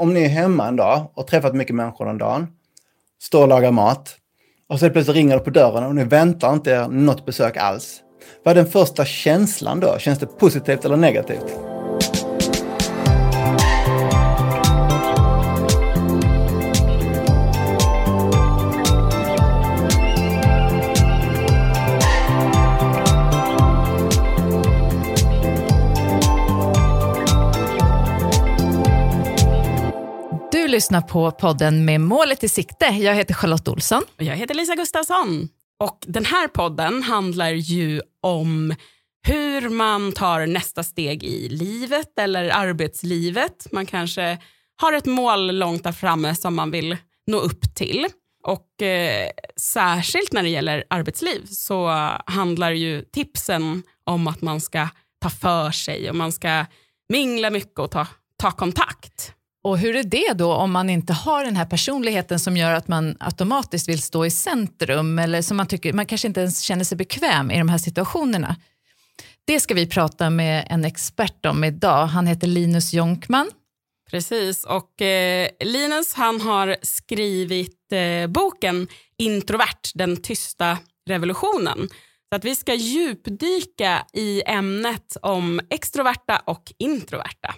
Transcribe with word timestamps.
om 0.00 0.14
ni 0.14 0.24
är 0.24 0.28
hemma 0.28 0.68
en 0.68 0.76
dag 0.76 1.10
och 1.14 1.26
träffat 1.26 1.54
mycket 1.54 1.74
människor 1.74 2.06
den 2.06 2.18
dagen, 2.18 2.46
står 3.22 3.42
och 3.42 3.48
lagar 3.48 3.70
mat 3.70 4.16
och 4.68 4.80
så 4.80 4.90
plötsligt 4.90 5.16
ringer 5.16 5.34
det 5.38 5.44
på 5.44 5.50
dörren 5.50 5.84
och 5.84 5.94
ni 5.94 6.04
väntar 6.04 6.52
inte 6.52 6.70
er 6.70 6.88
något 6.88 7.26
besök 7.26 7.56
alls. 7.56 8.00
Vad 8.44 8.58
är 8.58 8.62
den 8.62 8.72
första 8.72 9.04
känslan 9.04 9.80
då? 9.80 9.98
Känns 9.98 10.18
det 10.18 10.26
positivt 10.26 10.84
eller 10.84 10.96
negativt? 10.96 11.69
Lyssnar 30.80 31.00
på 31.00 31.30
podden 31.30 31.84
Med 31.84 32.00
målet 32.00 32.44
i 32.44 32.48
sikte. 32.48 32.84
Jag 32.84 33.14
heter 33.14 33.34
Charlotte 33.34 33.68
Olsson. 33.68 34.02
Och 34.16 34.22
jag 34.22 34.36
heter 34.36 34.54
Lisa 34.54 34.74
Gustafsson. 34.74 35.48
Och 35.78 35.98
den 36.06 36.24
här 36.24 36.48
podden 36.48 37.02
handlar 37.02 37.50
ju 37.50 38.02
om 38.22 38.74
hur 39.26 39.68
man 39.68 40.12
tar 40.12 40.46
nästa 40.46 40.82
steg 40.82 41.24
i 41.24 41.48
livet 41.48 42.18
eller 42.18 42.50
arbetslivet. 42.50 43.66
Man 43.72 43.86
kanske 43.86 44.38
har 44.76 44.92
ett 44.92 45.06
mål 45.06 45.58
långt 45.58 45.84
där 45.84 45.92
framme 45.92 46.34
som 46.34 46.54
man 46.54 46.70
vill 46.70 46.96
nå 47.26 47.38
upp 47.38 47.74
till. 47.74 48.06
Och 48.46 48.82
eh, 48.82 49.28
särskilt 49.56 50.32
när 50.32 50.42
det 50.42 50.48
gäller 50.48 50.84
arbetsliv 50.90 51.46
så 51.46 51.88
handlar 52.26 52.70
ju 52.70 53.02
tipsen 53.02 53.82
om 54.04 54.26
att 54.26 54.42
man 54.42 54.60
ska 54.60 54.88
ta 55.22 55.30
för 55.30 55.70
sig 55.70 56.10
och 56.10 56.16
man 56.16 56.32
ska 56.32 56.66
mingla 57.08 57.50
mycket 57.50 57.78
och 57.78 57.90
ta, 57.90 58.06
ta 58.36 58.50
kontakt. 58.50 59.34
Och 59.62 59.78
hur 59.78 59.96
är 59.96 60.02
det 60.02 60.32
då 60.32 60.52
om 60.52 60.72
man 60.72 60.90
inte 60.90 61.12
har 61.12 61.44
den 61.44 61.56
här 61.56 61.64
personligheten 61.64 62.38
som 62.38 62.56
gör 62.56 62.74
att 62.74 62.88
man 62.88 63.16
automatiskt 63.20 63.88
vill 63.88 64.02
stå 64.02 64.26
i 64.26 64.30
centrum 64.30 65.18
eller 65.18 65.42
som 65.42 65.56
man 65.56 65.66
tycker, 65.66 65.92
man 65.92 66.06
kanske 66.06 66.28
inte 66.28 66.40
ens 66.40 66.60
känner 66.60 66.84
sig 66.84 66.98
bekväm 66.98 67.50
i 67.50 67.58
de 67.58 67.68
här 67.68 67.78
situationerna. 67.78 68.56
Det 69.44 69.60
ska 69.60 69.74
vi 69.74 69.86
prata 69.86 70.30
med 70.30 70.66
en 70.70 70.84
expert 70.84 71.46
om 71.46 71.64
idag. 71.64 72.06
Han 72.06 72.26
heter 72.26 72.46
Linus 72.46 72.92
Jonkman. 72.92 73.50
Precis, 74.10 74.64
och 74.64 75.02
eh, 75.02 75.48
Linus 75.60 76.14
han 76.14 76.40
har 76.40 76.76
skrivit 76.82 77.92
eh, 77.92 78.26
boken 78.26 78.88
Introvert, 79.18 79.90
den 79.94 80.22
tysta 80.22 80.78
revolutionen. 81.08 81.88
Så 82.28 82.36
att 82.36 82.44
vi 82.44 82.56
ska 82.56 82.74
djupdyka 82.74 84.06
i 84.12 84.42
ämnet 84.46 85.16
om 85.22 85.60
extroverta 85.70 86.42
och 86.44 86.72
introverta. 86.78 87.54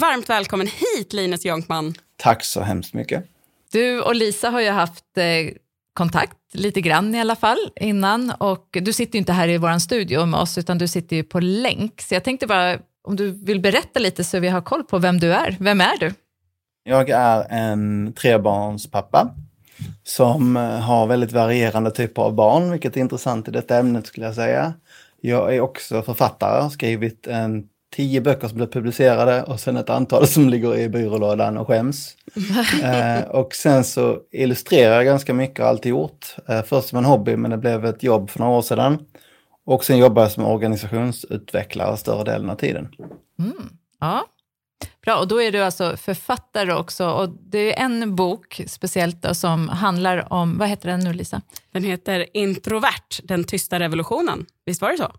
Varmt 0.00 0.28
välkommen 0.28 0.66
hit 0.66 1.12
Linus 1.12 1.44
Jonkman. 1.44 1.94
Tack 2.16 2.44
så 2.44 2.60
hemskt 2.60 2.94
mycket. 2.94 3.24
Du 3.72 4.00
och 4.00 4.14
Lisa 4.14 4.50
har 4.50 4.60
ju 4.60 4.70
haft 4.70 5.18
eh, 5.18 5.54
kontakt 5.94 6.36
lite 6.52 6.80
grann 6.80 7.14
i 7.14 7.20
alla 7.20 7.36
fall 7.36 7.70
innan 7.76 8.30
och 8.30 8.68
du 8.70 8.92
sitter 8.92 9.14
ju 9.14 9.18
inte 9.18 9.32
här 9.32 9.48
i 9.48 9.58
vår 9.58 9.78
studio 9.78 10.26
med 10.26 10.40
oss 10.40 10.58
utan 10.58 10.78
du 10.78 10.88
sitter 10.88 11.16
ju 11.16 11.22
på 11.22 11.40
länk. 11.40 12.00
Så 12.00 12.14
jag 12.14 12.24
tänkte 12.24 12.46
bara 12.46 12.78
om 13.08 13.16
du 13.16 13.30
vill 13.30 13.60
berätta 13.60 14.00
lite 14.00 14.24
så 14.24 14.38
vi 14.38 14.48
har 14.48 14.60
koll 14.60 14.84
på 14.84 14.98
vem 14.98 15.18
du 15.18 15.32
är. 15.32 15.56
Vem 15.60 15.80
är 15.80 15.98
du? 16.00 16.14
Jag 16.84 17.10
är 17.10 17.46
en 17.50 18.12
trebarnspappa 18.12 19.34
som 20.04 20.56
har 20.56 21.06
väldigt 21.06 21.32
varierande 21.32 21.90
typer 21.90 22.22
av 22.22 22.34
barn, 22.34 22.70
vilket 22.70 22.96
är 22.96 23.00
intressant 23.00 23.48
i 23.48 23.50
detta 23.50 23.76
ämnet 23.76 24.06
skulle 24.06 24.26
jag 24.26 24.34
säga. 24.34 24.74
Jag 25.20 25.54
är 25.54 25.60
också 25.60 26.02
författare, 26.02 26.62
har 26.62 26.70
skrivit 26.70 27.26
en 27.26 27.68
tio 27.96 28.20
böcker 28.20 28.48
som 28.48 28.56
blev 28.56 28.66
publicerade 28.66 29.42
och 29.42 29.60
sen 29.60 29.76
ett 29.76 29.90
antal 29.90 30.26
som 30.26 30.48
ligger 30.48 30.76
i 30.76 30.88
byrålådan 30.88 31.56
och 31.56 31.66
skäms. 31.66 32.16
eh, 32.82 33.30
och 33.30 33.54
sen 33.54 33.84
så 33.84 34.18
illustrerar 34.32 34.94
jag 34.94 35.04
ganska 35.04 35.34
mycket, 35.34 35.58
har 35.58 35.68
alltid 35.68 35.90
gjort. 35.90 36.36
Eh, 36.48 36.62
först 36.62 36.88
som 36.88 36.98
en 36.98 37.04
hobby, 37.04 37.36
men 37.36 37.50
det 37.50 37.56
blev 37.56 37.84
ett 37.84 38.02
jobb 38.02 38.30
för 38.30 38.38
några 38.38 38.52
år 38.52 38.62
sedan. 38.62 38.98
Och 39.64 39.84
sen 39.84 39.98
jobbar 39.98 40.22
jag 40.22 40.32
som 40.32 40.44
organisationsutvecklare 40.44 41.96
större 41.96 42.24
delen 42.24 42.50
av 42.50 42.56
tiden. 42.56 42.88
Mm. 43.38 43.68
Ja, 44.00 44.24
Bra, 45.04 45.16
och 45.16 45.28
då 45.28 45.42
är 45.42 45.52
du 45.52 45.62
alltså 45.62 45.96
författare 45.96 46.72
också. 46.72 47.10
Och 47.10 47.28
det 47.28 47.78
är 47.78 47.84
en 47.84 48.16
bok 48.16 48.60
speciellt 48.66 49.22
då, 49.22 49.34
som 49.34 49.68
handlar 49.68 50.32
om, 50.32 50.58
vad 50.58 50.68
heter 50.68 50.88
den 50.88 51.00
nu 51.00 51.12
Lisa? 51.12 51.42
Den 51.72 51.84
heter 51.84 52.26
Introvert, 52.32 53.20
den 53.22 53.44
tysta 53.44 53.80
revolutionen. 53.80 54.46
Visst 54.64 54.82
var 54.82 54.90
det 54.90 54.96
så? 54.96 55.12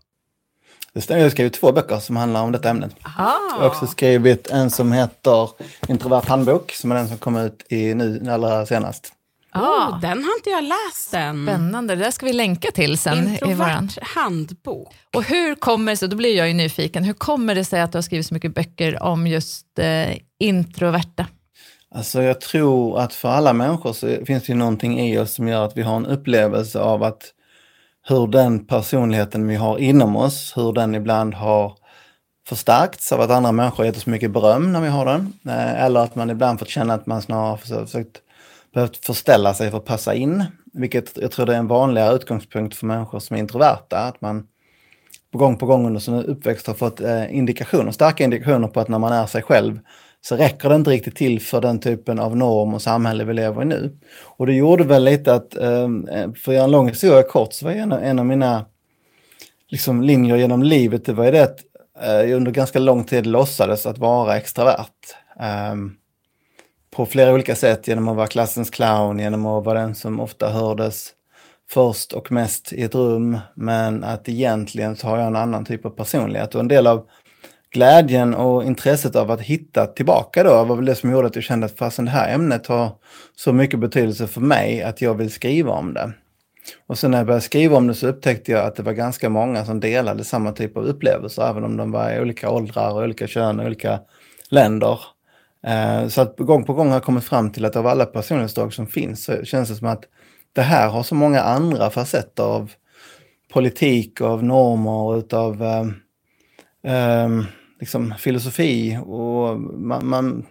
Det 0.92 1.00
stämmer, 1.00 1.20
jag 1.20 1.26
har 1.26 1.30
skrivit 1.30 1.52
två 1.52 1.72
böcker 1.72 1.98
som 1.98 2.16
handlar 2.16 2.42
om 2.42 2.52
detta 2.52 2.70
ämnet. 2.70 2.96
Aha. 3.02 3.38
Jag 3.50 3.58
har 3.58 3.66
också 3.66 3.86
skrivit 3.86 4.50
en 4.50 4.70
som 4.70 4.92
heter 4.92 5.50
Introvert 5.88 6.28
handbok, 6.28 6.72
som 6.72 6.92
är 6.92 6.94
den 6.96 7.08
som 7.08 7.18
kom 7.18 7.36
ut 7.36 7.66
i 7.72 7.94
nu 7.94 8.30
allra 8.30 8.66
senast. 8.66 9.12
Oh, 9.54 10.00
den 10.00 10.24
har 10.24 10.36
inte 10.36 10.50
jag 10.50 10.64
läst 10.64 11.14
än. 11.14 11.46
spännande, 11.46 11.96
det 11.96 12.04
där 12.04 12.10
ska 12.10 12.26
vi 12.26 12.32
länka 12.32 12.70
till 12.70 12.98
sen. 12.98 13.28
Introvert 13.28 13.98
handbok. 14.02 14.94
Och 15.14 15.24
hur 15.24 15.54
kommer 15.54 15.92
det 15.92 15.96
sig, 15.96 16.08
då 16.08 16.16
blir 16.16 16.36
jag 16.36 16.48
ju 16.48 16.54
nyfiken, 16.54 17.04
hur 17.04 17.12
kommer 17.12 17.54
det 17.54 17.64
sig 17.64 17.80
att 17.80 17.92
du 17.92 17.98
har 17.98 18.02
skrivit 18.02 18.26
så 18.26 18.34
mycket 18.34 18.54
böcker 18.54 19.02
om 19.02 19.26
just 19.26 19.78
eh, 19.78 20.16
introverta? 20.38 21.26
Alltså 21.94 22.22
jag 22.22 22.40
tror 22.40 23.00
att 23.00 23.14
för 23.14 23.28
alla 23.28 23.52
människor 23.52 23.92
så 23.92 24.06
finns 24.26 24.44
det 24.44 24.52
ju 24.52 24.54
någonting 24.54 25.00
i 25.00 25.18
oss 25.18 25.34
som 25.34 25.48
gör 25.48 25.64
att 25.64 25.76
vi 25.76 25.82
har 25.82 25.96
en 25.96 26.06
upplevelse 26.06 26.80
av 26.80 27.02
att 27.02 27.22
hur 28.08 28.26
den 28.26 28.66
personligheten 28.66 29.48
vi 29.48 29.54
har 29.54 29.78
inom 29.78 30.16
oss, 30.16 30.52
hur 30.56 30.72
den 30.72 30.94
ibland 30.94 31.34
har 31.34 31.72
förstärkts 32.48 33.12
av 33.12 33.20
att 33.20 33.30
andra 33.30 33.52
människor 33.52 33.86
gett 33.86 33.96
oss 33.96 34.06
mycket 34.06 34.30
beröm 34.30 34.72
när 34.72 34.80
vi 34.80 34.88
har 34.88 35.04
den. 35.04 35.32
Eh, 35.46 35.84
eller 35.84 36.00
att 36.00 36.14
man 36.14 36.30
ibland 36.30 36.58
fått 36.58 36.68
känna 36.68 36.94
att 36.94 37.06
man 37.06 37.22
snarare 37.22 37.48
har 37.48 37.56
försökt, 37.56 38.16
behövt 38.74 39.06
förställa 39.06 39.54
sig 39.54 39.70
för 39.70 39.78
att 39.78 39.84
passa 39.84 40.14
in. 40.14 40.44
Vilket 40.72 41.18
jag 41.18 41.30
tror 41.30 41.46
det 41.46 41.54
är 41.54 41.58
en 41.58 41.66
vanligare 41.66 42.14
utgångspunkt 42.14 42.76
för 42.76 42.86
människor 42.86 43.18
som 43.18 43.36
är 43.36 43.40
introverta. 43.40 43.98
Att 43.98 44.20
man 44.20 44.46
på 45.32 45.38
gång 45.38 45.56
på 45.56 45.66
gång 45.66 45.86
under 45.86 46.00
sin 46.00 46.14
uppväxt 46.14 46.66
har 46.66 46.74
fått 46.74 47.00
eh, 47.00 47.36
indikationer, 47.36 47.92
starka 47.92 48.24
indikationer 48.24 48.68
på 48.68 48.80
att 48.80 48.88
när 48.88 48.98
man 48.98 49.12
är 49.12 49.26
sig 49.26 49.42
själv 49.42 49.80
så 50.20 50.36
räcker 50.36 50.68
det 50.68 50.74
inte 50.74 50.90
riktigt 50.90 51.16
till 51.16 51.40
för 51.40 51.60
den 51.60 51.80
typen 51.80 52.18
av 52.18 52.36
norm 52.36 52.74
och 52.74 52.82
samhälle 52.82 53.24
vi 53.24 53.34
lever 53.34 53.62
i 53.62 53.64
nu. 53.64 53.98
Och 54.22 54.46
det 54.46 54.54
gjorde 54.54 54.84
väl 54.84 55.04
lite 55.04 55.34
att, 55.34 55.56
ehm, 55.56 56.08
eh, 56.08 56.32
för 56.32 56.52
att 56.52 56.54
göra 56.54 56.64
en 56.64 56.70
lång 56.70 56.88
historia 56.88 57.22
kort, 57.22 57.52
så 57.52 57.64
var 57.64 57.72
en, 57.72 57.92
av- 57.92 58.02
en 58.02 58.18
av 58.18 58.26
mina 58.26 58.66
liksom, 59.68 60.02
linjer 60.02 60.36
genom 60.36 60.62
livet, 60.62 61.04
det 61.04 61.12
var 61.12 61.24
ju 61.24 61.30
det 61.30 61.42
att 61.42 61.58
jag 62.00 62.30
under 62.30 62.50
ganska 62.50 62.78
lång 62.78 63.04
tid 63.04 63.26
låtsades 63.26 63.86
att 63.86 63.98
vara 63.98 64.36
extravert. 64.36 65.16
Ehm, 65.40 65.94
på 66.90 67.06
flera 67.06 67.32
olika 67.32 67.54
sätt, 67.54 67.88
genom 67.88 68.08
att 68.08 68.16
vara 68.16 68.26
klassens 68.26 68.70
clown, 68.70 69.18
genom 69.18 69.46
att 69.46 69.64
vara 69.64 69.80
den 69.80 69.94
som 69.94 70.20
ofta 70.20 70.48
hördes 70.48 71.10
först 71.70 72.12
och 72.12 72.32
mest 72.32 72.72
i 72.72 72.82
ett 72.82 72.94
rum, 72.94 73.38
men 73.54 74.04
att 74.04 74.28
egentligen 74.28 74.96
så 74.96 75.06
har 75.06 75.18
jag 75.18 75.26
en 75.26 75.36
annan 75.36 75.64
typ 75.64 75.86
av 75.86 75.90
personlighet. 75.90 76.54
Och 76.54 76.60
en 76.60 76.68
del 76.68 76.86
av 76.86 77.06
glädjen 77.70 78.34
och 78.34 78.64
intresset 78.64 79.16
av 79.16 79.30
att 79.30 79.40
hitta 79.40 79.86
tillbaka 79.86 80.42
då 80.42 80.64
var 80.64 80.76
väl 80.76 80.84
det 80.84 80.94
som 80.94 81.10
gjorde 81.10 81.26
att 81.26 81.34
jag 81.34 81.44
kände 81.44 81.66
att 81.66 81.78
fasen 81.78 82.04
det 82.04 82.10
här 82.10 82.34
ämnet 82.34 82.66
har 82.66 82.92
så 83.36 83.52
mycket 83.52 83.80
betydelse 83.80 84.26
för 84.26 84.40
mig 84.40 84.82
att 84.82 85.00
jag 85.00 85.14
vill 85.14 85.30
skriva 85.30 85.72
om 85.72 85.94
det. 85.94 86.12
Och 86.86 86.98
sen 86.98 87.10
när 87.10 87.18
jag 87.18 87.26
började 87.26 87.44
skriva 87.44 87.76
om 87.76 87.86
det 87.86 87.94
så 87.94 88.06
upptäckte 88.06 88.52
jag 88.52 88.64
att 88.64 88.76
det 88.76 88.82
var 88.82 88.92
ganska 88.92 89.28
många 89.28 89.64
som 89.64 89.80
delade 89.80 90.24
samma 90.24 90.52
typ 90.52 90.76
av 90.76 90.84
upplevelser, 90.84 91.50
även 91.50 91.64
om 91.64 91.76
de 91.76 91.90
var 91.90 92.12
i 92.12 92.20
olika 92.20 92.50
åldrar, 92.50 92.92
och 92.92 93.02
olika 93.02 93.26
kön 93.26 93.60
och 93.60 93.66
olika 93.66 94.00
länder. 94.50 95.00
Eh, 95.66 96.08
så 96.08 96.20
att 96.20 96.38
gång 96.38 96.64
på 96.64 96.74
gång 96.74 96.86
har 96.86 96.94
jag 96.94 97.02
kommit 97.02 97.24
fram 97.24 97.50
till 97.50 97.64
att 97.64 97.76
av 97.76 97.86
alla 97.86 98.06
personlighetsdrag 98.06 98.74
som 98.74 98.86
finns 98.86 99.24
så 99.24 99.44
känns 99.44 99.68
det 99.68 99.74
som 99.74 99.88
att 99.88 100.04
det 100.52 100.62
här 100.62 100.88
har 100.88 101.02
så 101.02 101.14
många 101.14 101.40
andra 101.40 101.90
facetter 101.90 102.42
av 102.42 102.72
politik, 103.52 104.20
av 104.20 104.44
normer, 104.44 104.90
och 104.90 105.16
utav 105.16 105.62
um, 106.82 107.46
liksom 107.80 108.14
filosofi 108.18 108.98
och 109.06 109.60
man, 109.60 110.08
man 110.08 110.46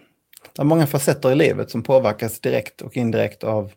det 0.56 0.62
är 0.62 0.64
många 0.64 0.86
facetter 0.86 1.32
i 1.32 1.34
livet 1.34 1.70
som 1.70 1.82
påverkas 1.82 2.40
direkt 2.40 2.82
och 2.82 2.96
indirekt 2.96 3.44
av 3.44 3.72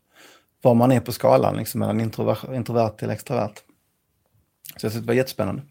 var 0.61 0.73
man 0.73 0.91
är 0.91 0.99
på 0.99 1.11
skalan 1.11 1.57
liksom, 1.57 1.79
mellan 1.79 2.01
introvert, 2.01 2.55
introvert 2.55 2.89
till 2.89 3.09
extrovert. 3.09 3.53
Så 4.77 4.85
jag 4.85 4.93
tyckte 4.93 4.99
det 4.99 5.07
var 5.07 5.13
jättespännande. 5.13 5.61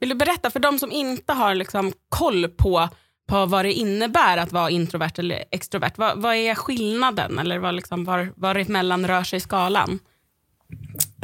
Vill 0.00 0.08
du 0.08 0.14
berätta 0.14 0.50
för 0.50 0.60
de 0.60 0.78
som 0.78 0.92
inte 0.92 1.32
har 1.32 1.54
liksom 1.54 1.92
koll 2.08 2.48
på, 2.48 2.88
på 3.26 3.46
vad 3.46 3.64
det 3.64 3.72
innebär 3.72 4.36
att 4.36 4.52
vara 4.52 4.70
introvert 4.70 5.12
eller 5.18 5.44
extrovert? 5.50 5.92
Vad, 5.96 6.18
vad 6.18 6.34
är 6.34 6.54
skillnaden 6.54 7.38
eller 7.38 7.58
vad 7.58 7.74
liksom, 7.74 8.04
var, 8.04 8.32
var 8.36 8.54
emellan 8.54 9.06
rör 9.06 9.22
sig 9.22 9.40
skalan? 9.40 9.98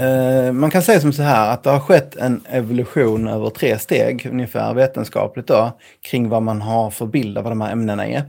Eh, 0.00 0.52
man 0.52 0.70
kan 0.70 0.82
säga 0.82 1.00
som 1.00 1.12
så 1.12 1.22
här 1.22 1.52
att 1.52 1.62
det 1.62 1.70
har 1.70 1.80
skett 1.80 2.16
en 2.16 2.40
evolution 2.48 3.28
över 3.28 3.50
tre 3.50 3.78
steg 3.78 4.28
ungefär 4.30 4.74
vetenskapligt 4.74 5.46
då 5.46 5.78
kring 6.10 6.28
vad 6.28 6.42
man 6.42 6.62
har 6.62 6.90
för 6.90 7.06
bild 7.06 7.38
av 7.38 7.44
vad 7.44 7.52
de 7.52 7.60
här 7.60 7.72
ämnena 7.72 8.06
är. 8.06 8.24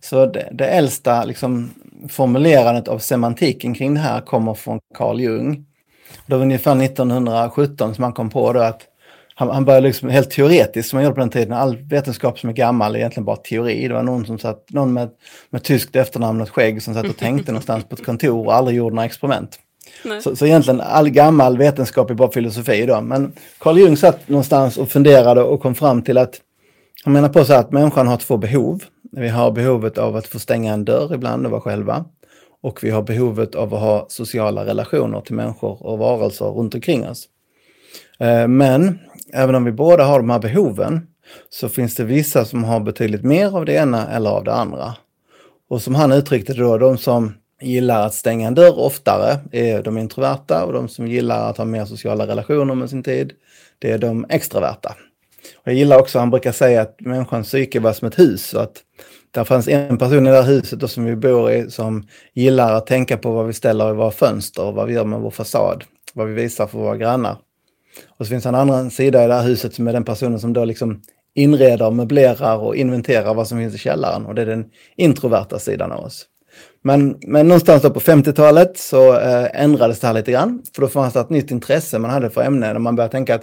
Så 0.00 0.26
det, 0.26 0.48
det 0.52 0.66
äldsta 0.66 1.24
liksom, 1.24 1.70
formulerandet 2.08 2.88
av 2.88 2.98
semantiken 2.98 3.74
kring 3.74 3.94
det 3.94 4.00
här 4.00 4.20
kommer 4.20 4.54
från 4.54 4.80
Carl 4.94 5.20
Jung. 5.20 5.66
Det 6.26 6.34
var 6.34 6.42
ungefär 6.42 6.84
1917 6.84 7.94
som 7.94 8.04
han 8.04 8.12
kom 8.12 8.30
på 8.30 8.52
då 8.52 8.60
att 8.60 8.86
han, 9.34 9.50
han 9.50 9.64
började 9.64 9.86
liksom 9.86 10.08
helt 10.08 10.30
teoretiskt 10.30 10.90
som 10.90 10.96
man 10.96 11.04
gjorde 11.04 11.14
på 11.14 11.20
den 11.20 11.30
tiden. 11.30 11.52
All 11.52 11.76
vetenskap 11.76 12.38
som 12.38 12.50
är 12.50 12.54
gammal 12.54 12.94
är 12.94 12.98
egentligen 12.98 13.24
bara 13.24 13.36
teori. 13.36 13.88
Det 13.88 13.94
var 13.94 14.02
någon 14.02 14.26
som 14.26 14.38
satt, 14.38 14.70
någon 14.70 14.92
med, 14.92 15.10
med 15.50 15.62
tyskt 15.62 15.96
efternamn 15.96 16.40
och 16.40 16.50
skägg 16.50 16.82
som 16.82 16.94
satt 16.94 17.08
och 17.08 17.16
tänkte 17.16 17.52
någonstans 17.52 17.84
på 17.84 17.94
ett 17.94 18.04
kontor 18.04 18.46
och 18.46 18.54
aldrig 18.54 18.76
gjorde 18.76 18.94
några 18.94 19.06
experiment. 19.06 19.58
Så, 20.22 20.36
så 20.36 20.46
egentligen 20.46 20.80
all 20.80 21.10
gammal 21.10 21.58
vetenskap 21.58 22.10
är 22.10 22.14
bara 22.14 22.30
filosofi 22.30 22.86
då. 22.86 23.00
Men 23.00 23.32
Carl 23.58 23.78
Jung 23.78 23.96
satt 23.96 24.28
någonstans 24.28 24.78
och 24.78 24.88
funderade 24.88 25.42
och 25.42 25.62
kom 25.62 25.74
fram 25.74 26.02
till 26.02 26.18
att 26.18 26.40
han 27.04 27.12
menar 27.12 27.28
på 27.28 27.44
så 27.44 27.54
att 27.54 27.72
människan 27.72 28.06
har 28.06 28.16
två 28.16 28.36
behov. 28.36 28.84
Vi 29.12 29.28
har 29.28 29.50
behovet 29.50 29.98
av 29.98 30.16
att 30.16 30.26
få 30.26 30.38
stänga 30.38 30.72
en 30.72 30.84
dörr 30.84 31.14
ibland 31.14 31.46
och 31.46 31.52
vara 31.52 31.60
själva. 31.60 32.04
Och 32.62 32.84
vi 32.84 32.90
har 32.90 33.02
behovet 33.02 33.54
av 33.54 33.74
att 33.74 33.80
ha 33.80 34.06
sociala 34.08 34.66
relationer 34.66 35.20
till 35.20 35.34
människor 35.34 35.86
och 35.86 35.98
varelser 35.98 36.44
runt 36.44 36.74
omkring 36.74 37.08
oss. 37.08 37.28
Eh, 38.18 38.48
men 38.48 38.98
även 39.32 39.54
om 39.54 39.64
vi 39.64 39.72
båda 39.72 40.04
har 40.04 40.18
de 40.18 40.30
här 40.30 40.38
behoven 40.38 41.06
så 41.50 41.68
finns 41.68 41.94
det 41.94 42.04
vissa 42.04 42.44
som 42.44 42.64
har 42.64 42.80
betydligt 42.80 43.24
mer 43.24 43.56
av 43.56 43.64
det 43.64 43.72
ena 43.72 44.08
eller 44.08 44.30
av 44.30 44.44
det 44.44 44.54
andra. 44.54 44.94
Och 45.68 45.82
som 45.82 45.94
han 45.94 46.12
uttryckte 46.12 46.52
det 46.52 46.60
då, 46.60 46.78
de 46.78 46.98
som 46.98 47.34
gillar 47.60 48.06
att 48.06 48.14
stänga 48.14 48.46
en 48.46 48.54
dörr 48.54 48.78
oftare 48.78 49.38
är 49.52 49.82
de 49.82 49.98
introverta 49.98 50.64
och 50.64 50.72
de 50.72 50.88
som 50.88 51.06
gillar 51.06 51.50
att 51.50 51.56
ha 51.56 51.64
mer 51.64 51.84
sociala 51.84 52.26
relationer 52.26 52.74
med 52.74 52.90
sin 52.90 53.02
tid, 53.02 53.32
det 53.78 53.90
är 53.90 53.98
de 53.98 54.26
extroverta. 54.28 54.96
Och 55.56 55.68
jag 55.68 55.74
gillar 55.74 55.98
också, 55.98 56.18
han 56.18 56.30
brukar 56.30 56.52
säga 56.52 56.82
att 56.82 57.00
människans 57.00 57.46
psyke 57.46 57.80
var 57.80 57.92
som 57.92 58.08
ett 58.08 58.18
hus 58.18 58.46
Så 58.46 58.58
att 58.58 58.82
där 59.30 59.44
fanns 59.44 59.68
en 59.68 59.98
person 59.98 60.26
i 60.26 60.30
det 60.30 60.36
här 60.36 60.42
huset 60.42 60.90
som 60.90 61.04
vi 61.04 61.16
bor 61.16 61.52
i 61.52 61.70
som 61.70 62.08
gillar 62.34 62.74
att 62.74 62.86
tänka 62.86 63.16
på 63.16 63.32
vad 63.32 63.46
vi 63.46 63.52
ställer 63.52 63.90
i 63.90 63.94
våra 63.96 64.10
fönster 64.10 64.64
och 64.64 64.74
vad 64.74 64.86
vi 64.86 64.94
gör 64.94 65.04
med 65.04 65.20
vår 65.20 65.30
fasad, 65.30 65.84
vad 66.14 66.28
vi 66.28 66.34
visar 66.34 66.66
för 66.66 66.78
våra 66.78 66.96
grannar. 66.96 67.36
Och 68.18 68.26
så 68.26 68.30
finns 68.30 68.46
en 68.46 68.54
annan 68.54 68.90
sida 68.90 69.24
i 69.24 69.26
det 69.26 69.34
här 69.34 69.42
huset 69.42 69.74
som 69.74 69.88
är 69.88 69.92
den 69.92 70.04
personen 70.04 70.40
som 70.40 70.52
då 70.52 70.64
liksom 70.64 71.02
inreder, 71.34 71.90
möblerar 71.90 72.56
och 72.56 72.76
inventerar 72.76 73.34
vad 73.34 73.48
som 73.48 73.58
finns 73.58 73.74
i 73.74 73.78
källaren 73.78 74.26
och 74.26 74.34
det 74.34 74.42
är 74.42 74.46
den 74.46 74.64
introverta 74.96 75.58
sidan 75.58 75.92
av 75.92 76.04
oss. 76.04 76.26
Men, 76.82 77.18
men 77.26 77.48
någonstans 77.48 77.82
på 77.82 78.00
50-talet 78.00 78.78
så 78.78 79.20
eh, 79.20 79.62
ändrades 79.62 80.00
det 80.00 80.06
här 80.06 80.14
lite 80.14 80.32
grann. 80.32 80.62
För 80.74 80.82
då 80.82 80.88
fanns 80.88 81.14
det 81.14 81.20
ett 81.20 81.30
nytt 81.30 81.50
intresse 81.50 81.98
man 81.98 82.10
hade 82.10 82.30
för 82.30 82.42
ämnen 82.42 82.76
och 82.76 82.82
man 82.82 82.96
började 82.96 83.12
tänka 83.12 83.34
att, 83.34 83.42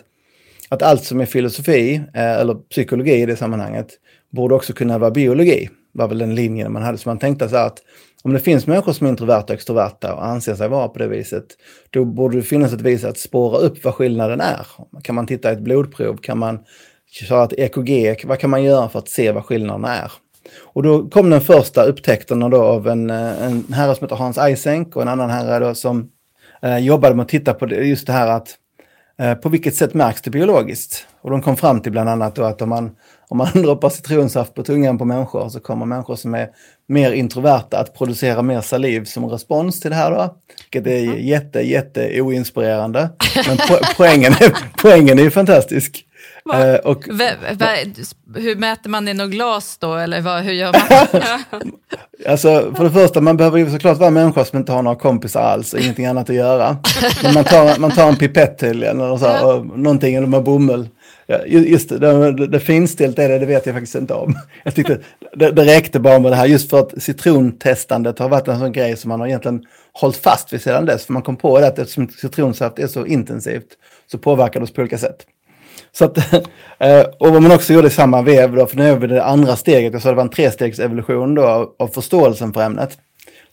att 0.70 0.82
allt 0.82 1.04
som 1.04 1.22
är 1.22 1.26
filosofi, 1.26 1.96
eh, 2.14 2.40
eller 2.40 2.54
psykologi 2.54 3.14
i 3.14 3.26
det 3.26 3.36
sammanhanget, 3.36 3.88
borde 4.32 4.56
också 4.56 4.74
kunna 4.74 4.98
vara 4.98 5.12
biologi. 5.12 5.70
var 5.92 6.08
väl 6.08 6.18
den 6.18 6.36
linjen 6.36 6.72
man 6.72 6.84
hade. 6.84 6.98
Så 6.98 7.10
man 7.10 7.20
tänkte 7.20 7.50
så 7.50 7.56
här 7.56 7.68
att 7.68 7.80
om 8.24 8.34
det 8.34 8.40
finns 8.40 8.68
människor 8.68 8.94
som 8.94 9.08
är 9.08 9.12
introverta 9.12 9.54
och 9.54 9.58
extroverta 9.58 10.14
och 10.14 10.26
anser 10.26 10.56
sig 10.56 10.70
vara 10.70 10.88
på 10.88 11.00
det 11.00 11.08
viset, 11.08 11.46
då 11.90 12.06
borde 12.06 12.38
det 12.38 12.44
finnas 12.44 12.74
ett 12.74 12.82
vis 12.82 13.04
att 13.04 13.18
spåra 13.18 13.58
upp 13.58 13.84
vad 13.84 13.96
skillnaden 13.96 14.42
är. 14.42 14.68
Kan 15.04 15.16
man 15.16 15.28
titta 15.28 15.50
i 15.50 15.54
ett 15.54 15.62
blodprov? 15.62 16.18
Kan 16.18 16.38
man 16.38 16.60
köra 17.12 17.44
ett 17.44 17.54
EKG? 17.54 18.16
Vad 18.26 18.40
kan 18.40 18.50
man 18.50 18.64
göra 18.64 18.90
för 18.90 19.00
att 19.00 19.10
se 19.10 19.32
vad 19.32 19.46
skillnaden 19.46 19.86
är? 19.86 20.12
Och 20.60 20.84
då 20.84 21.10
kom 21.10 21.30
den 21.30 21.42
första 21.42 21.84
upptäckten 21.84 22.40
då 22.40 22.64
av 22.64 22.88
en, 22.88 23.10
eh, 23.10 23.44
en 23.44 23.74
herre 23.74 23.96
som 23.96 24.06
heter 24.06 24.16
Hans 24.16 24.38
Eysenck 24.38 24.96
och 24.96 25.02
en 25.02 25.08
annan 25.08 25.30
herre 25.30 25.60
då 25.60 25.76
som 25.76 26.10
eh, 26.62 26.78
jobbade 26.78 27.16
med 27.16 27.24
att 27.24 27.30
titta 27.30 27.54
på 27.54 27.66
det, 27.66 27.76
just 27.76 28.08
det 28.08 28.14
här 28.14 28.28
att 28.28 28.56
eh, 29.20 29.34
på 29.34 29.50
vilket 29.50 29.76
sätt 29.76 29.94
märks 29.94 30.22
det 30.22 30.30
biologiskt? 30.30 31.08
Och 31.22 31.32
de 31.32 31.42
kom 31.42 31.58
fram 31.58 31.82
till 31.82 31.92
bland 31.92 32.10
annat 32.10 32.36
då 32.36 32.44
att 32.44 32.62
om 32.62 32.70
man, 32.70 32.92
om 33.28 33.38
man 33.38 33.48
droppar 33.54 33.90
citronsaft 33.90 34.54
på 34.54 34.64
tungan 34.64 34.98
på 34.98 35.06
människor 35.06 35.50
så 35.50 35.60
kommer 35.60 35.86
människor 35.86 36.16
som 36.16 36.36
är 36.36 36.50
mer 36.88 37.12
introverta 37.12 37.80
att 37.80 37.98
producera 37.98 38.42
mer 38.42 38.62
saliv 38.62 39.06
som 39.06 39.26
respons 39.26 39.80
till 39.80 39.90
det 39.90 39.98
här 39.98 40.12
då. 40.12 40.36
Vilket 40.72 40.92
är 40.92 41.18
jätte, 41.18 41.60
jätte 41.60 42.22
oinspirerande. 42.22 43.10
Men 43.48 43.58
po 43.58 43.76
poängen, 43.98 44.34
poängen 44.82 45.20
är 45.20 45.24
ju 45.24 45.32
fantastisk. 45.32 46.07
Uh, 46.54 46.76
och, 46.76 47.06
hur 48.36 48.56
mäter 48.56 48.90
man 48.90 49.08
i 49.08 49.14
något 49.14 49.32
glas 49.32 49.78
då, 49.78 49.96
eller 49.96 50.22
vad, 50.22 50.44
hur 50.44 50.54
gör 50.54 50.74
man? 50.74 51.22
alltså, 52.28 52.74
för 52.76 52.84
det 52.84 52.92
första, 52.92 53.22
man 53.22 53.38
behöver 53.38 53.58
ju 53.58 53.72
såklart 53.72 53.98
vara 53.98 54.10
människa 54.10 54.46
som 54.46 54.60
inte 54.60 54.72
har 54.72 54.82
några 54.82 54.98
kompisar 54.98 55.42
alls 55.42 55.74
och 55.74 55.80
ingenting 55.80 56.06
annat 56.06 56.30
att 56.30 56.36
göra. 56.36 56.78
Men 57.24 57.34
man 57.34 57.44
tar, 57.44 57.80
man 57.80 57.92
tar 57.92 58.08
en 58.08 58.16
pipett 58.16 58.58
till 58.58 58.84
eller 58.84 59.18
så, 59.18 59.48
och 59.48 59.66
någonting 59.66 60.30
med 60.30 60.44
bomull. 60.44 60.90
Ja, 61.30 61.46
just 61.46 61.90
det, 61.90 61.98
det, 61.98 62.48
det 62.48 62.60
finstilt 62.60 63.20
är 63.20 63.30
det, 63.30 63.40
det 63.40 63.46
vet 63.46 63.66
jag 63.66 63.76
faktiskt 63.76 63.96
inte 63.96 64.14
om. 64.14 64.36
Jag 64.64 64.76
tyckte 64.76 65.00
det, 65.34 65.52
det 65.52 65.66
räckte 65.66 66.00
bara 66.00 66.20
med 66.20 66.32
det 66.32 66.36
här, 66.36 66.46
just 66.46 66.70
för 66.70 66.80
att 66.80 67.04
citrontestandet 67.04 68.20
har 68.20 68.30
varit 68.30 68.48
en 68.48 68.60
sån 68.60 68.72
grej 68.72 68.98
som 68.98 69.10
man 69.10 69.20
har 69.20 69.28
egentligen 69.28 69.66
hållit 69.94 70.18
fast 70.18 70.54
vid 70.54 70.62
sedan 70.62 70.86
dess. 70.86 71.06
För 71.06 71.14
man 71.14 71.22
kom 71.22 71.36
på 71.36 71.60
det 71.60 71.68
att 71.68 71.80
eftersom 71.80 72.10
citronsaft 72.10 72.80
är 72.80 72.88
så 72.88 73.06
intensivt 73.06 73.68
så 74.12 74.18
påverkar 74.18 74.60
det 74.60 74.64
oss 74.64 74.74
på 74.74 74.82
olika 74.82 74.98
sätt. 74.98 75.26
Så 75.98 76.06
att, 76.06 76.18
eh, 76.80 77.02
och 77.20 77.32
vad 77.34 77.42
man 77.42 77.52
också 77.52 77.74
gjorde 77.74 77.88
i 77.88 77.92
samma 77.92 78.22
vev, 78.22 78.56
då, 78.56 78.66
för 78.66 78.78
nu 78.78 78.84
är 78.84 78.98
vi 78.98 79.08
det 79.08 79.24
andra 79.24 79.56
steget, 79.56 79.94
jag 79.94 80.02
sa 80.02 80.10
det 80.10 80.16
var 80.16 80.24
en 80.24 80.30
trestegsevolution 80.30 81.36
då 81.36 81.48
av, 81.48 81.76
av 81.80 81.88
förståelsen 81.88 82.54
för 82.54 82.62
ämnet. 82.62 82.98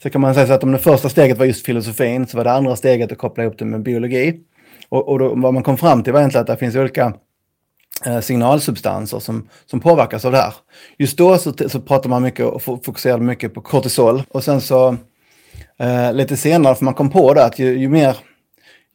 Så 0.02 0.10
kan 0.10 0.20
man 0.20 0.34
säga 0.34 0.46
så 0.46 0.52
att 0.52 0.62
om 0.62 0.72
det 0.72 0.78
första 0.78 1.08
steget 1.08 1.38
var 1.38 1.46
just 1.46 1.66
filosofin 1.66 2.26
så 2.26 2.36
var 2.36 2.44
det 2.44 2.52
andra 2.52 2.76
steget 2.76 3.12
att 3.12 3.18
koppla 3.18 3.44
ihop 3.44 3.58
det 3.58 3.64
med 3.64 3.82
biologi. 3.82 4.40
Och, 4.88 5.08
och 5.08 5.18
då, 5.18 5.34
vad 5.34 5.54
man 5.54 5.62
kom 5.62 5.76
fram 5.76 6.02
till 6.02 6.12
var 6.12 6.20
egentligen 6.20 6.42
att 6.42 6.46
det 6.46 6.56
finns 6.56 6.76
olika 6.76 7.12
eh, 8.06 8.20
signalsubstanser 8.20 9.18
som, 9.18 9.48
som 9.66 9.80
påverkas 9.80 10.24
av 10.24 10.32
det 10.32 10.38
här. 10.38 10.54
Just 10.98 11.18
då 11.18 11.38
så, 11.38 11.52
så 11.68 11.80
pratar 11.80 12.10
man 12.10 12.22
mycket 12.22 12.46
och 12.46 12.62
fokuserade 12.62 13.22
mycket 13.22 13.54
på 13.54 13.60
kortisol 13.60 14.22
och 14.28 14.44
sen 14.44 14.60
så 14.60 14.96
eh, 15.78 16.12
lite 16.12 16.36
senare, 16.36 16.74
för 16.74 16.84
man 16.84 16.94
kom 16.94 17.10
på 17.10 17.34
det 17.34 17.44
att 17.44 17.58
ju, 17.58 17.78
ju 17.78 17.88
mer 17.88 18.16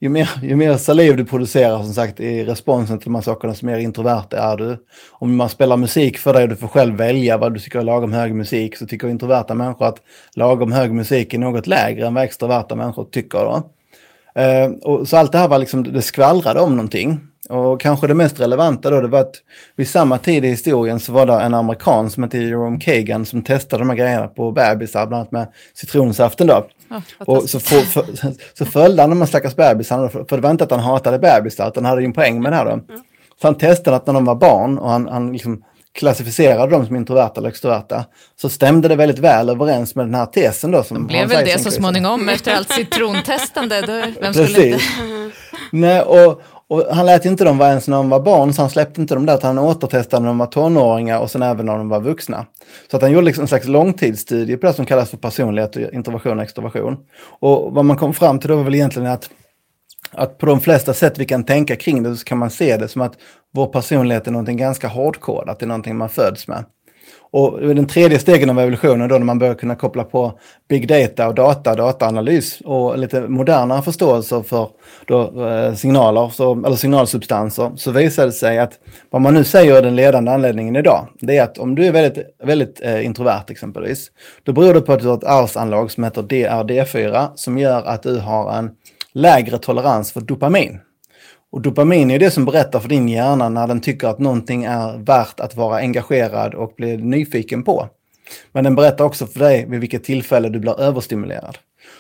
ju 0.01 0.09
mer, 0.09 0.29
ju 0.43 0.55
mer 0.55 0.77
saliv 0.77 1.17
du 1.17 1.25
producerar 1.25 1.83
som 1.83 1.93
sagt 1.93 2.19
i 2.19 2.43
responsen 2.43 2.99
till 2.99 3.05
de 3.05 3.15
här 3.15 3.21
sakerna, 3.21 3.53
desto 3.53 3.65
mer 3.65 3.77
introvert 3.77 4.33
är 4.33 4.57
du. 4.57 4.77
Om 5.11 5.35
man 5.35 5.49
spelar 5.49 5.77
musik 5.77 6.17
för 6.17 6.33
dig 6.33 6.43
och 6.43 6.49
du 6.49 6.55
får 6.55 6.67
själv 6.67 6.95
välja 6.95 7.37
vad 7.37 7.53
du 7.53 7.59
tycker 7.59 7.79
är 7.79 7.83
lagom 7.83 8.13
hög 8.13 8.35
musik 8.35 8.77
så 8.77 8.87
tycker 8.87 9.07
introverta 9.07 9.53
människor 9.53 9.85
att 9.85 9.97
lagom 10.35 10.71
hög 10.71 10.91
musik 10.93 11.33
är 11.33 11.37
något 11.37 11.67
lägre 11.67 12.07
än 12.07 12.13
vad 12.13 12.23
extroverta 12.23 12.75
människor 12.75 13.05
tycker. 13.11 13.39
Då. 13.39 13.69
Eh, 14.41 14.69
och 14.69 15.07
så 15.07 15.17
allt 15.17 15.31
det 15.31 15.37
här 15.37 15.47
var 15.47 15.57
liksom, 15.57 15.83
det 15.83 16.01
skvallrade 16.01 16.59
om 16.59 16.75
någonting. 16.75 17.19
Och 17.49 17.81
kanske 17.81 18.07
det 18.07 18.13
mest 18.13 18.39
relevanta 18.39 18.89
då 18.89 19.01
det 19.01 19.07
var 19.07 19.19
att 19.19 19.35
vid 19.75 19.87
samma 19.87 20.17
tid 20.17 20.45
i 20.45 20.47
historien 20.47 20.99
så 20.99 21.11
var 21.11 21.25
det 21.25 21.33
en 21.33 21.53
amerikan 21.53 22.09
som 22.09 22.23
hette 22.23 22.37
Jerome 22.37 22.79
Kagan 22.79 23.25
som 23.25 23.43
testade 23.43 23.81
de 23.81 23.89
här 23.89 23.97
grejerna 23.97 24.27
på 24.27 24.51
bebisar, 24.51 25.07
bland 25.07 25.21
annat 25.21 25.31
med 25.31 25.47
citronsaften 25.73 26.47
då. 26.47 26.67
Oh, 26.89 27.01
och 27.17 27.49
så, 27.49 27.59
för, 27.59 27.81
för, 27.81 28.05
så 28.57 28.65
följde 28.65 29.03
han 29.03 29.09
de 29.09 29.21
här 29.21 29.27
stackars 29.27 29.55
bebisarna, 29.55 30.09
för, 30.09 30.25
för 30.29 30.35
det 30.35 30.41
var 30.41 30.51
inte 30.51 30.63
att 30.63 30.71
han 30.71 30.79
hatade 30.79 31.19
bebisar, 31.19 31.67
utan 31.67 31.85
han 31.85 31.89
hade 31.89 32.01
ju 32.01 32.05
en 32.05 32.13
poäng 32.13 32.41
med 32.41 32.51
det 32.51 32.55
här 32.55 32.65
då. 32.65 32.71
Mm. 32.71 32.83
Så 33.41 33.47
han 33.47 33.55
testade 33.55 33.97
att 33.97 34.07
när 34.07 34.13
de 34.13 34.25
var 34.25 34.35
barn 34.35 34.77
och 34.77 34.89
han, 34.89 35.07
han 35.07 35.31
liksom 35.31 35.63
klassificerade 35.93 36.71
dem 36.71 36.85
som 36.85 36.95
introverta 36.95 37.39
eller 37.39 37.49
extroverta, 37.49 38.05
så 38.41 38.49
stämde 38.49 38.87
det 38.87 38.95
väldigt 38.95 39.19
väl 39.19 39.49
överens 39.49 39.95
med 39.95 40.05
den 40.05 40.15
här 40.15 40.25
tesen 40.25 40.71
då. 40.71 40.83
Som 40.83 40.97
de 40.97 41.07
blev 41.07 41.29
väl 41.29 41.45
det 41.45 41.59
så 41.59 41.71
småningom 41.71 42.29
efter 42.29 42.55
allt 42.55 42.71
citrontestande. 42.71 43.81
Då, 43.81 44.21
vem 44.21 44.33
skulle 44.33 44.47
Precis. 44.47 44.73
inte? 44.73 45.35
Nej, 45.71 46.01
och, 46.01 46.41
och 46.69 46.83
han 46.91 47.05
lät 47.05 47.25
inte 47.25 47.43
dem 47.43 47.57
vara 47.57 47.69
ens 47.69 47.87
när 47.87 47.97
de 47.97 48.09
var 48.09 48.19
barn, 48.19 48.53
så 48.53 48.61
han 48.61 48.69
släppte 48.69 49.01
inte 49.01 49.13
dem 49.13 49.25
där, 49.25 49.35
utan 49.37 49.57
han 49.57 49.65
återtestade 49.65 50.21
när 50.21 50.27
de 50.27 50.37
var 50.37 50.45
tonåringar 50.45 51.19
och 51.19 51.31
sen 51.31 51.41
även 51.43 51.65
när 51.65 51.77
de 51.77 51.89
var 51.89 51.99
vuxna. 51.99 52.45
Så 52.91 52.97
att 52.97 53.03
han 53.03 53.11
gjorde 53.11 53.25
liksom 53.25 53.41
en 53.41 53.47
slags 53.47 53.67
långtidsstudie 53.67 54.57
på 54.57 54.67
det 54.67 54.73
som 54.73 54.85
kallas 54.85 55.09
för 55.09 55.17
personlighet, 55.17 55.75
introversion 55.75 56.37
och 56.37 56.43
extroversion. 56.43 56.97
Och 57.39 57.73
vad 57.73 57.85
man 57.85 57.97
kom 57.97 58.13
fram 58.13 58.39
till 58.39 58.49
då 58.49 58.55
var 58.55 58.63
väl 58.63 58.75
egentligen 58.75 59.11
att, 59.11 59.29
att 60.11 60.37
på 60.37 60.45
de 60.45 60.61
flesta 60.61 60.93
sätt 60.93 61.17
vi 61.17 61.25
kan 61.25 61.43
tänka 61.43 61.75
kring 61.75 62.03
det 62.03 62.15
så 62.15 62.25
kan 62.25 62.37
man 62.37 62.49
se 62.49 62.77
det 62.77 62.87
som 62.87 63.01
att 63.01 63.13
vår 63.53 63.67
personlighet 63.67 64.27
är 64.27 64.31
någonting 64.31 64.57
ganska 64.57 64.87
hårdkodat, 64.87 65.59
det 65.59 65.65
är 65.65 65.67
någonting 65.67 65.97
man 65.97 66.09
föds 66.09 66.47
med. 66.47 66.65
Och 67.31 67.59
den 67.75 67.87
tredje 67.87 68.19
stegen 68.19 68.49
av 68.49 68.59
evolutionen 68.59 69.09
då 69.09 69.15
när 69.15 69.25
man 69.25 69.39
börjar 69.39 69.55
kunna 69.55 69.75
koppla 69.75 70.03
på 70.03 70.39
big 70.69 70.87
data 70.87 71.27
och 71.27 71.35
data, 71.35 71.75
dataanalys 71.75 72.61
och 72.61 72.97
lite 72.97 73.21
modernare 73.21 73.81
förståelser 73.81 74.41
för 74.41 74.69
då, 75.05 75.47
eh, 75.47 75.73
signaler, 75.73 76.29
så, 76.29 76.65
eller 76.65 76.75
signalsubstanser, 76.75 77.71
så 77.75 77.91
visar 77.91 78.25
det 78.25 78.31
sig 78.31 78.59
att 78.59 78.79
vad 79.09 79.21
man 79.21 79.33
nu 79.33 79.43
säger 79.43 79.75
är 79.75 79.81
den 79.81 79.95
ledande 79.95 80.31
anledningen 80.31 80.75
idag, 80.75 81.07
det 81.19 81.37
är 81.37 81.43
att 81.43 81.57
om 81.57 81.75
du 81.75 81.85
är 81.85 81.91
väldigt, 81.91 82.25
väldigt 82.43 82.81
eh, 82.83 83.05
introvert 83.05 83.43
exempelvis, 83.47 84.11
då 84.43 84.53
beror 84.53 84.73
det 84.73 84.81
på 84.81 84.93
att 84.93 85.01
du 85.01 85.07
har 85.07 85.17
ett 85.17 85.23
arvsanlag 85.23 85.91
som 85.91 86.03
heter 86.03 86.21
DRD4 86.21 87.27
som 87.35 87.57
gör 87.57 87.83
att 87.83 88.03
du 88.03 88.19
har 88.19 88.53
en 88.53 88.71
lägre 89.13 89.57
tolerans 89.57 90.11
för 90.11 90.21
dopamin. 90.21 90.79
Och 91.51 91.61
dopamin 91.61 92.11
är 92.11 92.19
det 92.19 92.31
som 92.31 92.45
berättar 92.45 92.79
för 92.79 92.89
din 92.89 93.09
hjärna 93.09 93.49
när 93.49 93.67
den 93.67 93.81
tycker 93.81 94.07
att 94.07 94.19
någonting 94.19 94.63
är 94.63 94.97
värt 94.97 95.39
att 95.39 95.55
vara 95.55 95.77
engagerad 95.77 96.53
och 96.53 96.73
bli 96.77 96.97
nyfiken 96.97 97.63
på. 97.63 97.87
Men 98.51 98.63
den 98.63 98.75
berättar 98.75 99.05
också 99.05 99.27
för 99.27 99.39
dig 99.39 99.65
vid 99.69 99.79
vilket 99.79 100.03
tillfälle 100.03 100.49
du 100.49 100.59
blir 100.59 100.79
överstimulerad. 100.79 101.57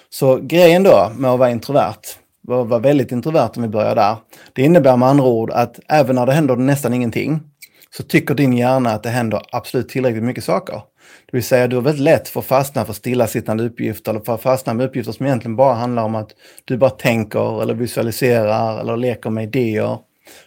Så 0.09 0.39
grejen 0.41 0.83
då 0.83 1.11
med 1.17 1.31
att 1.31 1.39
vara 1.39 1.51
introvert, 1.51 1.99
att 2.47 2.67
vara 2.67 2.79
väldigt 2.79 3.11
introvert 3.11 3.49
om 3.55 3.61
vi 3.61 3.69
börjar 3.69 3.95
där, 3.95 4.15
det 4.53 4.61
innebär 4.61 4.97
med 4.97 5.09
andra 5.09 5.25
ord 5.25 5.51
att 5.51 5.79
även 5.87 6.15
när 6.15 6.25
det 6.25 6.33
händer 6.33 6.55
nästan 6.55 6.93
ingenting, 6.93 7.39
så 7.97 8.03
tycker 8.03 8.35
din 8.35 8.53
hjärna 8.53 8.91
att 8.91 9.03
det 9.03 9.09
händer 9.09 9.41
absolut 9.51 9.89
tillräckligt 9.89 10.23
mycket 10.23 10.43
saker. 10.43 10.81
Det 11.25 11.37
vill 11.37 11.43
säga 11.43 11.67
du 11.67 11.75
har 11.75 11.83
väldigt 11.83 12.03
lätt 12.03 12.27
för 12.27 12.39
att 12.39 12.45
fastna 12.45 12.85
för 12.85 12.93
stillasittande 12.93 13.63
uppgifter 13.63 14.11
eller 14.11 14.21
för 14.21 14.35
att 14.35 14.41
fastna 14.41 14.73
med 14.73 14.85
uppgifter 14.85 15.11
som 15.11 15.25
egentligen 15.25 15.55
bara 15.55 15.73
handlar 15.73 16.03
om 16.03 16.15
att 16.15 16.31
du 16.65 16.77
bara 16.77 16.89
tänker 16.89 17.61
eller 17.61 17.73
visualiserar 17.73 18.79
eller 18.79 18.97
leker 18.97 19.29
med 19.29 19.43
idéer. 19.43 19.97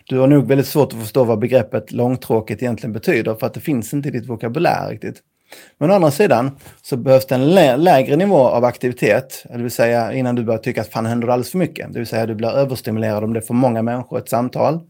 Du 0.04 0.18
har 0.18 0.26
nog 0.26 0.48
väldigt 0.48 0.66
svårt 0.66 0.92
att 0.92 1.00
förstå 1.00 1.24
vad 1.24 1.38
begreppet 1.38 1.92
långtråkigt 1.92 2.62
egentligen 2.62 2.92
betyder 2.92 3.34
för 3.34 3.46
att 3.46 3.54
det 3.54 3.60
finns 3.60 3.92
inte 3.92 4.08
i 4.08 4.12
ditt 4.12 4.28
vokabulär 4.28 4.90
riktigt. 4.90 5.22
Men 5.78 5.90
å 5.90 5.94
andra 5.94 6.10
sidan 6.10 6.50
så 6.82 6.96
behövs 6.96 7.26
det 7.26 7.34
en 7.34 7.54
lä 7.54 7.76
lägre 7.76 8.16
nivå 8.16 8.48
av 8.48 8.64
aktivitet, 8.64 9.44
det 9.50 9.62
vill 9.62 9.70
säga 9.70 10.12
innan 10.12 10.34
du 10.34 10.44
börjar 10.44 10.58
tycka 10.58 10.80
att 10.80 10.92
fan 10.92 11.06
händer 11.06 11.26
det 11.26 11.32
alldeles 11.32 11.50
för 11.50 11.58
mycket. 11.58 11.92
Det 11.92 11.98
vill 11.98 12.08
säga 12.08 12.26
du 12.26 12.34
blir 12.34 12.48
överstimulerad 12.48 13.24
om 13.24 13.32
det 13.32 13.38
är 13.38 13.46
för 13.46 13.54
många 13.54 13.82
människor 13.82 14.18
i 14.18 14.22
ett 14.22 14.28
samtal. 14.28 14.80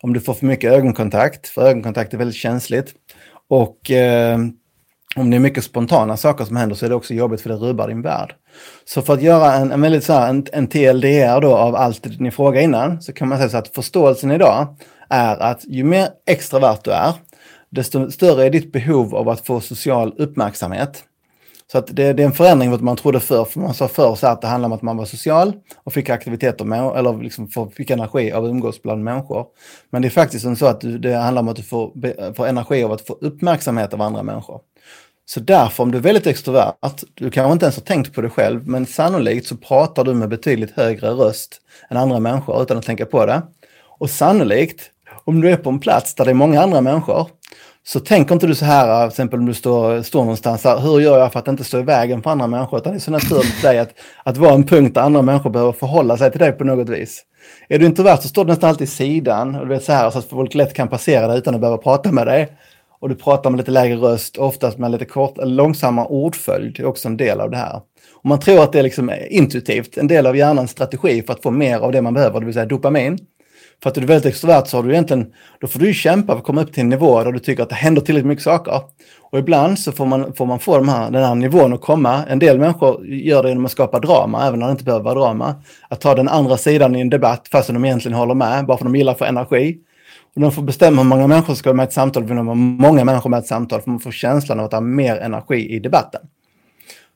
Om 0.00 0.12
du 0.12 0.20
får 0.20 0.34
för 0.34 0.46
mycket 0.46 0.72
ögonkontakt, 0.72 1.48
för 1.48 1.68
ögonkontakt 1.68 2.14
är 2.14 2.18
väldigt 2.18 2.36
känsligt. 2.36 2.94
Och 3.48 3.90
eh, 3.90 4.38
om 5.16 5.30
det 5.30 5.36
är 5.36 5.40
mycket 5.40 5.64
spontana 5.64 6.16
saker 6.16 6.44
som 6.44 6.56
händer 6.56 6.76
så 6.76 6.84
är 6.84 6.88
det 6.88 6.94
också 6.94 7.14
jobbigt 7.14 7.40
för 7.40 7.48
det 7.48 7.56
rubbar 7.56 7.88
din 7.88 8.02
värld. 8.02 8.34
Så 8.84 9.02
för 9.02 9.14
att 9.14 9.22
göra 9.22 9.52
en, 9.54 9.72
en 9.72 9.80
väldigt 9.80 10.04
så 10.04 10.12
här, 10.12 10.28
en, 10.28 10.46
en 10.52 10.66
TLDR 10.66 11.40
då 11.40 11.56
av 11.56 11.76
allt 11.76 12.20
ni 12.20 12.30
frågade 12.30 12.64
innan 12.64 13.02
så 13.02 13.12
kan 13.12 13.28
man 13.28 13.38
säga 13.38 13.48
så 13.48 13.56
att 13.56 13.68
förståelsen 13.68 14.30
idag 14.30 14.76
är 15.08 15.36
att 15.42 15.64
ju 15.64 15.84
mer 15.84 16.08
extrovert 16.26 16.78
du 16.84 16.90
är, 16.90 17.12
desto 17.70 18.10
större 18.10 18.46
är 18.46 18.50
ditt 18.50 18.72
behov 18.72 19.14
av 19.14 19.28
att 19.28 19.46
få 19.46 19.60
social 19.60 20.14
uppmärksamhet. 20.18 21.04
Så 21.72 21.78
att 21.78 21.86
det, 21.86 22.12
det 22.12 22.22
är 22.22 22.26
en 22.26 22.32
förändring 22.32 22.70
mot 22.70 22.80
vad 22.80 22.84
man 22.84 22.96
trodde 22.96 23.20
förr, 23.20 23.44
för 23.44 23.60
man 23.60 23.74
sa 23.74 23.88
förr 23.88 24.14
så 24.14 24.26
att 24.26 24.40
det 24.40 24.46
handlade 24.46 24.72
om 24.72 24.76
att 24.76 24.82
man 24.82 24.96
var 24.96 25.04
social 25.04 25.52
och 25.84 25.92
fick 25.92 26.10
aktiviteter 26.10 26.64
med, 26.64 26.96
eller 26.96 27.22
liksom 27.22 27.48
fick 27.76 27.90
energi 27.90 28.32
av 28.32 28.44
att 28.44 28.50
umgås 28.50 28.82
bland 28.82 29.04
människor. 29.04 29.46
Men 29.90 30.02
det 30.02 30.08
är 30.08 30.10
faktiskt 30.10 30.58
så 30.58 30.66
att 30.66 30.80
du, 30.80 30.98
det 30.98 31.16
handlar 31.16 31.42
om 31.42 31.48
att 31.48 31.56
du 31.56 31.62
får, 31.62 32.32
får 32.34 32.46
energi 32.46 32.84
av 32.84 32.92
att 32.92 33.06
få 33.06 33.18
uppmärksamhet 33.20 33.94
av 33.94 34.02
andra 34.02 34.22
människor. 34.22 34.60
Så 35.28 35.40
därför, 35.40 35.82
om 35.82 35.90
du 35.92 35.98
är 35.98 36.02
väldigt 36.02 36.26
extrovert, 36.26 36.74
du 37.14 37.30
kanske 37.30 37.52
inte 37.52 37.64
ens 37.64 37.76
har 37.76 37.82
tänkt 37.82 38.14
på 38.14 38.20
det 38.20 38.30
själv, 38.30 38.68
men 38.68 38.86
sannolikt 38.86 39.46
så 39.46 39.56
pratar 39.56 40.04
du 40.04 40.14
med 40.14 40.28
betydligt 40.28 40.76
högre 40.76 41.10
röst 41.10 41.60
än 41.90 41.96
andra 41.96 42.20
människor 42.20 42.62
utan 42.62 42.78
att 42.78 42.86
tänka 42.86 43.06
på 43.06 43.26
det. 43.26 43.42
Och 43.98 44.10
sannolikt, 44.10 44.90
om 45.24 45.40
du 45.40 45.50
är 45.50 45.56
på 45.56 45.70
en 45.70 45.80
plats 45.80 46.14
där 46.14 46.24
det 46.24 46.30
är 46.30 46.34
många 46.34 46.62
andra 46.62 46.80
människor, 46.80 47.26
så 47.86 48.00
tänker 48.00 48.34
inte 48.34 48.46
du 48.46 48.54
så 48.54 48.64
här, 48.64 49.06
till 49.06 49.12
exempel 49.12 49.38
om 49.38 49.46
du 49.46 49.54
står, 49.54 50.02
står 50.02 50.20
någonstans, 50.20 50.64
här, 50.64 50.78
hur 50.78 51.00
gör 51.00 51.18
jag 51.18 51.32
för 51.32 51.38
att 51.38 51.48
inte 51.48 51.64
stå 51.64 51.78
i 51.78 51.82
vägen 51.82 52.22
för 52.22 52.30
andra 52.30 52.46
människor? 52.46 52.78
Utan 52.78 52.92
det 52.92 52.98
är 52.98 53.00
så 53.00 53.10
naturligt 53.10 53.54
för 53.54 53.68
dig 53.68 53.78
att, 53.78 53.90
att 54.24 54.36
vara 54.36 54.54
en 54.54 54.64
punkt 54.64 54.94
där 54.94 55.02
andra 55.02 55.22
människor 55.22 55.50
behöver 55.50 55.72
förhålla 55.72 56.16
sig 56.16 56.30
till 56.30 56.40
dig 56.40 56.52
på 56.52 56.64
något 56.64 56.88
vis. 56.88 57.22
Är 57.68 57.78
du 57.78 57.86
introvert 57.86 58.16
så 58.16 58.28
står 58.28 58.44
du 58.44 58.50
nästan 58.50 58.70
alltid 58.70 58.88
i 58.88 58.90
sidan, 58.90 59.54
och 59.54 59.66
du 59.66 59.74
vet 59.74 59.84
så 59.84 59.92
här, 59.92 60.10
så 60.10 60.18
att 60.18 60.24
folk 60.24 60.54
lätt 60.54 60.74
kan 60.74 60.88
passera 60.88 61.26
dig 61.26 61.38
utan 61.38 61.54
att 61.54 61.60
behöva 61.60 61.78
prata 61.78 62.12
med 62.12 62.26
dig. 62.26 62.48
Och 63.06 63.10
du 63.10 63.16
pratar 63.16 63.50
med 63.50 63.58
lite 63.58 63.70
lägre 63.70 63.96
röst, 63.96 64.36
oftast 64.36 64.78
med 64.78 64.90
lite 64.90 65.04
kort, 65.04 65.34
långsamma 65.36 66.06
ordföljd, 66.06 66.76
det 66.76 66.82
är 66.82 66.86
också 66.86 67.08
en 67.08 67.16
del 67.16 67.40
av 67.40 67.50
det 67.50 67.56
här. 67.56 67.80
Och 68.14 68.28
man 68.28 68.40
tror 68.40 68.62
att 68.62 68.72
det 68.72 68.78
är 68.78 68.82
liksom 68.82 69.12
intuitivt, 69.30 69.96
en 69.96 70.06
del 70.06 70.26
av 70.26 70.36
hjärnans 70.36 70.70
strategi 70.70 71.22
för 71.22 71.32
att 71.32 71.42
få 71.42 71.50
mer 71.50 71.78
av 71.78 71.92
det 71.92 72.02
man 72.02 72.14
behöver, 72.14 72.40
det 72.40 72.46
vill 72.46 72.54
säga 72.54 72.66
dopamin. 72.66 73.18
För 73.82 73.90
att 73.90 73.96
är 73.96 74.00
du 74.00 74.06
väldigt 74.06 74.26
extrovert 74.26 74.66
så 74.66 74.76
har 74.76 74.82
du 74.82 74.90
egentligen, 74.90 75.26
då 75.60 75.66
får 75.66 75.80
du 75.80 75.86
ju 75.86 75.94
kämpa 75.94 76.32
för 76.32 76.38
att 76.38 76.44
komma 76.44 76.62
upp 76.62 76.72
till 76.72 76.80
en 76.80 76.88
nivå 76.88 77.24
där 77.24 77.32
du 77.32 77.38
tycker 77.38 77.62
att 77.62 77.68
det 77.68 77.74
händer 77.74 78.02
tillräckligt 78.02 78.28
mycket 78.28 78.44
saker. 78.44 78.80
Och 79.20 79.38
ibland 79.38 79.78
så 79.78 79.92
får 79.92 80.06
man, 80.06 80.32
får 80.32 80.46
man 80.46 80.58
få 80.58 80.76
de 80.76 80.88
här, 80.88 81.10
den 81.10 81.24
här 81.24 81.34
nivån 81.34 81.72
att 81.72 81.80
komma. 81.80 82.24
En 82.28 82.38
del 82.38 82.58
människor 82.58 83.06
gör 83.06 83.42
det 83.42 83.48
genom 83.48 83.64
att 83.64 83.70
skapa 83.70 84.00
drama, 84.00 84.46
även 84.46 84.60
när 84.60 84.66
det 84.66 84.72
inte 84.72 84.84
behöver 84.84 85.04
vara 85.04 85.14
drama. 85.14 85.54
Att 85.88 86.00
ta 86.00 86.14
den 86.14 86.28
andra 86.28 86.56
sidan 86.56 86.96
i 86.96 87.00
en 87.00 87.10
debatt 87.10 87.48
fastän 87.48 87.74
de 87.74 87.84
egentligen 87.84 88.18
håller 88.18 88.34
med, 88.34 88.66
bara 88.66 88.78
för 88.78 88.84
att 88.84 88.92
de 88.92 88.96
gillar 88.98 89.14
för 89.14 89.24
energi. 89.24 89.78
De 90.40 90.52
får 90.52 90.62
bestämma 90.62 91.02
hur 91.02 91.08
många 91.08 91.26
människor 91.26 91.46
som 91.46 91.56
ska 91.56 91.68
vara 91.70 91.76
med 91.76 91.84
i 91.84 91.86
ett 91.86 91.92
samtal, 91.92 92.24
vill 92.24 92.36
de 92.36 92.46
ha 92.46 92.54
många 92.54 93.04
människor 93.04 93.30
med 93.30 93.38
i 93.38 93.40
ett 93.40 93.46
samtal, 93.46 93.80
för 93.80 93.90
man 93.90 94.00
får 94.00 94.10
känslan 94.10 94.60
av 94.60 94.66
att 94.66 94.72
ha 94.72 94.80
mer 94.80 95.16
energi 95.16 95.74
i 95.74 95.78
debatten. 95.78 96.20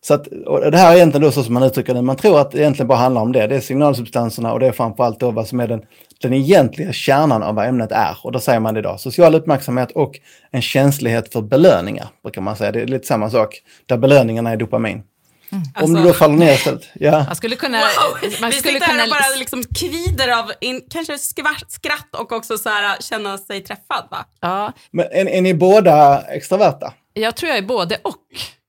Så 0.03 0.15
att, 0.15 0.27
och 0.27 0.71
det 0.71 0.79
här 0.79 0.93
är 0.93 0.97
egentligen 0.97 1.23
då 1.23 1.33
så 1.33 1.43
som 1.43 1.55
man 1.55 1.62
uttrycker 1.62 1.95
det, 1.95 2.03
man 2.03 2.17
tror 2.17 2.41
att 2.41 2.50
det 2.50 2.59
egentligen 2.59 2.89
bara 2.89 2.99
handlar 2.99 3.23
om 3.23 3.33
det. 3.33 3.47
Det 3.47 3.57
är 3.57 3.61
signalsubstanserna 3.61 4.53
och 4.53 4.61
det 4.61 4.67
är 4.67 4.73
framförallt 4.73 5.21
då 5.21 5.31
vad 5.31 5.49
som 5.49 5.61
är 5.61 5.69
den, 5.69 5.83
den 6.23 6.33
egentliga 6.33 6.93
kärnan 6.93 7.43
av 7.43 7.55
vad 7.55 7.67
ämnet 7.67 7.93
är. 7.93 8.19
Och 8.23 8.33
då 8.33 8.39
säger 8.39 8.61
man 8.61 8.75
det 8.75 8.81
idag, 8.81 9.00
social 9.00 9.35
uppmärksamhet 9.35 9.91
och 9.91 10.21
en 10.50 10.62
känslighet 10.62 11.33
för 11.33 11.43
belöningar, 11.43 12.09
brukar 12.23 12.41
man 12.41 12.57
säga. 12.57 12.73
Det 12.73 12.81
är 12.81 12.87
lite 12.87 13.07
samma 13.07 13.31
sak, 13.31 13.62
där 13.87 13.99
belöningarna 13.99 14.50
är 14.50 14.57
dopamin. 14.57 15.03
Mm. 15.52 15.64
Om 15.64 15.83
alltså, 15.83 15.97
du 15.97 16.02
då 16.02 16.12
faller 16.12 16.37
ner 16.37 16.52
istället. 16.52 16.88
Ja. 16.95 17.25
Man 17.25 17.37
skulle 17.37 17.57
kunna... 17.57 17.78
Wow. 17.78 18.30
Man 18.40 18.52
skulle 18.52 18.73
Vi 18.73 18.80
sitter 18.80 18.87
här 18.87 19.04
och 19.04 19.11
bara 19.11 19.38
liksom 19.38 19.64
kvider 19.75 20.28
av 20.28 20.52
in, 20.61 20.83
kanske 20.90 21.19
skvatt, 21.19 21.71
skratt 21.71 22.09
och 22.19 22.33
också 22.33 22.59
så 22.59 22.69
här, 22.69 22.97
känna 23.00 23.38
sig 23.38 23.61
träffad. 23.61 24.09
Va? 24.11 24.25
Ja. 24.40 24.73
Men 24.90 25.07
är, 25.07 25.28
är 25.28 25.40
ni 25.40 25.54
båda 25.54 26.23
extraverta? 26.23 26.92
Jag 27.14 27.37
tror 27.37 27.49
jag 27.49 27.59
är 27.59 27.62
både 27.62 27.99
och. 28.02 28.16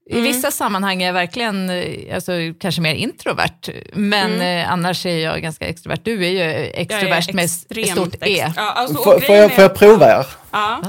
I 0.10 0.14
mm. 0.14 0.24
vissa 0.24 0.52
sammanhang 0.52 1.02
är 1.02 1.06
jag 1.06 1.14
verkligen 1.14 1.70
eh, 1.70 2.16
alltså, 2.16 2.32
kanske 2.60 2.82
mer 2.82 2.94
introvert, 2.94 3.70
men 3.94 4.34
mm. 4.34 4.66
eh, 4.66 4.72
annars 4.72 5.06
är 5.06 5.18
jag 5.18 5.42
ganska 5.42 5.68
extrovert. 5.68 6.00
Du 6.04 6.26
är 6.26 6.30
ju 6.30 6.72
extrovert 6.74 7.30
är 7.30 7.34
med 7.34 7.50
stort 7.50 8.16
E. 8.22 8.54
Ja, 8.56 8.72
alltså, 8.72 9.04
får, 9.04 9.20
får, 9.20 9.36
jag, 9.36 9.52
får 9.52 9.62
jag 9.62 9.76
prova 9.76 10.20
er? 10.20 10.26
Ja. 10.52 10.82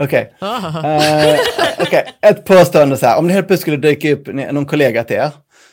Okej. 0.00 0.32
Okay. 0.40 1.34
Uh, 1.34 1.40
okay. 1.82 2.02
Ett 2.22 2.44
påstående 2.44 2.96
så 2.96 3.06
här, 3.06 3.18
om 3.18 3.28
det 3.28 3.34
helt 3.34 3.46
plötsligt 3.46 3.60
skulle 3.60 3.76
dyka 3.76 4.12
upp 4.12 4.26
någon 4.26 4.66
kollega 4.66 5.04
till 5.04 5.16
er 5.16 5.30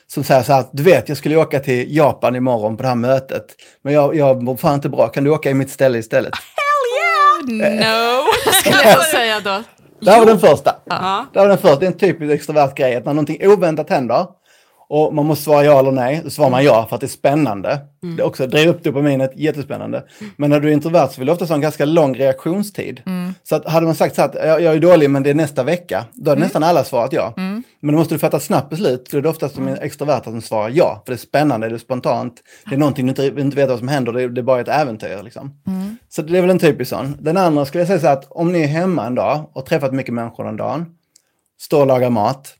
som 0.07 0.23
säger 0.23 0.43
så 0.43 0.53
här, 0.53 0.65
du 0.71 0.83
vet, 0.83 1.09
jag 1.09 1.17
skulle 1.17 1.37
åka 1.37 1.59
till 1.59 1.95
Japan 1.95 2.35
imorgon 2.35 2.77
på 2.77 2.83
det 2.83 2.89
här 2.89 2.95
mötet, 2.95 3.45
men 3.83 3.93
jag, 3.93 4.15
jag 4.15 4.43
mår 4.43 4.57
fan 4.57 4.73
inte 4.73 4.89
bra, 4.89 5.07
kan 5.07 5.23
du 5.23 5.29
åka 5.29 5.49
i 5.49 5.53
mitt 5.53 5.69
ställe 5.69 5.97
istället? 5.97 6.33
Hell 6.35 7.59
yeah! 7.59 7.69
No, 7.79 8.51
skulle 8.51 8.83
jag 8.83 9.05
säga 9.05 9.39
då. 9.39 9.63
Där 10.01 10.19
var 10.19 10.25
den 10.25 10.39
första. 10.39 10.75
Ja. 10.85 11.25
Där 11.33 11.41
var 11.41 11.47
den 11.47 11.57
första. 11.57 11.79
Det 11.79 11.85
är 11.85 11.91
en 11.91 11.97
typisk 11.97 12.33
extrovert 12.33 12.75
grej, 12.75 12.95
att 12.95 13.05
när 13.05 13.13
någonting 13.13 13.47
oväntat 13.47 13.89
händer 13.89 14.25
och 14.93 15.13
man 15.13 15.25
måste 15.25 15.43
svara 15.43 15.65
ja 15.65 15.79
eller 15.79 15.91
nej, 15.91 16.21
då 16.23 16.29
svarar 16.29 16.49
man 16.49 16.63
ja 16.63 16.85
för 16.89 16.95
att 16.95 17.01
det 17.01 17.05
är 17.05 17.09
spännande. 17.09 17.79
Mm. 18.03 18.15
Det 18.15 18.23
också 18.23 18.47
driver 18.47 18.73
upp 18.73 18.83
dopaminet, 18.83 19.31
jättespännande. 19.35 20.03
Men 20.37 20.49
när 20.49 20.59
du 20.59 20.69
är 20.69 20.73
introvert 20.73 21.07
så 21.07 21.21
vill 21.21 21.25
du 21.25 21.31
ofta 21.31 21.45
ha 21.45 21.55
en 21.55 21.61
ganska 21.61 21.85
lång 21.85 22.15
reaktionstid. 22.15 23.01
Mm. 23.05 23.33
Så 23.43 23.55
att 23.55 23.67
hade 23.67 23.85
man 23.85 23.95
sagt 23.95 24.15
så 24.15 24.21
att 24.21 24.35
jag, 24.35 24.61
jag 24.61 24.75
är 24.75 24.79
dålig 24.79 25.09
men 25.09 25.23
det 25.23 25.29
är 25.29 25.33
nästa 25.33 25.63
vecka, 25.63 26.05
då 26.13 26.31
hade 26.31 26.39
mm. 26.39 26.45
nästan 26.45 26.63
alla 26.63 26.83
svarat 26.83 27.13
ja. 27.13 27.33
Mm. 27.37 27.63
Men 27.79 27.93
då 27.93 27.99
måste 27.99 28.15
du 28.15 28.19
fatta 28.19 28.37
ett 28.37 28.43
snabbt 28.43 28.69
beslut, 28.69 29.07
då 29.11 29.17
är 29.17 29.21
det 29.21 29.29
oftast 29.29 29.55
de 29.55 29.67
extroverta 29.67 30.23
som 30.23 30.41
svarar 30.41 30.69
ja. 30.69 31.01
För 31.05 31.13
det 31.13 31.15
är 31.15 31.17
spännande, 31.17 31.69
det 31.69 31.75
är 31.75 31.79
spontant, 31.79 32.33
det 32.69 32.75
är 32.75 32.79
någonting 32.79 33.05
du 33.05 33.09
inte, 33.09 33.41
inte 33.41 33.55
vet 33.55 33.69
vad 33.69 33.79
som 33.79 33.87
händer, 33.87 34.11
det 34.13 34.21
är, 34.21 34.29
det 34.29 34.41
är 34.41 34.43
bara 34.43 34.61
ett 34.61 34.67
äventyr. 34.67 35.23
Liksom. 35.23 35.61
Mm. 35.67 35.97
Så 36.09 36.21
det 36.21 36.37
är 36.37 36.41
väl 36.41 36.49
en 36.49 36.59
typisk 36.59 36.89
sån. 36.89 37.17
Den 37.19 37.37
andra 37.37 37.65
skulle 37.65 37.81
jag 37.81 37.87
säga 37.87 37.99
så 37.99 38.07
att 38.07 38.27
om 38.29 38.51
ni 38.51 38.61
är 38.61 38.67
hemma 38.67 39.05
en 39.05 39.15
dag 39.15 39.49
och 39.53 39.65
träffat 39.65 39.93
mycket 39.93 40.13
människor 40.13 40.43
den 40.43 40.57
dagen, 40.57 40.85
står 41.59 41.81
och 41.81 41.87
lagar 41.87 42.09
mat, 42.09 42.55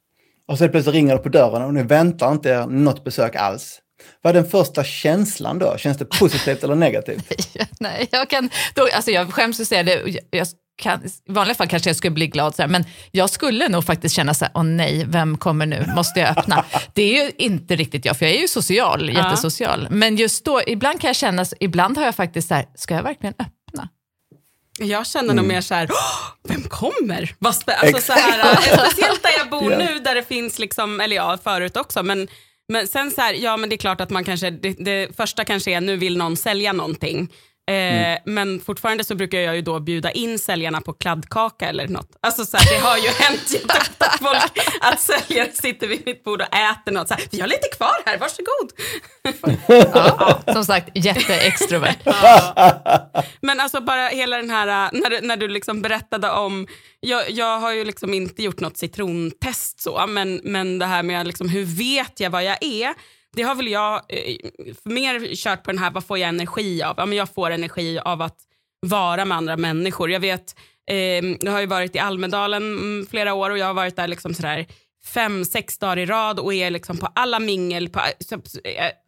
och 0.54 0.60
så 0.60 0.70
plötsligt 0.70 0.96
ringer 0.96 1.14
det 1.14 1.20
på 1.20 1.30
dörren 1.30 1.62
och 1.62 1.74
nu 1.74 1.84
väntar 1.84 2.32
inte 2.32 2.50
er 2.50 2.66
något 2.68 3.04
besök 3.04 3.36
alls. 3.36 3.80
Vad 4.22 4.36
är 4.36 4.42
den 4.42 4.52
första 4.52 4.84
känslan 4.84 5.60
då? 5.60 5.78
Känns 5.78 5.98
det 5.98 6.06
positivt 6.06 6.64
eller 6.64 6.76
negativt? 6.76 7.48
Nej, 7.80 8.08
jag 8.12 8.30
kan, 8.30 8.50
då, 8.74 8.88
alltså 8.94 9.12
jag 9.12 9.34
skäms 9.34 9.60
att 9.60 9.68
säga 9.68 9.84
det, 9.84 10.20
jag 10.32 10.48
kan, 10.82 11.06
i 11.06 11.10
vanliga 11.32 11.56
fall 11.56 11.68
kanske 11.68 11.90
jag 11.90 11.96
skulle 11.98 12.12
bli 12.12 12.28
glad, 12.28 12.56
så 12.56 12.62
här, 12.62 12.70
men 12.70 12.86
jag 13.12 13.30
skulle 13.30 13.68
nog 13.68 13.86
faktiskt 13.86 14.16
känna 14.16 14.34
så 14.34 14.46
här, 14.46 14.52
åh 14.56 14.64
nej, 14.64 15.06
vem 15.08 15.38
kommer 15.38 15.66
nu, 15.66 15.86
måste 15.96 16.20
jag 16.20 16.38
öppna? 16.38 16.66
Det 16.94 17.02
är 17.02 17.24
ju 17.24 17.32
inte 17.38 17.76
riktigt 17.76 18.06
jag, 18.06 18.18
för 18.18 18.26
jag 18.26 18.36
är 18.36 18.42
ju 18.42 18.48
social, 18.48 19.10
jättesocial. 19.10 19.88
Men 19.90 20.16
just 20.16 20.46
då, 20.46 20.62
ibland 20.68 21.02
kan 21.02 21.08
jag 21.08 21.16
känna, 21.16 21.46
ibland 21.60 21.98
har 21.98 22.06
jag 22.06 22.16
faktiskt 22.16 22.48
så 22.48 22.54
här, 22.54 22.66
ska 22.76 22.96
jag 22.96 23.04
verkligen 23.04 23.34
öppna? 23.40 23.63
Jag 24.80 25.08
känner 25.08 25.24
mm. 25.24 25.36
nog 25.36 25.46
mer 25.46 25.62
så 25.62 25.74
här, 25.74 25.90
vem 26.48 26.64
kommer? 26.64 27.36
Alltså, 27.94 28.02
så 28.02 28.14
här, 28.14 28.56
speciellt 28.56 29.24
där 29.24 29.32
jag 29.38 29.50
bor 29.50 29.72
yeah. 29.72 29.86
nu 29.86 30.00
där 30.00 30.16
det 30.16 30.24
finns, 30.24 30.60
liksom, 30.60 31.02
eller 31.02 31.16
ja 31.16 31.38
förut 31.44 31.78
också, 31.78 32.04
men, 32.04 32.28
men 32.68 32.88
sen 32.88 33.12
så 33.12 33.22
här, 33.22 33.34
ja 33.34 33.58
men 33.58 33.70
det 33.70 33.76
är 33.76 33.78
klart 33.78 34.02
att 34.02 34.10
man 34.10 34.24
kanske, 34.24 34.50
det, 34.50 34.74
det 34.74 35.16
första 35.18 35.46
kanske 35.46 35.72
är 35.72 35.82
nu 35.82 35.98
vill 35.98 36.18
någon 36.18 36.38
sälja 36.38 36.74
någonting. 36.74 37.30
Eh, 37.68 37.76
mm. 37.76 38.20
Men 38.26 38.60
fortfarande 38.60 39.04
så 39.04 39.16
brukar 39.16 39.40
jag 39.40 39.56
ju 39.56 39.62
då 39.62 39.80
bjuda 39.80 40.12
in 40.12 40.40
säljarna 40.40 40.82
på 40.82 40.94
kladdkaka 40.94 41.70
eller 41.70 41.88
något. 41.88 42.18
Alltså 42.22 42.46
så 42.46 42.58
här, 42.58 42.74
det 42.74 42.86
har 42.86 42.98
ju 42.98 43.08
hänt 43.20 43.52
jätteofta 43.54 44.06
att, 44.06 44.20
folk, 44.20 44.68
att 44.82 45.00
säljare 45.00 45.52
sitter 45.52 45.88
vid 45.88 46.06
mitt 46.06 46.24
bord 46.24 46.42
och 46.42 46.56
äter 46.56 46.92
något. 46.92 47.08
Så 47.08 47.14
här, 47.14 47.24
vi 47.32 47.40
har 47.40 47.48
lite 47.48 47.68
kvar 47.78 47.96
här, 48.06 48.18
varsågod. 48.18 48.72
ja, 49.94 50.54
som 50.54 50.66
sagt, 50.66 50.90
jätteextrovert. 50.94 51.98
Ja. 52.04 53.24
Men 53.42 53.60
alltså 53.60 53.82
bara 53.82 54.08
hela 54.08 54.38
den 54.38 54.50
här, 54.50 54.90
när 54.94 55.10
du, 55.10 55.22
när 55.22 55.38
du 55.38 55.48
liksom 55.48 55.82
berättade 55.82 56.32
om, 56.32 56.68
jag, 57.00 57.32
jag 57.32 57.60
har 57.60 57.74
ju 57.74 57.86
liksom 57.86 58.14
inte 58.14 58.44
gjort 58.44 58.60
något 58.60 58.78
citrontest 58.78 59.82
så, 59.82 60.06
men, 60.08 60.42
men 60.44 60.80
det 60.80 60.86
här 60.86 61.04
med 61.04 61.28
liksom, 61.28 61.50
hur 61.50 61.66
vet 61.66 62.20
jag 62.20 62.30
vad 62.30 62.44
jag 62.44 62.64
är? 62.64 62.94
Det 63.34 63.44
har 63.44 63.56
väl 63.56 63.68
jag 63.68 63.96
eh, 64.10 64.36
mer 64.84 65.36
kört 65.36 65.64
på 65.64 65.72
den 65.72 65.80
här, 65.80 65.92
vad 65.92 66.06
får 66.06 66.18
jag 66.18 66.30
energi 66.30 66.84
av? 66.84 66.96
Ja, 66.98 67.06
men 67.06 67.18
jag 67.18 67.30
får 67.30 67.52
energi 67.52 68.00
av 68.00 68.22
att 68.22 68.38
vara 68.82 69.26
med 69.26 69.38
andra 69.38 69.58
människor. 69.58 70.12
Jag 70.12 70.20
vet, 70.20 70.56
eh, 70.90 70.98
jag 71.42 71.52
har 71.52 71.60
ju 71.60 71.66
varit 71.66 71.96
i 71.96 72.00
Almedalen 72.00 72.64
mm, 72.64 73.06
flera 73.10 73.34
år 73.34 73.50
och 73.50 73.58
jag 73.58 73.66
har 73.66 73.74
varit 73.74 73.96
där 73.96 74.08
liksom 74.08 74.34
sådär 74.34 74.66
fem, 75.06 75.46
sex 75.46 75.78
dagar 75.78 76.00
i 76.00 76.06
rad 76.06 76.40
och 76.40 76.54
är 76.54 76.72
liksom 76.72 76.98
på 76.98 77.08
alla 77.16 77.40
mingel, 77.40 77.90
på, 77.90 78.02
så, 78.20 78.36
eh, 78.36 78.42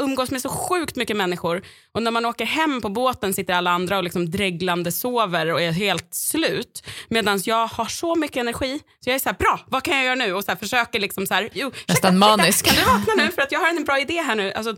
umgås 0.03 0.31
med 0.31 0.41
så 0.41 0.49
sjukt 0.49 0.95
mycket 0.95 1.17
människor. 1.17 1.61
Och 1.91 2.03
när 2.03 2.11
man 2.11 2.25
åker 2.25 2.45
hem 2.45 2.81
på 2.81 2.89
båten 2.89 3.33
sitter 3.33 3.53
alla 3.53 3.71
andra 3.71 3.97
och 3.97 4.03
liksom 4.03 4.31
dreglande 4.31 4.91
sover 4.91 5.51
och 5.53 5.61
är 5.61 5.71
helt 5.71 6.13
slut. 6.13 6.83
Medan 7.09 7.39
jag 7.45 7.67
har 7.67 7.85
så 7.85 8.15
mycket 8.15 8.37
energi, 8.37 8.79
så 9.03 9.09
jag 9.09 9.15
är 9.15 9.19
så 9.19 9.29
här, 9.29 9.35
bra, 9.37 9.59
vad 9.67 9.83
kan 9.83 9.95
jag 9.95 10.05
göra 10.05 10.15
nu? 10.15 10.33
Och 10.33 10.43
så 10.43 10.51
här, 10.51 10.55
försöker 10.57 10.99
liksom 10.99 11.27
så 11.27 11.33
här, 11.33 11.49
jo, 11.53 11.71
Nästan 11.87 12.17
manisk. 12.17 12.65
Kan 12.65 12.75
du 12.75 12.81
vakna 12.81 13.13
nu 13.23 13.31
för 13.31 13.41
att 13.41 13.51
jag 13.51 13.59
har 13.59 13.69
en 13.69 13.83
bra 13.83 13.99
idé 13.99 14.21
här 14.21 14.35
nu? 14.35 14.53
Alltså, 14.53 14.75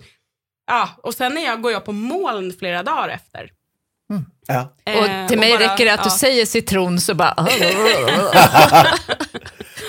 ja, 0.67 0.89
och 1.03 1.13
sen 1.13 1.37
är 1.37 1.45
jag, 1.45 1.61
går 1.61 1.71
jag 1.71 1.85
på 1.85 1.91
moln 1.91 2.53
flera 2.59 2.83
dagar 2.83 3.09
efter. 3.09 3.49
Ja. 4.47 4.73
Och 4.85 5.07
Eh, 5.07 5.27
till 5.27 5.39
mig 5.39 5.57
bara- 5.57 5.73
räcker 5.73 5.85
det 5.85 5.93
att 5.93 6.03
du 6.03 6.09
ja. 6.09 6.17
säger 6.17 6.45
citron 6.45 7.01
så 7.01 7.13
bara... 7.15 7.33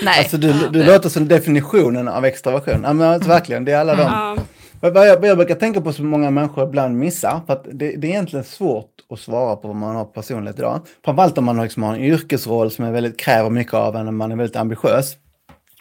Nej. 0.01 0.19
Alltså 0.19 0.37
du, 0.37 0.53
du 0.69 0.83
låter 0.83 1.09
som 1.09 1.27
definitionen 1.27 2.07
av 2.07 2.25
extraversion. 2.25 2.81
Ja, 2.83 2.93
men 2.93 3.07
alltså, 3.07 3.29
verkligen, 3.29 3.65
det 3.65 3.71
är 3.71 3.79
alla 3.79 3.95
de. 3.95 4.37
Vad 4.81 5.07
jag, 5.07 5.19
vad 5.19 5.29
jag 5.29 5.37
brukar 5.37 5.55
tänka 5.55 5.81
på 5.81 5.93
som 5.93 6.07
många 6.07 6.31
människor 6.31 6.67
ibland 6.67 6.97
missar, 6.97 7.41
för 7.47 7.53
att 7.53 7.63
det, 7.63 7.95
det 7.95 8.07
är 8.07 8.11
egentligen 8.11 8.45
svårt 8.45 8.89
att 9.09 9.19
svara 9.19 9.55
på 9.55 9.67
vad 9.67 9.77
man 9.77 9.95
har 9.95 10.05
personlighet 10.05 10.59
idag. 10.59 10.81
Framförallt 11.05 11.37
om 11.37 11.45
man 11.45 11.61
liksom 11.61 11.83
har 11.83 11.95
en 11.95 12.03
yrkesroll 12.03 12.71
som 12.71 12.85
är 12.85 12.91
väldigt, 12.91 13.19
kräver 13.19 13.49
mycket 13.49 13.73
av 13.73 13.95
en 13.95 14.07
och 14.07 14.13
man 14.13 14.31
är 14.31 14.35
väldigt 14.35 14.55
ambitiös. 14.55 15.13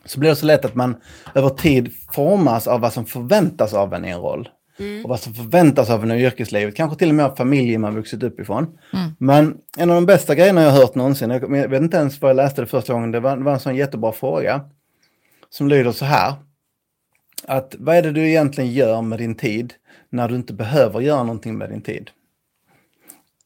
Så 0.05 0.21
blir 0.21 0.31
det 0.31 0.37
så 0.37 0.47
lätt 0.47 0.65
att 0.65 0.75
man 0.75 0.97
över 1.35 1.49
tid 1.49 1.93
formas 2.13 2.67
av 2.67 2.81
vad 2.81 2.93
som 2.93 3.07
förväntas 3.07 3.75
av 3.75 3.95
en 3.95 4.05
i 4.05 4.11
en 4.11 4.21
roll. 4.21 4.49
Mm. 4.79 5.05
Och 5.05 5.09
vad 5.09 5.21
som 5.21 5.35
förväntas 5.35 5.91
av 5.91 6.03
en 6.03 6.13
i 6.13 6.25
yrkeslivet, 6.25 6.77
kanske 6.77 6.99
till 6.99 7.09
och 7.09 7.15
med 7.15 7.27
av 7.27 7.37
familjen 7.37 7.81
man 7.81 7.95
vuxit 7.95 8.23
upp 8.23 8.41
ifrån. 8.41 8.79
Men 9.19 9.57
en 9.79 9.91
av 9.91 9.95
de 9.95 10.07
bästa 10.07 10.35
grejerna 10.35 10.63
jag 10.63 10.71
har 10.71 10.81
hört 10.81 10.95
någonsin, 10.95 11.31
jag 11.31 11.69
vet 11.69 11.83
inte 11.83 11.97
ens 11.97 12.21
var 12.21 12.29
jag 12.29 12.37
läste 12.37 12.61
det 12.61 12.67
första 12.67 12.93
gången, 12.93 13.11
det 13.11 13.21
var, 13.21 13.37
det 13.37 13.45
var 13.45 13.53
en 13.53 13.61
sån 13.61 13.77
jättebra 13.77 14.13
fråga. 14.13 14.61
Som 15.51 15.69
lyder 15.69 15.93
så 15.93 16.05
här 16.05 16.35
att 17.45 17.75
vad 17.79 17.97
är 17.97 18.03
det 18.03 18.13
du 18.13 18.29
egentligen 18.29 18.73
gör 18.73 19.03
med 19.03 19.19
din 19.19 19.35
tid 19.35 19.75
när 20.11 20.29
du 20.29 20.35
inte 20.35 20.53
behöver 20.53 21.01
göra 21.01 21.23
någonting 21.23 21.59
med 21.59 21.71
din 21.71 21.83
tid? 21.83 22.11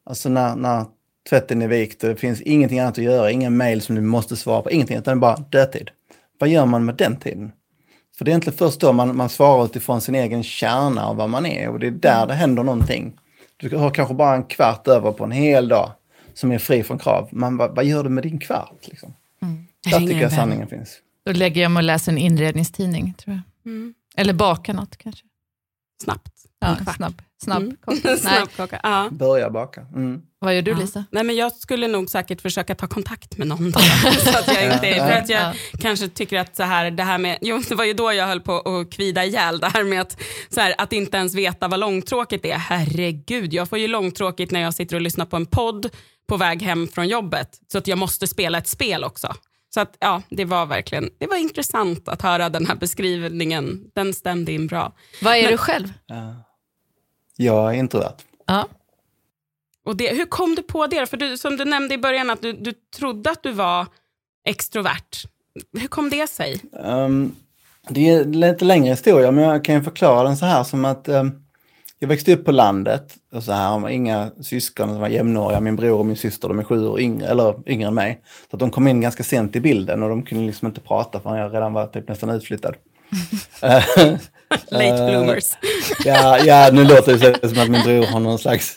Alltså 0.04 0.28
när, 0.28 0.56
när 0.56 0.84
tvätten 1.30 1.62
är 1.62 1.68
vikt 1.68 2.02
och 2.02 2.08
det 2.08 2.16
finns 2.16 2.40
ingenting 2.40 2.80
annat 2.80 2.98
att 2.98 3.04
göra, 3.04 3.30
ingen 3.30 3.56
mail 3.56 3.80
som 3.80 3.94
du 3.94 4.00
måste 4.00 4.36
svara 4.36 4.62
på, 4.62 4.70
ingenting, 4.70 4.96
utan 4.96 5.20
bara 5.20 5.36
dödtid. 5.36 5.90
Vad 6.38 6.48
gör 6.48 6.66
man 6.66 6.84
med 6.84 6.94
den 6.94 7.16
tiden? 7.16 7.52
För 8.16 8.24
det 8.24 8.28
är 8.28 8.32
egentligen 8.32 8.58
först 8.58 8.80
då 8.80 8.92
man, 8.92 9.16
man 9.16 9.28
svarar 9.28 9.64
utifrån 9.64 10.00
sin 10.00 10.14
egen 10.14 10.42
kärna 10.42 11.06
av 11.06 11.16
vad 11.16 11.30
man 11.30 11.46
är 11.46 11.68
och 11.68 11.78
det 11.78 11.86
är 11.86 11.90
där 11.90 12.26
det 12.26 12.34
händer 12.34 12.62
någonting. 12.62 13.12
Du 13.56 13.76
har 13.76 13.90
kanske 13.90 14.14
bara 14.14 14.34
en 14.34 14.44
kvart 14.44 14.88
över 14.88 15.12
på 15.12 15.24
en 15.24 15.30
hel 15.32 15.68
dag 15.68 15.90
som 16.34 16.52
är 16.52 16.58
fri 16.58 16.82
från 16.82 16.98
krav. 16.98 17.28
Men 17.32 17.56
vad, 17.56 17.74
vad 17.74 17.84
gör 17.84 18.04
du 18.04 18.10
med 18.10 18.22
din 18.22 18.38
kvart? 18.38 18.78
Liksom? 18.82 19.14
Där 19.40 19.90
hänger 19.90 20.06
tycker 20.06 20.22
jag 20.22 20.32
sanningen 20.32 20.68
finns. 20.68 20.98
Då 21.26 21.32
lägger 21.32 21.62
jag 21.62 21.70
mig 21.70 21.80
och 21.80 21.84
läser 21.84 22.12
en 22.12 22.18
inredningstidning, 22.18 23.14
tror 23.18 23.34
jag. 23.34 23.72
mm. 23.72 23.94
Eller 24.16 24.32
bakar 24.32 24.74
något 24.74 24.96
kanske. 24.96 25.24
Snabbt. 26.04 26.31
Ja, 26.62 26.92
snabb. 26.96 27.22
Snabb. 27.44 27.62
Mm. 27.62 28.18
Snabbkaka. 28.18 28.80
Ja. 28.82 29.08
Börja 29.12 29.50
baka. 29.50 29.80
Mm. 29.80 30.20
Vad 30.38 30.54
gör 30.54 30.62
du 30.62 30.70
Ja. 30.70 30.76
Lisa? 30.78 31.04
Nej, 31.10 31.24
men 31.24 31.36
jag 31.36 31.52
skulle 31.52 31.88
nog 31.88 32.10
säkert 32.10 32.40
försöka 32.40 32.74
ta 32.74 32.86
kontakt 32.86 33.36
med 33.38 33.46
någon. 33.46 33.70
Då, 33.70 33.80
så 34.24 34.38
att 34.38 34.46
jag 34.54 34.64
inte, 34.64 34.94
för 34.94 35.12
att 35.12 35.28
jag 35.28 35.42
Ja. 35.42 35.52
kanske 35.80 36.08
tycker 36.08 36.38
att 36.38 36.56
så 36.56 36.62
här, 36.62 36.90
det 36.90 37.02
här 37.02 37.18
med, 37.18 37.38
jo, 37.40 37.62
det 37.68 37.74
var 37.74 37.84
ju 37.84 37.92
då 37.92 38.12
jag 38.12 38.26
höll 38.26 38.40
på 38.40 38.58
att 38.58 38.92
kvida 38.92 39.24
ihjäl 39.24 39.60
det 39.60 39.66
här 39.68 39.84
med 39.84 40.00
att, 40.00 40.20
så 40.48 40.60
här, 40.60 40.74
att 40.78 40.92
inte 40.92 41.16
ens 41.16 41.34
veta 41.34 41.68
vad 41.68 41.80
långtråkigt 41.80 42.44
är. 42.44 42.56
Herregud, 42.58 43.52
jag 43.54 43.68
får 43.68 43.78
ju 43.78 43.88
långtråkigt 43.88 44.50
när 44.50 44.60
jag 44.60 44.74
sitter 44.74 44.96
och 44.96 45.02
lyssnar 45.02 45.26
på 45.26 45.36
en 45.36 45.46
podd 45.46 45.88
på 46.28 46.36
väg 46.36 46.62
hem 46.62 46.88
från 46.88 47.08
jobbet. 47.08 47.48
Så 47.72 47.78
att 47.78 47.86
jag 47.86 47.98
måste 47.98 48.26
spela 48.26 48.58
ett 48.58 48.68
spel 48.68 49.04
också. 49.04 49.34
Så 49.74 49.80
att 49.80 49.96
ja, 50.00 50.22
det 50.30 50.44
var 50.44 50.66
verkligen, 50.66 51.10
det 51.20 51.26
var 51.26 51.36
intressant 51.36 52.08
att 52.08 52.22
höra 52.22 52.48
den 52.48 52.66
här 52.66 52.74
beskrivningen. 52.74 53.80
Den 53.94 54.14
stämde 54.14 54.52
in 54.52 54.66
bra. 54.66 54.92
Vad 55.22 55.36
är 55.36 55.42
Men- 55.42 55.50
du 55.52 55.58
själv? 55.58 55.92
Ja. 56.06 56.34
Jag 57.44 57.74
är 57.74 57.78
introvert. 57.78 58.16
Ja. 58.46 58.68
Och 59.84 59.96
det, 59.96 60.16
hur 60.16 60.26
kom 60.26 60.54
du 60.54 60.62
på 60.62 60.86
det? 60.86 61.06
För 61.06 61.16
du, 61.16 61.36
som 61.36 61.56
du 61.56 61.64
nämnde 61.64 61.94
i 61.94 61.98
början 61.98 62.30
att 62.30 62.42
du, 62.42 62.52
du 62.52 62.72
trodde 62.96 63.30
att 63.30 63.42
du 63.42 63.52
var 63.52 63.86
extrovert. 64.48 65.24
Hur 65.78 65.88
kom 65.88 66.10
det 66.10 66.30
sig? 66.30 66.60
Um, 66.72 67.34
det 67.88 68.08
är 68.08 68.22
en 68.22 68.40
lite 68.40 68.64
längre 68.64 68.90
historia, 68.90 69.30
men 69.30 69.44
jag 69.44 69.64
kan 69.64 69.74
ju 69.74 69.82
förklara 69.82 70.22
den 70.22 70.36
så 70.36 70.46
här 70.46 70.64
som 70.64 70.84
att 70.84 71.08
um, 71.08 71.42
jag 71.98 72.08
växte 72.08 72.34
upp 72.34 72.44
på 72.44 72.52
landet 72.52 73.14
och 73.32 73.42
så 73.42 73.52
här, 73.52 73.88
inga 73.88 74.30
syskon 74.40 74.88
som 74.88 75.00
var 75.00 75.08
jämnåriga, 75.08 75.60
min 75.60 75.76
bror 75.76 75.98
och 75.98 76.06
min 76.06 76.16
syster, 76.16 76.48
de 76.48 76.58
är 76.58 76.64
sju 76.64 76.86
år 76.86 77.00
yngre, 77.00 77.26
eller 77.26 77.54
yngre 77.66 77.88
än 77.88 77.94
mig. 77.94 78.20
Så 78.50 78.56
att 78.56 78.60
de 78.60 78.70
kom 78.70 78.88
in 78.88 79.00
ganska 79.00 79.22
sent 79.22 79.56
i 79.56 79.60
bilden 79.60 80.02
och 80.02 80.08
de 80.08 80.22
kunde 80.22 80.46
liksom 80.46 80.68
inte 80.68 80.80
prata 80.80 81.20
förrän 81.20 81.38
jag 81.38 81.54
redan 81.54 81.72
var 81.72 81.86
typ 81.86 82.08
nästan 82.08 82.30
utflyttad. 82.30 82.74
Late 84.70 84.86
eh, 84.86 85.06
bloomers. 85.06 85.56
Ja, 86.04 86.38
ja, 86.38 86.70
nu 86.72 86.84
låter 86.84 87.18
det 87.18 87.48
som 87.48 87.58
att 87.58 87.70
min 87.70 87.82
bror 87.82 88.06
har 88.06 88.20
någon 88.20 88.38
slags 88.38 88.76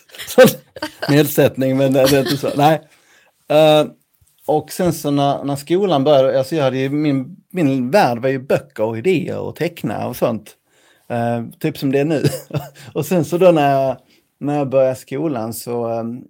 nedsättning, 1.09 1.77
men 1.77 1.93
det 1.93 1.99
är 1.99 2.19
inte 2.19 2.37
så. 2.37 2.49
Nej. 2.55 2.81
Eh, 3.49 3.85
och 4.47 4.71
sen 4.71 4.93
så 4.93 5.11
när, 5.11 5.43
när 5.43 5.55
skolan 5.55 6.03
började, 6.03 6.37
alltså 6.37 6.55
jag 6.55 6.63
hade 6.63 6.77
ju, 6.77 6.89
min, 6.89 7.35
min 7.51 7.91
värld 7.91 8.19
var 8.19 8.29
ju 8.29 8.39
böcker 8.39 8.83
och 8.83 8.97
idéer 8.97 9.39
och 9.39 9.55
teckna 9.55 10.07
och 10.07 10.15
sånt. 10.15 10.55
Eh, 11.09 11.43
typ 11.59 11.77
som 11.77 11.91
det 11.91 11.99
är 11.99 12.05
nu. 12.05 12.23
och 12.93 13.05
sen 13.05 13.25
så 13.25 13.37
då 13.37 13.51
när 13.51 13.71
jag, 13.71 13.97
när 14.39 14.57
jag 14.57 14.69
började 14.69 14.95
skolan 14.95 15.53
så 15.53 15.99
um, 15.99 16.23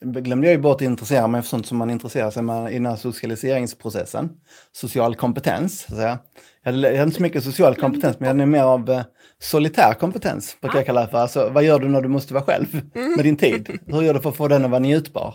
glömde 0.00 0.46
jag 0.46 0.54
ju 0.54 0.62
bort 0.62 0.76
att 0.76 0.82
intressera 0.82 1.26
mig 1.26 1.42
för 1.42 1.48
sånt 1.48 1.66
som 1.66 1.78
man 1.78 1.90
intresserar 1.90 2.30
sig 2.30 2.42
med 2.42 2.70
i 2.70 2.74
den 2.74 2.86
här 2.86 2.96
socialiseringsprocessen. 2.96 4.30
Social 4.72 5.14
kompetens, 5.14 5.80
så 5.80 5.92
att 5.92 5.98
säga. 5.98 6.18
Jag 6.64 6.72
hade 6.72 7.02
inte 7.02 7.16
så 7.16 7.22
mycket 7.22 7.44
social 7.44 7.74
kompetens, 7.74 8.20
men 8.20 8.26
jag 8.26 8.34
hade 8.34 8.46
mer 8.46 8.62
av 8.62 8.90
eh, 8.90 9.02
solitär 9.38 9.94
kompetens, 9.94 10.56
brukar 10.60 10.78
jag 10.78 10.86
kalla 10.86 11.00
det 11.00 11.08
för. 11.08 11.18
Alltså, 11.18 11.50
vad 11.52 11.64
gör 11.64 11.78
du 11.78 11.88
när 11.88 12.00
du 12.00 12.08
måste 12.08 12.34
vara 12.34 12.44
själv 12.44 12.80
med 13.16 13.24
din 13.24 13.36
tid? 13.36 13.78
Hur 13.86 14.02
gör 14.02 14.14
du 14.14 14.20
för 14.20 14.30
att 14.30 14.36
få 14.36 14.48
den 14.48 14.64
att 14.64 14.70
vara 14.70 14.80
njutbar? 14.80 15.34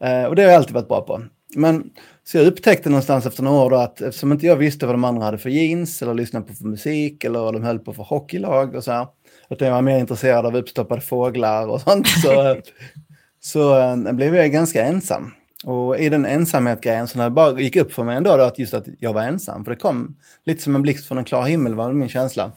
Eh, 0.00 0.24
och 0.24 0.36
det 0.36 0.42
har 0.42 0.50
jag 0.50 0.58
alltid 0.58 0.74
varit 0.74 0.88
bra 0.88 1.00
på. 1.00 1.22
Men 1.54 1.90
så 2.24 2.38
jag 2.38 2.46
upptäckte 2.46 2.88
någonstans 2.88 3.26
efter 3.26 3.42
några 3.42 3.64
år 3.64 3.70
då 3.70 3.76
att 3.76 4.00
eftersom 4.00 4.32
inte 4.32 4.46
jag 4.46 4.56
visste 4.56 4.86
vad 4.86 4.94
de 4.94 5.04
andra 5.04 5.24
hade 5.24 5.38
för 5.38 5.50
jeans 5.50 6.02
eller 6.02 6.14
lyssnade 6.14 6.46
på 6.46 6.54
för 6.54 6.64
musik 6.64 7.24
eller 7.24 7.38
vad 7.38 7.54
de 7.54 7.62
höll 7.62 7.78
på 7.78 7.92
för 7.92 8.02
hockeylag 8.02 8.74
och 8.74 8.84
så 8.84 8.92
här. 8.92 9.06
Utan 9.50 9.68
jag 9.68 9.74
var 9.74 9.82
mer 9.82 9.98
intresserad 9.98 10.46
av 10.46 10.56
uppstoppade 10.56 11.00
fåglar 11.00 11.66
och 11.66 11.80
sånt. 11.80 12.06
Så, 12.06 12.50
eh, 12.50 12.56
så 13.40 13.78
eh, 13.78 14.12
blev 14.12 14.36
jag 14.36 14.52
ganska 14.52 14.84
ensam. 14.84 15.32
Och 15.66 15.98
i 15.98 16.08
den 16.08 16.26
ensamhet-grejen, 16.26 17.08
så 17.08 17.18
när 17.18 17.24
det 17.24 17.30
bara 17.30 17.60
gick 17.60 17.76
upp 17.76 17.92
för 17.92 18.04
mig 18.04 18.16
ändå 18.16 18.36
då 18.36 18.42
att 18.42 18.58
just 18.58 18.74
att 18.74 18.86
jag 18.98 19.12
var 19.12 19.22
ensam, 19.22 19.64
för 19.64 19.70
det 19.70 19.76
kom 19.76 20.16
lite 20.44 20.62
som 20.62 20.74
en 20.74 20.82
blixt 20.82 21.08
från 21.08 21.18
en 21.18 21.24
klar 21.24 21.42
himmel 21.42 21.74
var 21.74 21.92
min 21.92 22.08
känsla. 22.08 22.52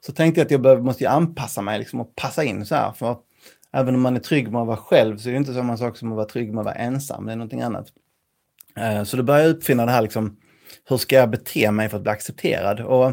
Så 0.00 0.12
tänkte 0.12 0.40
jag 0.40 0.44
att 0.44 0.50
jag 0.50 0.60
behöv, 0.60 0.84
måste 0.84 1.04
ju 1.04 1.10
anpassa 1.10 1.62
mig 1.62 1.78
liksom 1.78 2.00
och 2.00 2.16
passa 2.16 2.44
in 2.44 2.66
så 2.66 2.74
här. 2.74 2.92
För 2.92 3.16
även 3.72 3.94
om 3.94 4.00
man 4.00 4.16
är 4.16 4.20
trygg 4.20 4.52
med 4.52 4.60
att 4.60 4.66
vara 4.66 4.76
själv 4.76 5.18
så 5.18 5.28
är 5.28 5.32
det 5.32 5.38
inte 5.38 5.54
samma 5.54 5.76
sak 5.76 5.96
som 5.96 6.12
att 6.12 6.16
vara 6.16 6.26
trygg 6.26 6.52
med 6.52 6.60
att 6.60 6.64
vara 6.64 6.74
ensam, 6.74 7.26
det 7.26 7.32
är 7.32 7.36
någonting 7.36 7.62
annat. 7.62 7.86
Eh, 8.76 9.04
så 9.04 9.16
då 9.16 9.22
började 9.22 9.48
jag 9.48 9.56
uppfinna 9.56 9.86
det 9.86 9.92
här 9.92 10.02
liksom, 10.02 10.36
hur 10.88 10.96
ska 10.96 11.16
jag 11.16 11.30
bete 11.30 11.70
mig 11.70 11.88
för 11.88 11.96
att 11.96 12.02
bli 12.02 12.12
accepterad? 12.12 12.80
Och 12.80 13.06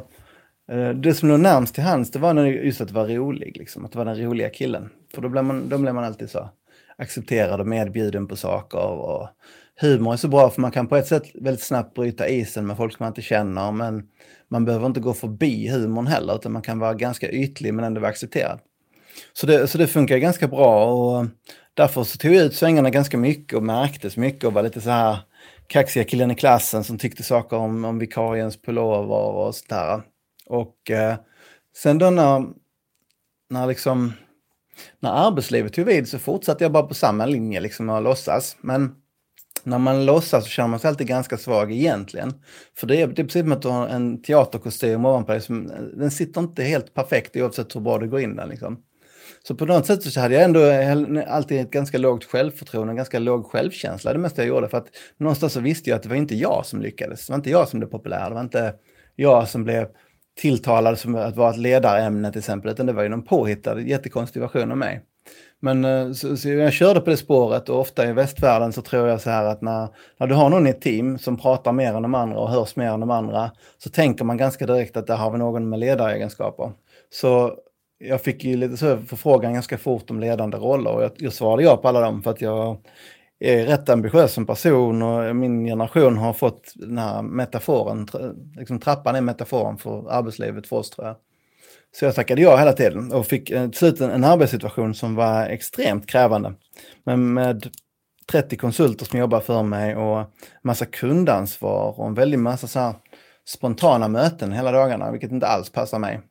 eh, 0.72 0.89
det 0.89 1.13
som 1.13 1.30
låg 1.30 1.39
närmst 1.39 1.74
till 1.76 1.84
hands, 1.84 2.12
det 2.12 2.19
var 2.19 2.46
just 2.46 2.82
att 2.82 2.91
vara 2.91 3.08
rolig, 3.08 3.58
liksom, 3.58 3.86
att 3.86 3.96
vara 3.96 4.13
den 4.13 4.26
roliga 4.26 4.50
killen. 4.50 4.89
För 5.13 5.22
då 5.22 5.30
blir 5.30 5.41
man, 5.41 5.69
då 5.69 5.78
man 5.78 6.04
alltid 6.04 6.30
så 6.30 6.50
accepterad 6.98 7.60
och 7.60 7.68
medbjuden 7.68 8.28
på 8.28 8.36
saker. 8.36 8.88
Och 8.88 9.30
humor 9.82 10.14
är 10.14 10.18
så 10.18 10.28
bra 10.28 10.50
för 10.50 10.62
man 10.62 10.72
kan 10.72 10.88
på 10.88 10.96
ett 10.96 11.08
sätt 11.08 11.24
väldigt 11.34 11.64
snabbt 11.64 11.94
bryta 11.94 12.28
isen 12.28 12.68
med 12.68 12.78
folk 12.78 12.94
som 12.94 13.04
man 13.04 13.12
inte 13.12 13.22
känner, 13.22 13.72
men 13.72 14.04
man 14.48 14.66
behöver 14.66 14.86
inte 14.86 15.00
gå 15.00 15.14
förbi 15.14 15.70
humorn 15.70 16.08
heller, 16.08 16.36
utan 16.36 16.52
man 16.52 16.62
kan 16.62 16.80
vara 16.80 16.94
ganska 16.94 17.32
ytlig 17.32 17.74
men 17.74 17.86
ändå 17.86 18.02
vara 18.02 18.12
accepterad. 18.12 18.60
Så 19.34 19.48
det, 19.48 19.68
så 19.68 19.78
det 19.78 19.88
funkar 19.88 20.18
ganska 20.18 20.48
bra 20.48 20.86
och 20.86 21.26
därför 21.74 22.04
så 22.04 22.18
tog 22.18 22.34
jag 22.34 22.46
ut 22.46 22.56
svängarna 22.56 22.90
ganska 22.90 23.18
mycket 23.18 23.58
och 23.58 23.64
märktes 23.64 24.18
mycket 24.18 24.44
och 24.44 24.54
var 24.54 24.64
lite 24.64 24.82
så 24.82 24.90
här 24.90 25.18
kaxiga 25.68 26.04
killen 26.04 26.32
i 26.32 26.36
klassen 26.36 26.84
som 26.84 26.98
tyckte 26.98 27.24
saker 27.24 27.58
om, 27.58 27.86
om 27.86 28.00
vikariens 28.00 28.62
pullover 28.62 29.16
och 29.16 29.56
sådär. 29.56 29.88
där. 29.88 30.02
Och 30.46 30.92
eh, 30.92 31.16
sen 31.76 31.98
då 31.98 32.10
när, 32.10 32.46
när 33.50 33.68
liksom 33.68 34.14
när 35.00 35.28
arbetslivet 35.28 35.74
tog 35.74 35.86
vid 35.86 36.08
så 36.08 36.20
fortsatte 36.20 36.64
jag 36.64 36.72
bara 36.72 36.84
på 36.84 36.94
samma 36.94 37.26
linje 37.26 37.60
liksom 37.60 37.90
och 37.90 38.02
låtsas. 38.02 38.58
Men 38.62 38.96
när 39.64 39.80
man 39.80 40.06
låtsas 40.06 40.44
så 40.44 40.50
känner 40.50 40.70
man 40.70 40.80
sig 40.80 40.88
alltid 40.88 41.08
ganska 41.08 41.38
svag 41.38 41.72
egentligen. 41.72 42.34
För 42.78 42.88
det 42.88 43.02
är, 43.02 43.08
det 43.08 43.22
är 43.22 43.26
precis 43.26 43.42
som 43.42 43.52
att 43.52 43.62
du 43.62 43.68
har 43.68 43.88
en 43.88 44.22
teaterkostym 44.22 45.06
ovanpå 45.06 45.32
dig. 45.32 45.42
Som, 45.42 45.72
den 45.94 46.12
sitter 46.12 46.42
inte 46.42 46.64
helt 46.64 46.94
perfekt 46.94 47.36
oavsett 47.36 47.76
hur 47.76 47.82
bra 47.82 47.98
du 47.98 48.10
går 48.10 48.20
in 48.20 48.36
den. 48.36 48.50
Liksom. 48.50 48.78
Så 49.48 49.56
på 49.56 49.66
något 49.66 49.86
sätt 49.86 50.04
så 50.04 50.20
hade 50.20 50.36
jag 50.36 50.44
ändå 50.44 50.60
alltid 51.28 51.62
ett 51.62 51.72
ganska 51.72 51.98
lågt 51.98 52.24
självförtroende, 52.24 52.92
en 52.92 52.98
ganska 52.98 53.20
låg 53.20 53.46
självkänsla 53.46 54.14
det 54.14 54.20
mesta 54.20 54.42
jag 54.42 54.48
gjorde. 54.48 54.70
För 54.70 54.78
att 54.78 54.88
någonstans 55.18 55.54
så 55.54 55.60
visste 55.60 55.90
jag 55.90 55.98
att 55.98 56.04
det 56.04 56.10
var 56.10 56.16
inte 56.16 56.36
jag 56.36 56.66
som 56.66 56.82
lyckades. 56.82 57.28
Det 57.28 57.32
var 57.32 57.38
inte 57.38 57.50
jag 57.50 57.68
som 57.68 57.80
blev 57.80 57.90
populär. 57.90 58.30
Det 58.30 58.34
var 58.34 58.42
inte 58.42 58.74
jag 59.16 59.48
som 59.48 59.64
blev 59.64 59.88
tilltalad 60.41 61.00
som 61.00 61.15
att 61.15 61.36
vara 61.36 61.50
ett 61.50 61.58
ledarämne 61.58 62.32
till 62.32 62.39
exempel. 62.39 62.72
Utan 62.72 62.86
det 62.86 62.93
var 62.93 63.04
ju 63.04 63.10
någon 63.10 63.24
påhittad 63.24 63.80
jättekonstig 63.80 64.39
version 64.39 64.72
av 64.72 64.78
mig. 64.78 65.02
Men 65.60 65.86
eh, 65.86 66.12
så, 66.12 66.38
så 66.38 66.50
jag 66.50 66.74
körde 66.74 67.02
på 67.02 67.10
det 67.10 67.17
spåret 67.17 67.69
och 67.69 67.80
ofta 67.80 68.10
i 68.10 68.13
västvärlden 68.13 68.74
så 68.74 68.82
tror 68.82 69.08
jag 69.08 69.22
så 69.22 69.30
här 69.30 69.46
att 69.46 69.62
när, 69.62 69.88
när 70.19 70.28
du 70.28 70.36
har 70.36 70.50
någon 70.50 70.67
i 70.67 70.69
ett 70.69 70.82
team 70.82 71.17
som 71.17 71.38
pratar 71.38 71.72
mer 71.72 71.93
än 71.93 72.02
de 72.02 72.15
andra 72.15 72.39
och 72.39 72.50
hörs 72.50 72.76
mer 72.76 72.89
än 72.89 73.00
de 73.00 73.12
andra 73.12 73.52
så 73.78 73.89
tänker 73.89 74.26
man 74.26 74.38
ganska 74.38 74.65
direkt 74.65 74.98
att 74.98 75.08
där 75.08 75.15
har 75.15 75.32
vi 75.32 75.38
någon 75.38 75.69
med 75.69 75.80
ledaregenskaper. 75.80 76.72
Så 77.10 77.54
jag 77.98 78.22
fick 78.22 78.43
ju 78.43 78.58
lite 78.58 78.78
så 78.78 78.98
förfrågan 78.98 79.54
ganska 79.54 79.78
fort 79.78 80.10
om 80.10 80.19
ledande 80.19 80.58
roller 80.58 80.91
och 80.91 81.04
jag, 81.04 81.12
jag 81.17 81.34
svarade 81.34 81.63
ja 81.63 81.78
på 81.78 81.88
alla 81.88 82.02
dem 82.02 82.24
för 82.24 82.32
att 82.32 82.41
jag 82.41 82.78
är 83.44 83.66
rätt 83.66 83.90
ambitiös 83.90 84.34
som 84.34 84.46
person 84.46 85.02
och 85.02 85.36
min 85.36 85.66
generation 85.66 86.18
har 86.18 86.34
fått 86.34 86.74
den 86.76 86.98
här 86.98 87.22
metaforen, 87.22 88.08
liksom 88.58 88.80
trappan 88.80 89.16
är 89.16 89.22
metaforen 89.22 89.78
för 89.78 90.12
arbetslivet 90.12 90.68
för 90.68 90.76
oss 90.76 90.90
tror 90.90 91.08
jag. 91.08 91.16
Så 91.96 92.06
jag 92.06 92.16
tackade 92.16 92.42
ja 92.42 92.58
hela 92.58 92.74
tiden 92.74 93.12
och 93.12 93.26
fick 93.28 93.50
eh, 93.50 93.70
till 93.70 93.78
slut 93.78 94.02
en, 94.02 94.10
en 94.10 94.24
arbetssituation 94.24 94.96
som 94.96 95.16
var 95.16 95.46
extremt 95.46 96.08
krävande. 96.08 96.54
Men 97.04 97.34
med 97.34 97.70
30 98.32 98.58
konsulter 98.58 99.06
som 99.06 99.20
jobbar 99.20 99.40
för 99.40 99.64
mig 99.64 99.96
och 99.96 100.26
massa 100.62 100.86
kundansvar 100.86 102.00
och 102.00 102.08
en 102.08 102.14
väldig 102.14 102.40
massa 102.40 102.68
så 102.68 102.80
här 102.80 102.96
spontana 103.46 104.08
möten 104.08 104.52
hela 104.52 104.72
dagarna, 104.72 105.12
vilket 105.12 105.32
inte 105.32 105.48
alls 105.48 105.70
passar 105.70 106.00
mig. 106.00 106.22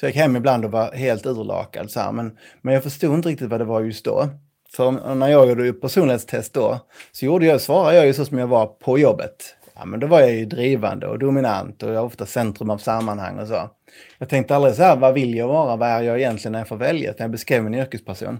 Så 0.00 0.06
jag 0.06 0.10
gick 0.10 0.20
hem 0.20 0.36
ibland 0.36 0.64
och 0.64 0.70
var 0.70 0.92
helt 0.92 1.26
urlakad 1.26 1.90
så 1.90 2.00
här, 2.00 2.12
men, 2.12 2.38
men 2.62 2.74
jag 2.74 2.82
förstod 2.82 3.14
inte 3.14 3.28
riktigt 3.28 3.50
vad 3.50 3.60
det 3.60 3.64
var 3.64 3.80
just 3.80 4.04
då. 4.04 4.28
För 4.76 5.14
när 5.14 5.28
jag 5.28 5.48
gjorde 5.48 5.72
personlighetstest 5.72 6.54
då, 6.54 6.80
så 7.12 7.24
gjorde 7.24 7.46
jag, 7.46 7.60
svarade 7.60 7.96
jag 7.96 8.06
ju 8.06 8.14
så 8.14 8.24
som 8.24 8.38
jag 8.38 8.46
var 8.46 8.66
på 8.66 8.98
jobbet. 8.98 9.56
Ja, 9.74 9.84
men 9.84 10.00
då 10.00 10.06
var 10.06 10.20
jag 10.20 10.32
ju 10.32 10.44
drivande 10.44 11.06
och 11.06 11.18
dominant 11.18 11.82
och 11.82 11.90
jag 11.90 11.94
var 11.94 12.02
ofta 12.02 12.26
centrum 12.26 12.70
av 12.70 12.78
sammanhang 12.78 13.38
och 13.38 13.48
så. 13.48 13.70
Jag 14.18 14.28
tänkte 14.28 14.56
aldrig 14.56 14.74
så 14.74 14.82
här, 14.82 14.96
vad 14.96 15.14
vill 15.14 15.34
jag 15.34 15.48
vara, 15.48 15.76
vad 15.76 15.88
är 15.88 16.02
jag 16.02 16.18
egentligen 16.18 16.52
när 16.52 16.58
jag 16.58 16.68
får 16.68 16.76
välja, 16.76 17.10
när 17.10 17.24
jag 17.24 17.30
beskrev 17.30 17.64
min 17.64 17.74
yrkesperson. 17.74 18.38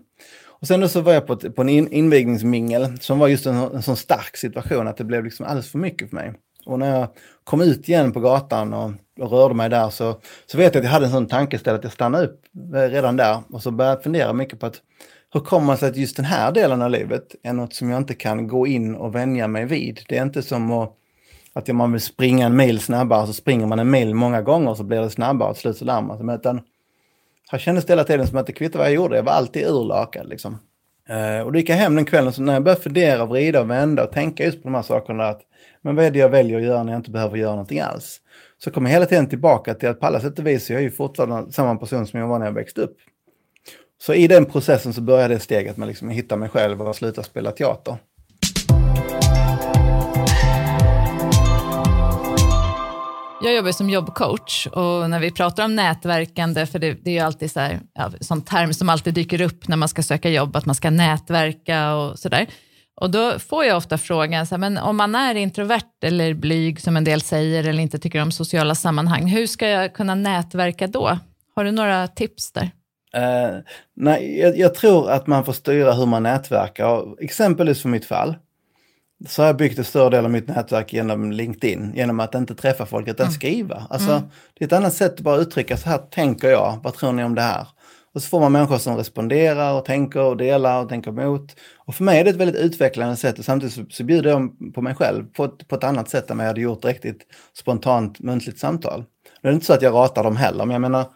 Och 0.60 0.66
sen 0.66 0.80
då 0.80 0.88
så 0.88 1.00
var 1.00 1.12
jag 1.12 1.26
på, 1.26 1.32
ett, 1.32 1.56
på 1.56 1.62
en 1.62 1.68
in, 1.68 1.92
invigningsmingel 1.92 2.98
som 3.00 3.18
var 3.18 3.28
just 3.28 3.46
en, 3.46 3.56
en 3.56 3.82
sån 3.82 3.96
stark 3.96 4.36
situation 4.36 4.88
att 4.88 4.96
det 4.96 5.04
blev 5.04 5.24
liksom 5.24 5.46
alldeles 5.46 5.70
för 5.70 5.78
mycket 5.78 6.08
för 6.10 6.16
mig. 6.16 6.32
Och 6.66 6.78
när 6.78 6.98
jag 6.98 7.08
kom 7.44 7.60
ut 7.60 7.88
igen 7.88 8.12
på 8.12 8.20
gatan 8.20 8.74
och, 8.74 8.92
och 9.20 9.30
rörde 9.30 9.54
mig 9.54 9.70
där 9.70 9.90
så, 9.90 10.20
så 10.46 10.58
vet 10.58 10.74
jag 10.74 10.80
att 10.80 10.84
jag 10.84 10.92
hade 10.92 11.06
en 11.06 11.12
sån 11.12 11.28
tankeställ 11.28 11.74
att 11.74 11.84
jag 11.84 11.92
stannade 11.92 12.24
upp 12.24 12.40
eh, 12.74 12.80
redan 12.80 13.16
där 13.16 13.38
och 13.50 13.62
så 13.62 13.70
började 13.70 13.96
jag 13.96 14.02
fundera 14.02 14.32
mycket 14.32 14.60
på 14.60 14.66
att 14.66 14.82
hur 15.32 15.40
kommer 15.40 15.66
man 15.66 15.78
sig 15.78 15.88
att 15.88 15.96
just 15.96 16.16
den 16.16 16.24
här 16.24 16.52
delen 16.52 16.82
av 16.82 16.90
livet 16.90 17.34
är 17.42 17.52
något 17.52 17.74
som 17.74 17.90
jag 17.90 17.98
inte 17.98 18.14
kan 18.14 18.48
gå 18.48 18.66
in 18.66 18.94
och 18.94 19.14
vänja 19.14 19.48
mig 19.48 19.64
vid? 19.64 20.00
Det 20.08 20.18
är 20.18 20.22
inte 20.22 20.42
som 20.42 20.72
att, 20.72 20.92
att 21.52 21.68
man 21.68 21.92
vill 21.92 22.00
springa 22.00 22.46
en 22.46 22.56
mil 22.56 22.80
snabbare, 22.80 23.26
så 23.26 23.32
springer 23.32 23.66
man 23.66 23.78
en 23.78 23.90
mil 23.90 24.14
många 24.14 24.42
gånger 24.42 24.74
så 24.74 24.84
blir 24.84 25.00
det 25.00 25.10
snabbare 25.10 25.48
och 25.48 25.54
till 25.54 25.60
slut 25.60 25.76
så 25.76 25.84
lär 25.84 26.02
man 26.02 26.18
sig. 26.18 26.34
Utan 26.34 26.60
här 27.50 27.58
kändes 27.58 27.84
det 27.84 27.92
hela 27.92 28.04
tiden 28.04 28.26
som 28.26 28.38
att 28.38 28.46
det 28.46 28.52
kvittade 28.52 28.78
vad 28.78 28.86
jag 28.86 28.94
gjorde, 28.94 29.16
jag 29.16 29.22
var 29.22 29.32
alltid 29.32 29.66
urlakad 29.66 30.28
liksom. 30.28 30.58
Eh, 31.08 31.40
och 31.40 31.52
då 31.52 31.58
gick 31.58 31.68
jag 31.68 31.76
hem 31.76 31.94
den 31.94 32.04
kvällen, 32.04 32.32
så 32.32 32.42
när 32.42 32.52
jag 32.52 32.62
började 32.62 32.82
fundera, 32.82 33.26
vrida 33.26 33.60
och 33.60 33.70
vända 33.70 34.04
och 34.04 34.12
tänka 34.12 34.44
just 34.44 34.62
på 34.62 34.68
de 34.68 34.74
här 34.74 34.82
sakerna, 34.82 35.24
att 35.24 35.40
men 35.82 35.96
vad 35.96 36.04
är 36.04 36.10
det 36.10 36.18
jag 36.18 36.28
väljer 36.28 36.56
att 36.56 36.64
göra 36.64 36.82
när 36.82 36.92
jag 36.92 36.98
inte 36.98 37.10
behöver 37.10 37.36
göra 37.36 37.50
någonting 37.50 37.80
alls? 37.80 38.20
Så 38.58 38.70
kommer 38.70 38.90
jag 38.90 38.94
hela 38.94 39.06
tiden 39.06 39.26
tillbaka 39.26 39.74
till 39.74 39.88
att 39.88 40.00
på 40.00 40.06
alla 40.06 40.20
sätt 40.20 40.38
och 40.38 40.46
vis 40.46 40.70
är 40.70 40.74
jag 40.74 40.82
ju 40.82 40.90
fortfarande 40.90 41.52
samma 41.52 41.76
person 41.76 42.06
som 42.06 42.20
jag 42.20 42.28
var 42.28 42.38
när 42.38 42.46
jag 42.46 42.52
växte 42.52 42.80
upp. 42.80 42.96
Så 44.02 44.14
i 44.14 44.26
den 44.26 44.46
processen 44.46 44.94
så 44.94 45.00
började 45.00 45.34
det 45.34 45.40
steget 45.40 45.76
med 45.76 45.88
liksom 45.88 46.08
att 46.08 46.14
hitta 46.14 46.36
mig 46.36 46.48
själv 46.48 46.82
och 46.82 46.96
sluta 46.96 47.22
spela 47.22 47.50
teater. 47.50 47.96
Jag 53.42 53.54
jobbar 53.54 53.72
som 53.72 53.90
jobbcoach 53.90 54.66
och 54.66 55.10
när 55.10 55.20
vi 55.20 55.30
pratar 55.30 55.64
om 55.64 55.76
nätverkande, 55.76 56.66
för 56.66 56.78
det, 56.78 56.92
det 56.92 57.10
är 57.10 57.14
ju 57.14 57.20
alltid 57.20 57.50
så 57.50 57.60
här, 57.60 57.80
ja, 57.94 58.12
sån 58.20 58.42
term 58.42 58.74
som 58.74 58.88
alltid 58.88 59.14
dyker 59.14 59.40
upp 59.40 59.68
när 59.68 59.76
man 59.76 59.88
ska 59.88 60.02
söka 60.02 60.30
jobb, 60.30 60.56
att 60.56 60.66
man 60.66 60.74
ska 60.74 60.90
nätverka 60.90 61.94
och 61.94 62.18
sådär. 62.18 62.46
Och 63.00 63.10
då 63.10 63.38
får 63.38 63.64
jag 63.64 63.76
ofta 63.76 63.98
frågan, 63.98 64.46
så 64.46 64.54
här, 64.54 64.60
men 64.60 64.78
om 64.78 64.96
man 64.96 65.14
är 65.14 65.34
introvert 65.34 66.04
eller 66.04 66.34
blyg 66.34 66.80
som 66.80 66.96
en 66.96 67.04
del 67.04 67.20
säger 67.20 67.64
eller 67.64 67.82
inte 67.82 67.98
tycker 67.98 68.22
om 68.22 68.32
sociala 68.32 68.74
sammanhang, 68.74 69.26
hur 69.26 69.46
ska 69.46 69.68
jag 69.68 69.94
kunna 69.94 70.14
nätverka 70.14 70.86
då? 70.86 71.18
Har 71.56 71.64
du 71.64 71.70
några 71.70 72.08
tips 72.08 72.52
där? 72.52 72.70
Uh, 73.16 73.58
nej, 73.96 74.40
jag, 74.40 74.58
jag, 74.58 74.74
tror 74.74 75.10
att 75.10 75.26
man 75.26 75.44
får 75.44 75.52
styra 75.52 75.92
hur 75.92 76.06
man 76.06 76.22
nätverkar. 76.22 77.22
Exempelvis 77.22 77.82
för 77.82 77.88
mitt 77.88 78.04
fall 78.04 78.34
så 79.28 79.42
har 79.42 79.46
jag 79.46 79.56
byggt 79.56 79.78
en 79.78 79.84
större 79.84 80.10
del 80.10 80.24
av 80.24 80.30
mitt 80.30 80.48
nätverk 80.48 80.92
genom 80.92 81.32
LinkedIn, 81.32 81.92
genom 81.94 82.20
att 82.20 82.34
inte 82.34 82.54
träffa 82.54 82.86
folk 82.86 83.08
utan 83.08 83.26
mm. 83.26 83.32
skriva. 83.32 83.86
Alltså, 83.90 84.10
mm. 84.10 84.22
Det 84.54 84.64
är 84.64 84.66
ett 84.66 84.72
annat 84.72 84.94
sätt 84.94 85.14
att 85.14 85.20
bara 85.20 85.36
uttrycka, 85.36 85.76
så 85.76 85.88
här 85.88 85.98
tänker 85.98 86.48
jag, 86.48 86.80
vad 86.82 86.94
tror 86.94 87.12
ni 87.12 87.24
om 87.24 87.34
det 87.34 87.42
här? 87.42 87.66
Och 88.14 88.22
så 88.22 88.28
får 88.28 88.40
man 88.40 88.52
människor 88.52 88.78
som 88.78 88.96
responderar 88.96 89.74
och 89.74 89.84
tänker 89.84 90.20
och 90.20 90.36
delar 90.36 90.82
och 90.82 90.88
tänker 90.88 91.10
emot. 91.10 91.56
Och 91.76 91.94
för 91.94 92.04
mig 92.04 92.20
är 92.20 92.24
det 92.24 92.30
ett 92.30 92.36
väldigt 92.36 92.62
utvecklande 92.62 93.16
sätt 93.16 93.38
och 93.38 93.44
samtidigt 93.44 93.74
så, 93.74 93.84
så 93.90 94.04
bjuder 94.04 94.30
jag 94.30 94.74
på 94.74 94.82
mig 94.82 94.94
själv 94.94 95.24
på 95.32 95.44
ett, 95.44 95.68
på 95.68 95.74
ett 95.74 95.84
annat 95.84 96.08
sätt 96.08 96.30
än 96.30 96.36
vad 96.36 96.44
jag 96.44 96.50
hade 96.50 96.60
gjort 96.60 96.84
riktigt 96.84 97.26
spontant 97.58 98.20
muntligt 98.20 98.58
samtal. 98.58 99.04
Det 99.42 99.48
är 99.48 99.52
inte 99.52 99.66
så 99.66 99.72
att 99.72 99.82
jag 99.82 99.94
ratar 99.94 100.24
dem 100.24 100.36
heller, 100.36 100.64
men 100.64 100.74
jag 100.74 100.80
menar, 100.80 101.06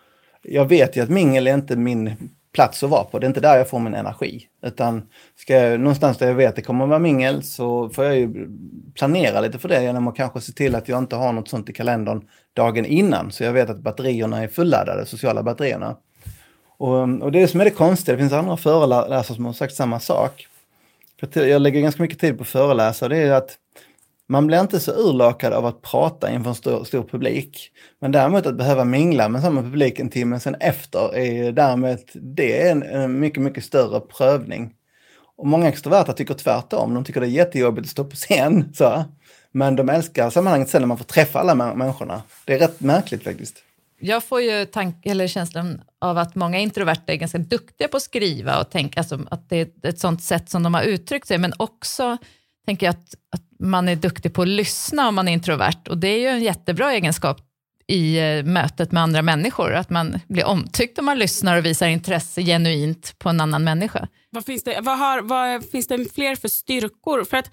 jag 0.44 0.68
vet 0.68 0.96
ju 0.96 1.02
att 1.02 1.11
mingel 1.11 1.46
är 1.46 1.54
inte 1.54 1.76
min 1.76 2.30
plats 2.54 2.83
att 2.83 2.90
vara 2.90 3.04
på. 3.04 3.18
Det 3.18 3.26
är 3.26 3.28
inte 3.28 3.40
där 3.40 3.57
jag 3.57 3.68
får 3.68 3.78
min 3.78 3.94
energi. 3.94 4.46
Utan 4.62 5.02
ska 5.37 5.54
jag, 5.54 5.80
någonstans 5.80 6.18
där 6.18 6.26
jag 6.26 6.35
vet 6.35 6.48
att 6.48 6.57
det 6.57 6.62
kommer 6.62 6.85
att 6.85 6.90
vara 6.90 6.98
mingel 6.98 7.42
så 7.42 7.88
får 7.88 8.04
jag 8.04 8.16
ju 8.16 8.48
planera 8.94 9.40
lite 9.40 9.59
för 9.59 9.68
det 9.68 9.83
genom 9.83 10.09
att 10.09 10.16
kanske 10.16 10.40
se 10.40 10.52
till 10.52 10.74
att 10.74 10.88
jag 10.88 10.98
inte 10.98 11.16
har 11.16 11.33
något 11.33 11.48
sånt 11.48 11.68
i 11.68 11.72
kalendern 11.72 12.28
dagen 12.52 12.85
innan. 12.85 13.33
Så 13.33 13.44
jag 13.44 13.52
vet 13.52 13.70
att 13.70 13.78
batterierna 13.78 14.42
är 14.42 14.48
fulladdade, 14.48 15.07
sociala 15.07 15.42
batterierna. 15.42 15.96
Och, 16.76 17.22
och 17.22 17.33
det 17.33 17.48
som 17.48 17.61
är 17.61 17.64
det 17.64 17.70
konstiga, 17.70 18.16
det 18.16 18.22
finns 18.22 18.33
andra 18.33 18.57
föreläsare 18.57 19.37
som 19.37 19.44
har 19.44 19.52
sagt 19.52 19.74
samma 19.74 20.00
sak. 20.00 20.46
Jag 21.33 21.62
lägger 21.62 21.80
ganska 21.80 22.02
mycket 22.02 22.18
tid 22.18 22.38
på 22.38 22.44
föreläsare, 22.44 23.09
det 23.09 23.22
är 23.22 23.33
att 23.33 23.59
man 24.28 24.46
blir 24.46 24.60
inte 24.60 24.80
så 24.80 24.92
urlakad 24.92 25.52
av 25.52 25.66
att 25.66 25.82
prata 25.82 26.30
inför 26.30 26.50
en 26.50 26.54
stor, 26.54 26.84
stor, 26.84 27.02
publik. 27.02 27.70
Men 28.00 28.12
däremot 28.12 28.46
att 28.46 28.56
behöva 28.56 28.84
mingla 28.84 29.28
med 29.28 29.42
samma 29.42 29.62
publik 29.62 29.98
en 29.98 30.10
timme 30.10 30.40
sen 30.40 30.54
efter 30.54 31.16
är 31.16 31.52
därmed 31.52 31.98
det 32.12 32.62
är 32.62 32.72
en, 32.72 32.82
en 32.82 33.20
mycket, 33.20 33.42
mycket 33.42 33.64
större 33.64 34.00
prövning. 34.00 34.72
Och 35.37 35.46
många 35.46 35.68
extroverta 35.68 36.12
tycker 36.12 36.34
tvärtom. 36.34 36.94
De 36.94 37.04
tycker 37.04 37.20
det 37.20 37.26
är 37.26 37.30
jättejobbigt 37.30 37.87
att 37.87 37.90
stå 37.90 38.04
på 38.04 38.16
scen. 38.16 38.72
Så. 38.74 39.04
Men 39.52 39.76
de 39.76 39.88
älskar 39.88 40.30
sammanhanget 40.30 40.68
sen 40.68 40.82
när 40.82 40.87
man 40.87 40.98
får 40.98 41.04
träffa 41.04 41.38
alla 41.38 41.54
människorna. 41.54 42.22
Det 42.44 42.54
är 42.54 42.58
rätt 42.58 42.80
märkligt 42.80 43.24
faktiskt. 43.24 43.56
Jag 44.00 44.24
får 44.24 44.40
ju 44.40 44.66
tank, 44.66 45.06
eller 45.06 45.26
känslan 45.26 45.80
av 45.98 46.18
att 46.18 46.34
många 46.34 46.58
introverta 46.58 47.12
är 47.12 47.16
ganska 47.16 47.38
duktiga 47.38 47.88
på 47.88 47.96
att 47.96 48.02
skriva 48.02 48.60
och 48.60 48.70
tänka 48.70 49.00
alltså, 49.00 49.20
att 49.30 49.48
det 49.48 49.56
är 49.56 49.88
ett 49.88 49.98
sånt 49.98 50.22
sätt 50.22 50.50
som 50.50 50.62
de 50.62 50.74
har 50.74 50.82
uttryckt 50.82 51.28
sig, 51.28 51.38
men 51.38 51.52
också 51.56 52.18
tänker 52.66 52.87
jag 52.87 52.90
att, 52.90 53.14
att 53.33 53.42
man 53.61 53.88
är 53.88 53.96
duktig 53.96 54.35
på 54.35 54.42
att 54.42 54.48
lyssna 54.48 55.09
om 55.09 55.14
man 55.14 55.29
är 55.29 55.33
introvert 55.33 55.88
och 55.88 55.98
det 55.98 56.09
är 56.09 56.18
ju 56.18 56.27
en 56.27 56.42
jättebra 56.42 56.92
egenskap 56.92 57.40
i 57.87 58.18
eh, 58.18 58.44
mötet 58.44 58.92
med 58.92 59.03
andra 59.03 59.22
människor, 59.22 59.74
att 59.74 59.90
man 59.90 60.20
blir 60.29 60.44
omtyckt 60.44 60.98
om 60.98 61.05
man 61.05 61.18
lyssnar 61.18 61.59
och 61.59 61.64
visar 61.64 61.87
intresse 61.87 62.42
genuint 62.42 63.14
på 63.18 63.29
en 63.29 63.40
annan 63.40 63.64
människa. 63.64 64.09
Vad 64.31 64.44
finns 64.44 64.64
det, 64.64 64.81
vad 64.81 64.98
har, 64.98 65.22
vad 65.22 65.70
finns 65.70 65.87
det 65.87 66.14
fler 66.14 66.37
för 66.37 66.48
styrkor? 66.48 67.24
För 67.24 67.37
att 67.37 67.50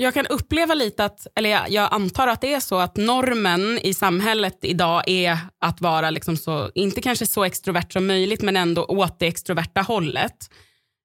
jag 0.00 0.14
kan 0.14 0.26
uppleva 0.26 0.74
lite 0.74 1.04
att, 1.04 1.26
eller 1.34 1.50
jag, 1.50 1.70
jag, 1.70 1.92
antar 1.92 2.26
att 2.26 2.40
det 2.40 2.54
är 2.54 2.60
så 2.60 2.78
att 2.78 2.96
normen 2.96 3.78
i 3.82 3.94
samhället 3.94 4.58
idag 4.62 5.02
är 5.06 5.38
att 5.60 5.80
vara 5.80 6.10
liksom 6.10 6.36
så, 6.36 6.70
inte 6.74 7.00
kanske 7.00 7.26
så 7.26 7.44
extrovert 7.44 7.92
som 7.92 8.06
möjligt 8.06 8.42
men 8.42 8.56
ändå 8.56 8.84
åt 8.84 9.18
det 9.18 9.26
extroverta 9.26 9.80
hållet. 9.80 10.50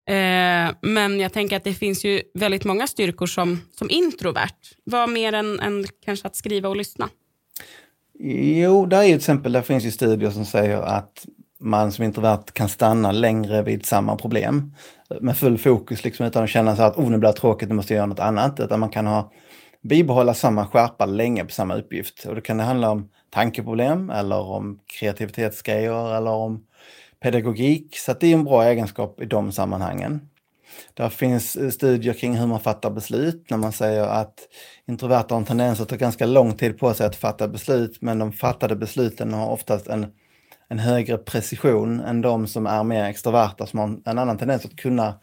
Eh, 0.08 0.76
men 0.82 1.20
jag 1.20 1.34
tänker 1.34 1.58
att 1.58 1.64
det 1.64 1.74
finns 1.74 2.06
ju 2.06 2.22
väldigt 2.34 2.66
många 2.66 2.88
styrkor 2.88 3.26
som, 3.26 3.62
som 3.72 3.90
introvert. 3.90 4.60
Vad 4.84 5.10
mer 5.10 5.34
än, 5.34 5.60
än 5.60 5.86
kanske 6.06 6.28
att 6.28 6.36
skriva 6.36 6.70
och 6.70 6.76
lyssna? 6.76 7.10
Jo, 8.20 8.86
där 8.86 8.98
är 8.98 9.06
till 9.06 9.16
exempel, 9.16 9.52
där 9.52 9.62
finns 9.62 9.84
ju 9.84 9.92
studier 9.92 10.30
som 10.30 10.46
säger 10.46 10.78
att 10.78 11.26
man 11.60 11.92
som 11.92 12.06
introvert 12.06 12.54
kan 12.54 12.70
stanna 12.70 13.12
längre 13.12 13.62
vid 13.62 13.86
samma 13.86 14.16
problem 14.16 14.74
med 15.22 15.38
full 15.38 15.58
fokus 15.58 16.04
liksom 16.04 16.26
utan 16.26 16.44
att 16.44 16.50
känna 16.50 16.76
så 16.76 16.84
att 16.84 16.98
oh, 16.98 17.10
nu 17.10 17.18
blir 17.18 17.30
det 17.30 17.38
tråkigt, 17.38 17.70
nu 17.70 17.76
måste 17.76 17.94
jag 17.94 17.98
göra 17.98 18.08
något 18.08 18.20
annat. 18.20 18.60
Utan 18.60 18.80
man 18.80 18.90
kan 18.90 19.08
ha 19.08 19.32
bibehålla 19.82 20.34
samma 20.34 20.68
skärpa 20.68 21.06
länge 21.06 21.46
på 21.46 21.52
samma 21.52 21.76
uppgift. 21.76 22.26
Och 22.26 22.36
då 22.36 22.42
kan 22.42 22.58
det 22.58 22.64
handla 22.64 22.90
om 22.90 23.10
tankeproblem 23.30 24.10
eller 24.10 24.40
om 24.40 24.80
kreativitetsgrejer 25.00 26.16
eller 26.18 26.32
om 26.32 26.64
pedagogik. 27.24 27.98
Så 27.98 28.14
det 28.20 28.28
är 28.28 28.34
en 28.34 28.44
bra 28.44 28.64
egenskap 28.64 29.22
i 29.22 29.26
de 29.26 29.52
sammanhangen. 29.52 30.22
Det 30.94 31.10
finns 31.10 31.56
eh, 31.56 31.70
studier 31.70 32.14
kring 32.14 32.36
hur 32.36 32.48
man 32.48 32.60
fattar 32.60 32.92
beslut 32.92 33.46
när 33.50 33.58
man 33.58 33.72
säger 33.72 34.04
att 34.04 34.40
introverta 34.88 35.36
har 35.36 35.40
en 35.40 35.46
tendens 35.46 35.80
att 35.80 35.90
ta 35.90 35.96
ganska 35.96 36.26
lång 36.26 36.54
tid 36.54 36.80
på 36.80 36.94
sig 36.94 37.06
att 37.06 37.16
fatta 37.16 37.48
beslut, 37.48 38.02
men 38.02 38.20
de 38.20 38.32
fattade 38.32 38.76
besluten 38.76 39.34
har 39.34 39.50
oftast 39.50 39.88
en, 39.88 40.06
en 40.70 40.80
högre 40.80 41.18
precision 41.18 42.00
än 42.00 42.22
de 42.22 42.48
som 42.48 42.68
är 42.68 42.84
mer 42.84 43.04
extroverta 43.04 43.66
som 43.66 43.80
har 43.80 44.00
en 44.06 44.18
annan 44.18 44.38
tendens 44.38 44.66
att 44.66 44.76
kunna 44.76 45.20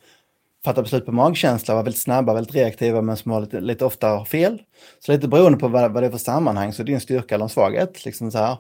fatta 0.65 0.83
beslut 0.83 1.07
på 1.07 1.13
magkänsla, 1.13 1.75
vara 1.75 1.85
väldigt 1.85 2.03
snabba, 2.03 2.35
väldigt 2.35 2.55
reaktiva 2.55 3.03
men 3.03 3.17
som 3.17 3.31
har 3.31 3.41
lite, 3.41 3.61
lite 3.61 3.85
ofta 3.85 4.09
har 4.09 4.25
fel. 4.25 4.63
Så 4.99 5.13
lite 5.13 5.29
beroende 5.29 5.59
på 5.59 5.69
vad, 5.69 5.93
vad 5.93 6.03
det 6.03 6.07
är 6.07 6.11
för 6.11 6.19
sammanhang 6.19 6.73
så 6.73 6.83
är 6.83 6.87
det 6.87 6.93
en 6.93 7.01
styrka 7.01 7.35
eller 7.35 7.45
en 7.45 7.49
svaghet. 7.49 8.05
Liksom 8.05 8.31
så 8.31 8.39
här 8.39 8.57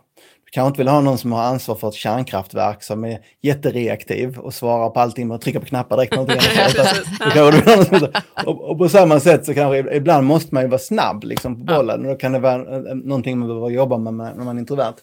kanske 0.50 0.68
inte 0.68 0.78
vill 0.78 0.88
ha 0.88 1.00
någon 1.00 1.18
som 1.18 1.32
har 1.32 1.42
ansvar 1.42 1.74
för 1.74 1.88
ett 1.88 1.94
kärnkraftverk 1.94 2.82
som 2.82 3.04
är 3.04 3.18
jättereaktiv 3.40 4.38
och 4.38 4.54
svarar 4.54 4.90
på 4.90 5.00
allting 5.00 5.28
med 5.28 5.34
att 5.34 5.40
trycka 5.40 5.60
på 5.60 5.66
knappar 5.66 5.96
direkt. 5.96 6.16
och, 8.46 8.70
och 8.70 8.78
på 8.78 8.88
samma 8.88 9.20
sätt 9.20 9.46
så 9.46 9.54
kanske 9.54 9.96
ibland 9.96 10.26
måste 10.26 10.54
man 10.54 10.62
ju 10.62 10.68
vara 10.68 10.78
snabb 10.78 11.24
liksom, 11.24 11.58
på 11.58 11.64
bollen. 11.64 12.00
Och 12.00 12.12
då 12.12 12.14
kan 12.14 12.32
det 12.32 12.38
vara 12.38 12.78
någonting 12.94 13.38
man 13.38 13.48
behöver 13.48 13.68
jobba 13.68 13.98
med 13.98 14.14
när 14.14 14.44
man 14.44 14.56
är 14.56 14.60
introvert. 14.60 14.94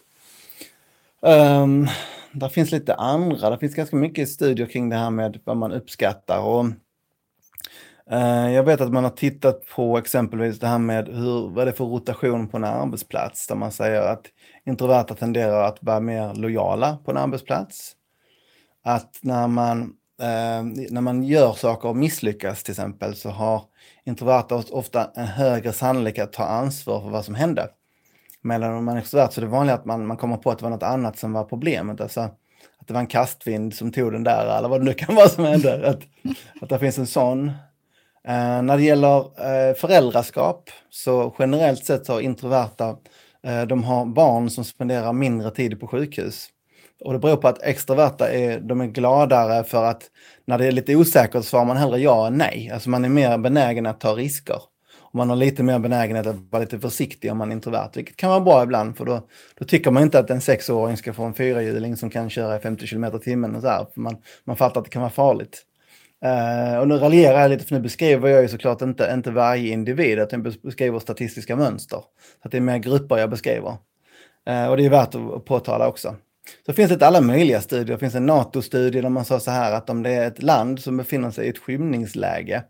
Um, 1.22 1.88
där 2.32 2.50
finns 2.50 2.72
lite 2.72 2.96
andra, 2.96 3.50
det 3.50 3.58
finns 3.58 3.76
ganska 3.76 3.96
mycket 3.96 4.30
studier 4.30 4.68
kring 4.68 4.90
det 4.90 4.96
här 4.96 5.10
med 5.10 5.40
vad 5.44 5.58
man 5.58 5.72
uppskattar. 5.72 6.40
Och 6.40 6.66
Eh, 6.66 6.72
Eh, 8.12 8.52
jag 8.52 8.64
vet 8.64 8.82
att 8.82 8.94
man 8.94 9.04
har 9.04 9.12
tittat 9.12 9.62
på 9.76 9.98
exempelvis 9.98 10.60
det 10.60 10.68
här 10.68 10.78
med 10.78 11.08
hur, 11.08 11.50
vad 11.50 11.62
är 11.62 11.66
det 11.66 11.74
för 11.74 11.86
rotation 11.86 12.48
på 12.48 12.58
en 12.58 12.64
arbetsplats, 12.64 13.48
där 13.48 13.56
man 13.56 13.72
säger 13.72 14.02
att 14.02 14.26
introverta 14.66 15.14
tenderar 15.14 15.64
att 15.64 15.78
vara 15.84 16.00
mer 16.00 16.34
lojala 16.34 16.98
på 17.06 17.12
en 17.12 17.18
arbetsplats. 17.18 17.94
Att 18.84 19.20
när 19.22 19.48
man, 19.48 19.82
eh, 20.22 20.64
när 20.90 21.02
man 21.02 21.24
gör 21.24 21.54
saker 21.54 21.90
och 21.90 21.96
misslyckas 21.96 22.64
till 22.64 22.72
exempel 22.72 23.16
så 23.16 23.30
har 23.30 23.62
introverta 24.06 24.64
ofta 24.72 25.12
en 25.16 25.28
högre 25.28 25.74
sannolikhet 25.74 26.28
att 26.28 26.34
ta 26.34 26.44
ansvar 26.44 27.02
för 27.02 27.10
vad 27.10 27.26
som 27.26 27.36
hände. 27.36 27.70
Medan 28.42 28.74
om 28.74 28.86
man 28.86 28.96
är 28.96 29.00
extrovert 29.00 29.32
så 29.32 29.42
är 29.42 29.46
det 29.46 29.52
vanligt 29.52 29.76
att 29.76 29.86
man, 29.86 30.08
man 30.08 30.18
kommer 30.18 30.38
på 30.38 30.52
att 30.52 30.58
det 30.58 30.64
var 30.64 30.70
något 30.70 30.84
annat 30.84 31.18
som 31.18 31.34
var 31.34 31.44
problemet. 31.44 32.02
Alltså, 32.02 32.22
att 32.22 32.88
det 32.88 32.94
var 32.94 33.02
en 33.02 33.08
kastvind 33.08 33.74
som 33.74 33.92
tog 33.92 34.12
den 34.12 34.24
där 34.24 34.58
eller 34.58 34.70
vad 34.70 34.82
det 34.82 34.86
nu 34.86 34.94
kan 34.94 35.16
vara 35.16 35.30
som 35.30 35.44
hände. 35.44 35.90
Att, 35.90 36.02
att 36.62 36.70
det 36.70 36.80
finns 36.80 36.98
en 36.98 37.08
sån. 37.08 37.52
Eh, 38.28 38.62
när 38.62 38.78
det 38.78 38.84
gäller 38.84 39.18
eh, 39.18 39.76
föräldraskap 39.76 40.70
så 40.90 41.36
generellt 41.40 41.86
sett 41.86 42.06
så 42.06 42.14
har 42.14 42.22
introverta, 42.22 42.96
eh, 43.44 43.62
de 43.62 43.84
har 43.84 44.06
barn 44.06 44.50
som 44.50 44.64
spenderar 44.64 45.14
mindre 45.14 45.52
tid 45.52 45.80
på 45.80 45.88
sjukhus. 45.88 46.48
Och 47.04 47.14
det 47.14 47.20
beror 47.20 47.38
på 47.38 47.48
att 47.48 47.62
extroverta 47.62 48.32
är, 48.32 48.60
de 48.60 48.82
är 48.82 48.86
gladare 48.86 49.64
för 49.64 49.84
att 49.84 50.04
när 50.46 50.58
det 50.58 50.66
är 50.66 50.72
lite 50.72 50.96
osäkert 50.96 51.34
så 51.34 51.44
svarar 51.44 51.66
man 51.66 51.78
hellre 51.78 52.00
ja 52.00 52.28
än 52.28 52.38
nej. 52.38 52.72
Alltså 52.74 52.90
man 52.90 53.06
är 53.06 53.10
mer 53.10 53.38
benägen 53.38 53.86
att 53.86 54.00
ta 54.00 54.16
risker. 54.16 54.62
Och 55.00 55.16
man 55.16 55.30
har 55.30 55.36
lite 55.36 55.64
mer 55.64 55.80
benägenhet 55.80 56.28
att 56.28 56.52
vara 56.52 56.62
lite 56.62 56.80
försiktig 56.80 57.32
om 57.32 57.38
man 57.38 57.52
är 57.52 57.56
introvert, 57.56 57.90
vilket 57.94 58.18
kan 58.18 58.30
vara 58.30 58.40
bra 58.40 58.64
ibland 58.64 58.98
för 58.98 59.06
då, 59.06 59.28
då 59.60 59.66
tycker 59.66 59.92
man 59.92 60.04
inte 60.04 60.20
att 60.20 60.30
en 60.30 60.42
sexåring 60.42 60.98
ska 60.98 61.14
få 61.14 61.24
en 61.24 61.34
fyrahjuling 61.34 61.98
som 61.98 62.10
kan 62.10 62.30
köra 62.30 62.56
i 62.56 62.60
50 62.60 62.88
km 62.88 63.06
i 63.06 63.20
timmen 63.20 63.56
och 63.56 63.62
så 63.62 63.68
här, 63.68 63.88
för 63.94 64.02
man, 64.02 64.18
man 64.44 64.58
fattar 64.58 64.82
att 64.82 64.86
det 64.86 64.92
kan 64.92 65.02
vara 65.02 65.12
farligt. 65.12 65.64
Uh, 66.26 66.80
och 66.80 66.88
nu 66.88 66.96
raljerar 66.96 67.42
jag 67.42 67.50
lite 67.50 67.66
för 67.66 67.76
nu 67.76 67.82
beskriver 67.82 68.30
jag 68.30 68.42
ju 68.42 68.48
såklart 68.48 68.82
inte, 68.82 69.12
inte 69.14 69.32
varje 69.32 69.74
individ, 69.74 70.20
utan 70.20 70.44
jag 70.44 70.54
beskriver 70.64 71.00
statistiska 71.00 71.56
mönster. 71.56 71.98
Så 71.98 72.46
att 72.46 72.52
det 72.52 72.58
är 72.58 72.62
mer 72.62 72.78
grupper 72.78 73.18
jag 73.18 73.30
beskriver. 73.30 73.78
Uh, 74.50 74.68
och 74.70 74.78
det 74.78 74.86
är 74.86 74.90
värt 74.90 75.16
att 75.16 75.46
påtala 75.46 75.88
också. 75.88 76.16
Så 76.66 76.74
finns 76.74 76.92
det 76.92 77.08
alla 77.08 77.22
möjliga 77.22 77.62
studier. 77.62 77.96
Det 77.96 78.00
finns 78.00 78.16
en 78.16 78.26
NATO-studie 78.26 79.02
där 79.02 79.10
man 79.10 79.26
sa 79.26 79.40
så 79.40 79.52
här 79.52 79.74
att 79.74 79.90
om 79.90 80.04
det 80.04 80.10
är 80.10 80.28
ett 80.28 80.44
land 80.44 80.80
som 80.80 80.98
befinner 80.98 81.32
sig 81.32 81.46
i 81.46 81.50
ett 81.50 81.58
skymningsläge, 81.58 82.64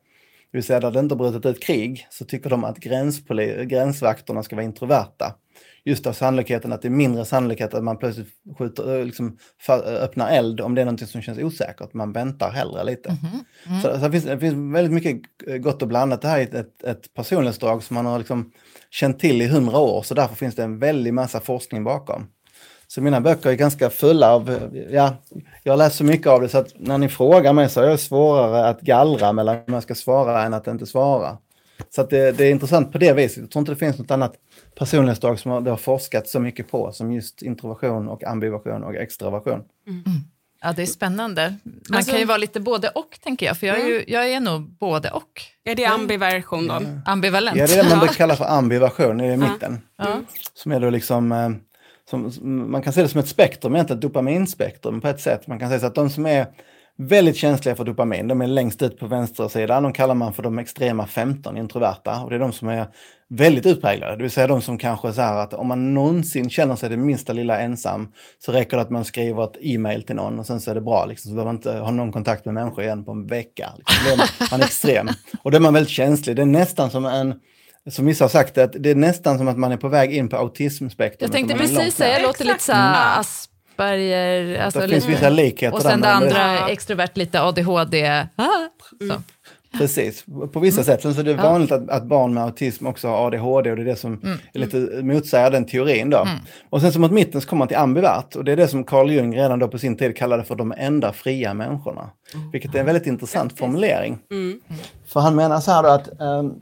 det 0.52 0.58
vill 0.58 0.64
säga 0.64 0.80
där 0.80 0.92
det 0.92 1.00
inte 1.00 1.16
brutit 1.16 1.46
ut 1.46 1.64
krig, 1.64 2.08
så 2.10 2.26
tycker 2.26 2.50
de 2.50 2.64
att 2.64 2.78
gränsvakterna 2.78 4.44
ska 4.44 4.56
vara 4.56 4.66
introverta. 4.66 5.36
Just 5.88 6.08
av 6.08 6.14
sannolikheten 6.14 6.74
att 6.74 6.82
det 6.82 6.88
är 6.88 6.90
mindre 6.90 7.26
sannolikhet 7.26 7.74
att 7.74 7.84
man 7.84 7.98
plötsligt 7.98 8.28
skjuter, 8.58 9.06
liksom, 9.06 9.38
öppnar 9.86 10.30
eld 10.30 10.62
om 10.62 10.76
det 10.76 10.82
är 10.82 10.86
något 10.86 11.10
som 11.10 11.22
känns 11.22 11.40
osäkert. 11.40 11.94
Man 11.94 12.14
väntar 12.14 12.52
hellre 12.52 12.84
lite. 12.84 13.10
Mm 13.10 13.22
-hmm. 13.22 13.70
mm. 13.70 13.82
Så, 13.82 14.00
så 14.00 14.06
det, 14.06 14.12
finns, 14.12 14.26
det 14.26 14.40
finns 14.40 14.76
väldigt 14.76 14.94
mycket 14.94 15.22
gott 15.64 15.82
och 15.82 15.88
blandat. 15.88 16.22
Det 16.22 16.28
här 16.28 16.40
är 16.40 16.56
ett, 16.56 16.84
ett 16.84 17.14
personlighetsdrag 17.14 17.84
som 17.84 17.94
man 17.94 18.06
har 18.06 18.18
liksom 18.18 18.52
känt 18.90 19.20
till 19.20 19.42
i 19.42 19.48
hundra 19.48 19.78
år, 19.78 20.04
så 20.04 20.14
därför 20.14 20.36
finns 20.36 20.56
det 20.56 20.64
en 20.64 20.80
väldig 20.80 21.14
massa 21.14 21.40
forskning 21.40 21.84
bakom. 21.84 22.28
Så 22.88 23.02
mina 23.02 23.22
böcker 23.22 23.50
är 23.50 23.54
ganska 23.54 23.90
fulla 23.90 24.34
av, 24.34 24.72
ja, 24.92 25.16
jag 25.64 25.74
har 25.74 25.78
läst 25.78 25.96
så 25.96 26.04
mycket 26.04 26.28
av 26.28 26.42
det 26.42 26.50
så 26.50 26.58
att 26.58 26.74
när 26.76 26.98
ni 26.98 27.10
frågar 27.10 27.54
mig 27.54 27.70
så 27.70 27.82
är 27.82 27.90
det 27.90 27.98
svårare 27.98 28.68
att 28.68 28.82
gallra 28.82 29.34
mellan 29.34 29.56
hur 29.56 29.72
man 29.72 29.82
ska 29.82 29.96
svara 29.96 30.44
än 30.44 30.54
att 30.54 30.68
inte 30.68 30.86
svara. 30.86 31.38
Så 31.90 32.02
att 32.02 32.10
det, 32.10 32.32
det, 32.32 32.46
är 32.46 32.52
intressant 32.52 32.92
på 32.92 32.98
det 32.98 33.14
viset. 33.14 33.38
Jag 33.38 33.52
tror 33.52 33.60
inte 33.60 33.72
det 33.72 33.76
finns 33.76 33.98
något 33.98 34.12
annat 34.12 34.34
personlighetsdrag 34.78 35.40
som 35.40 35.64
det 35.64 35.70
har 35.70 35.78
forskats 35.78 36.32
så 36.32 36.40
mycket 36.40 36.72
på 36.72 36.92
som 36.92 37.12
just 37.12 37.42
introversion 37.42 38.08
och 38.08 38.24
ambiversion 38.24 38.84
och 38.84 38.96
extraversion. 38.96 39.64
Mm. 39.88 40.04
Ja, 40.62 40.74
det 40.74 40.82
är 40.82 40.86
spännande. 40.86 41.56
Man 41.64 41.98
alltså, 41.98 42.12
kan 42.12 42.20
ju 42.20 42.26
vara 42.26 42.38
lite 42.38 42.60
både 42.60 42.90
och, 42.90 43.20
tänker 43.24 43.46
jag. 43.46 43.58
För 43.58 43.68
jag 43.68 43.80
är, 43.80 43.88
ju, 43.88 44.04
jag 44.08 44.30
är 44.30 44.40
nog 44.40 44.62
både 44.62 45.12
och. 45.12 45.42
Är 45.64 45.76
det 45.76 45.86
ambiversion 45.86 46.68
då? 46.68 46.74
Ja. 46.74 46.82
Ambivalent. 47.06 47.58
Ja, 47.58 47.68
det 47.68 47.74
är 47.74 47.84
det 47.84 47.90
man 47.90 48.00
brukar 48.00 48.16
kalla 48.16 48.36
för 48.36 48.46
ambiversion 48.46 49.22
i 49.22 49.38
mitten. 49.38 49.82
Ja. 49.98 50.22
Som 50.54 50.72
är 50.72 50.80
då 50.80 50.90
liksom 50.90 51.32
eh, 51.32 51.50
som, 52.10 52.32
man 52.72 52.82
kan 52.82 52.94
se 52.94 53.02
det 53.02 53.08
som 53.08 53.20
ett 53.20 53.28
spektrum, 53.28 53.76
egentligen 53.76 53.98
ett 53.98 54.02
dopaminspektrum 54.02 55.02
på 55.02 55.08
ett 55.08 55.22
sätt. 55.22 55.48
Man 55.48 55.60
kan 55.60 55.70
säga 55.70 55.80
så 55.80 55.86
att 55.86 55.96
de 55.96 56.10
som 56.10 56.26
är 56.26 56.48
väldigt 56.98 57.36
känsliga 57.36 57.76
för 57.76 57.84
dopamin, 57.84 58.28
de 58.28 58.42
är 58.42 58.48
längst 58.48 58.82
ut 58.82 59.00
på 59.00 59.08
vänstersidan. 59.08 59.84
De 59.84 59.94
kallar 59.94 60.16
man 60.16 60.34
för 60.34 60.44
de 60.44 60.60
extrema 60.60 61.08
15 61.08 61.58
introverta 61.58 62.22
och 62.24 62.30
det 62.30 62.36
är 62.36 62.40
de 62.40 62.52
som 62.52 62.68
är 62.68 62.88
väldigt 63.30 63.66
utpräglade. 63.66 64.16
Det 64.16 64.22
vill 64.22 64.32
säga 64.32 64.48
de 64.48 64.62
som 64.62 64.78
kanske 64.78 65.14
så 65.14 65.22
här 65.22 65.38
att 65.38 65.54
om 65.54 65.68
man 65.68 65.94
någonsin 65.94 66.50
känner 66.50 66.76
sig 66.76 66.90
det 66.90 66.98
minsta 66.98 67.34
lilla 67.34 67.60
ensam 67.60 68.12
så 68.46 68.52
räcker 68.52 68.78
det 68.78 68.84
att 68.84 68.90
man 68.90 69.06
skriver 69.06 69.44
ett 69.44 69.58
e-mail 69.62 70.04
till 70.04 70.16
någon 70.16 70.40
och 70.40 70.46
sen 70.46 70.62
så 70.62 70.72
är 70.72 70.76
det 70.76 70.82
bra. 70.82 71.06
Liksom, 71.06 71.30
så 71.30 71.36
behöver 71.36 71.50
man 71.50 71.56
inte 71.56 71.72
ha 71.72 71.92
någon 71.92 72.12
kontakt 72.12 72.46
med 72.46 72.54
människor 72.54 72.84
igen 72.84 73.06
på 73.06 73.12
en 73.12 73.28
vecka. 73.28 73.70
Liksom. 73.78 74.18
Man, 74.18 74.28
man 74.52 74.62
är 74.62 74.66
extrem. 74.66 75.08
Och 75.44 75.52
då 75.52 75.58
är 75.58 75.62
man 75.62 75.74
väldigt 75.74 75.94
känslig. 75.94 76.36
Det 76.36 76.42
är 76.42 76.46
nästan 76.46 76.92
som 76.92 77.06
en 77.06 77.40
som 77.90 78.06
vissa 78.06 78.24
har 78.24 78.30
sagt, 78.30 78.58
att 78.58 78.74
det 78.80 78.90
är 78.90 78.96
nästan 78.96 79.38
som 79.38 79.48
att 79.48 79.58
man 79.58 79.72
är 79.72 79.78
på 79.78 79.88
väg 79.88 80.14
in 80.14 80.30
på 80.30 80.38
autismspektrumet. 80.38 81.22
Jag 81.22 81.32
tänkte 81.32 81.68
precis 81.68 81.96
säga, 81.96 82.14
jag 82.14 82.22
låter 82.22 82.46
lite 82.46 82.64
så 82.64 82.72
mm. 82.72 82.84
Asperger. 83.78 84.60
Alltså 84.60 84.80
det 84.80 84.88
finns 84.88 85.10
vissa 85.10 85.30
likheter. 85.30 85.76
Och 85.76 85.82
sen 85.82 86.02
det 86.02 86.10
andra, 86.10 86.70
extrovert, 86.70 87.12
lite 87.14 87.42
ADHD. 87.42 88.26
Ah, 88.36 88.46
mm. 89.02 89.24
Precis, 89.78 90.26
på 90.54 90.60
vissa 90.60 90.82
mm. 90.82 90.86
sätt. 90.86 91.02
Sen 91.02 91.14
så 91.14 91.20
är 91.20 91.24
det 91.24 91.34
vanligt 91.34 91.72
att, 91.72 91.90
att, 91.90 92.04
barn 92.04 92.34
med 92.34 92.44
autism 92.44 92.88
också 92.88 93.08
har 93.08 93.28
ADHD 93.28 93.70
och 93.70 93.76
det 93.76 93.82
är 93.82 93.86
det 93.86 93.96
som 93.96 94.14
mm. 94.24 94.38
är 94.54 94.60
lite 94.60 94.78
motsäger 95.04 95.52
den 95.52 95.66
teorin 95.66 96.10
då. 96.10 96.18
Mm. 96.18 96.38
Och 96.70 96.82
sen 96.82 96.92
som 96.92 97.02
mot 97.02 97.12
mitten 97.12 97.42
så 97.42 97.48
kommer 97.48 97.60
man 97.60 97.68
till 97.68 97.78
ambivert 97.78 98.36
och 98.36 98.44
det 98.44 98.52
är 98.52 98.56
det 98.56 98.68
som 98.68 98.84
Carl 98.84 99.12
Jung 99.12 99.36
redan 99.36 99.60
då 99.60 99.68
på 99.68 99.78
sin 99.78 99.98
tid 99.98 100.18
kallade 100.18 100.44
för 100.44 100.56
de 100.56 100.74
enda 100.78 101.14
fria 101.14 101.54
människorna. 101.54 102.10
Mm. 102.34 102.52
Vilket 102.52 102.76
är 102.76 102.80
en 102.80 102.86
väldigt 102.86 103.08
intressant 103.08 103.60
formulering. 103.60 104.20
Mm. 104.32 104.60
För 105.08 105.20
han 105.20 105.36
menar 105.36 105.60
så 105.60 105.72
här 105.72 105.84
då 105.84 105.90
att 105.90 106.10
um, 106.20 106.60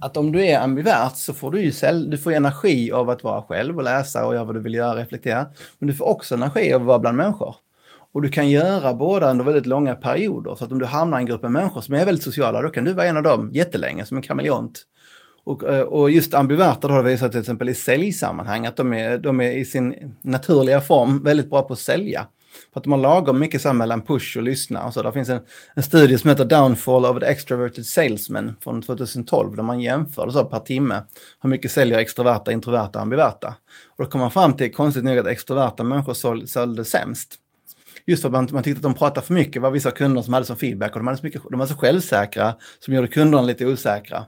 att 0.00 0.16
om 0.16 0.32
du 0.32 0.46
är 0.46 0.60
ambivert 0.60 1.16
så 1.16 1.34
får 1.34 1.50
du 1.50 1.60
ju 1.60 1.72
du 2.06 2.18
får 2.18 2.32
energi 2.32 2.92
av 2.92 3.10
att 3.10 3.24
vara 3.24 3.42
själv 3.42 3.76
och 3.76 3.82
läsa 3.82 4.26
och 4.26 4.34
göra 4.34 4.44
vad 4.44 4.54
du 4.54 4.60
vill 4.60 4.74
göra, 4.74 4.96
reflektera. 4.96 5.46
Men 5.78 5.86
du 5.86 5.94
får 5.94 6.08
också 6.08 6.34
energi 6.34 6.72
av 6.72 6.80
att 6.80 6.86
vara 6.86 6.98
bland 6.98 7.16
människor. 7.16 7.56
Och 8.12 8.22
du 8.22 8.28
kan 8.28 8.48
göra 8.48 8.94
båda 8.94 9.30
under 9.30 9.44
väldigt 9.44 9.66
långa 9.66 9.94
perioder. 9.94 10.54
Så 10.54 10.64
att 10.64 10.72
om 10.72 10.78
du 10.78 10.86
hamnar 10.86 11.18
i 11.18 11.20
en 11.20 11.26
grupp 11.26 11.42
med 11.42 11.52
människor 11.52 11.80
som 11.80 11.94
är 11.94 12.04
väldigt 12.04 12.24
sociala, 12.24 12.62
då 12.62 12.68
kan 12.68 12.84
du 12.84 12.92
vara 12.92 13.06
en 13.06 13.16
av 13.16 13.22
dem 13.22 13.50
jättelänge, 13.52 14.04
som 14.04 14.16
en 14.16 14.22
kameleont. 14.22 14.82
Och, 15.44 15.64
eh, 15.64 15.80
och 15.80 16.10
just 16.10 16.34
ambiverta 16.34 16.88
då 16.88 16.94
har 16.94 17.02
det 17.02 17.10
visat 17.10 17.30
till 17.30 17.40
exempel 17.40 17.68
i 17.68 17.74
säljsammanhang 17.74 18.66
att 18.66 18.76
de 18.76 18.92
är, 18.92 19.18
de 19.18 19.40
är 19.40 19.50
i 19.50 19.64
sin 19.64 20.14
naturliga 20.22 20.80
form 20.80 21.22
väldigt 21.22 21.50
bra 21.50 21.62
på 21.62 21.72
att 21.72 21.78
sälja. 21.78 22.26
För 22.72 22.80
att 22.80 22.84
de 22.84 22.92
har 22.92 22.98
lagom 22.98 23.38
mycket 23.38 23.62
så 23.62 23.72
mellan 23.72 24.02
push 24.02 24.36
och 24.36 24.42
lyssna. 24.42 24.84
Och 24.84 24.94
så. 24.94 25.02
Där 25.02 25.12
finns 25.12 25.28
en, 25.28 25.40
en 25.74 25.82
studie 25.82 26.18
som 26.18 26.30
heter 26.30 26.44
Downfall 26.44 27.04
of 27.04 27.20
the 27.20 27.26
Extroverted 27.26 27.86
Salesman 27.86 28.56
från 28.60 28.82
2012 28.82 29.56
där 29.56 29.62
man 29.62 29.80
jämför 29.80 30.30
så 30.30 30.44
per 30.44 30.60
timme 30.60 31.02
hur 31.42 31.50
mycket 31.50 31.72
säljer 31.72 31.98
extroverta, 31.98 32.52
introverta 32.52 33.00
ambiverta. 33.00 33.54
Och 33.96 34.04
då 34.04 34.10
kom 34.10 34.20
man 34.20 34.30
fram 34.30 34.52
till, 34.52 34.74
konstigt 34.74 35.04
nog, 35.04 35.18
att 35.18 35.26
extroverta 35.26 35.84
människor 35.84 36.14
sålde, 36.14 36.46
sålde 36.46 36.84
sämst. 36.84 37.36
Just 38.06 38.22
för 38.22 38.28
att 38.28 38.32
man, 38.32 38.48
man 38.52 38.62
tyckte 38.62 38.78
att 38.78 38.82
de 38.82 38.94
pratade 38.94 39.26
för 39.26 39.34
mycket, 39.34 39.62
var 39.62 39.70
vissa 39.70 39.90
kunder 39.90 40.22
som 40.22 40.34
hade 40.34 40.46
som 40.46 40.56
feedback 40.56 40.92
och 40.92 40.98
de, 40.98 41.06
hade 41.06 41.18
så 41.18 41.26
mycket, 41.26 41.42
de 41.50 41.58
var 41.58 41.66
så 41.66 41.76
självsäkra 41.76 42.54
som 42.80 42.94
gjorde 42.94 43.08
kunderna 43.08 43.42
lite 43.42 43.66
osäkra. 43.66 44.24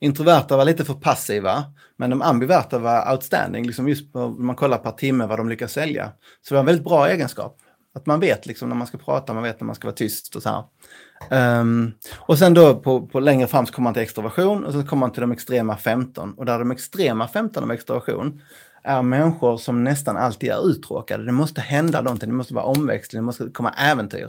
Introverta 0.00 0.56
var 0.56 0.64
lite 0.64 0.84
för 0.84 0.94
passiva, 0.94 1.64
men 1.96 2.10
de 2.10 2.22
ambiverta 2.22 2.78
var 2.78 3.12
outstanding, 3.12 3.66
liksom 3.66 3.88
just 3.88 4.12
på, 4.12 4.28
man 4.28 4.56
kollar 4.56 4.78
per 4.78 4.90
timme 4.90 5.26
vad 5.26 5.38
de 5.38 5.48
lyckas 5.48 5.72
sälja. 5.72 6.12
Så 6.42 6.48
det 6.48 6.54
var 6.54 6.60
en 6.60 6.66
väldigt 6.66 6.84
bra 6.84 7.08
egenskap. 7.08 7.58
Att 7.96 8.06
man 8.06 8.20
vet 8.20 8.46
liksom 8.46 8.68
när 8.68 8.76
man 8.76 8.86
ska 8.86 8.98
prata, 8.98 9.34
man 9.34 9.42
vet 9.42 9.60
när 9.60 9.66
man 9.66 9.74
ska 9.74 9.88
vara 9.88 9.96
tyst 9.96 10.36
och 10.36 10.42
så 10.42 10.48
här. 10.48 11.60
Um, 11.60 11.92
och 12.16 12.38
sen 12.38 12.54
då 12.54 12.74
på, 12.74 13.06
på 13.06 13.20
längre 13.20 13.46
fram 13.46 13.66
så 13.66 13.72
kommer 13.72 13.84
man 13.84 13.94
till 13.94 14.02
extroversion 14.02 14.64
och 14.64 14.72
så 14.72 14.82
kommer 14.82 15.00
man 15.00 15.12
till 15.12 15.20
de 15.20 15.32
extrema 15.32 15.76
15. 15.76 16.32
Och 16.32 16.44
där 16.44 16.58
de 16.58 16.70
extrema 16.70 17.28
15 17.28 17.64
av 17.64 17.72
extroversion 17.72 18.42
är 18.82 19.02
människor 19.02 19.56
som 19.56 19.84
nästan 19.84 20.16
alltid 20.16 20.50
är 20.50 20.68
uttråkade. 20.70 21.24
Det 21.24 21.32
måste 21.32 21.60
hända 21.60 22.02
någonting, 22.02 22.28
det 22.28 22.34
måste 22.34 22.54
vara 22.54 22.64
omväxling, 22.64 23.22
det 23.22 23.26
måste 23.26 23.50
komma 23.50 23.70
äventyr. 23.70 24.28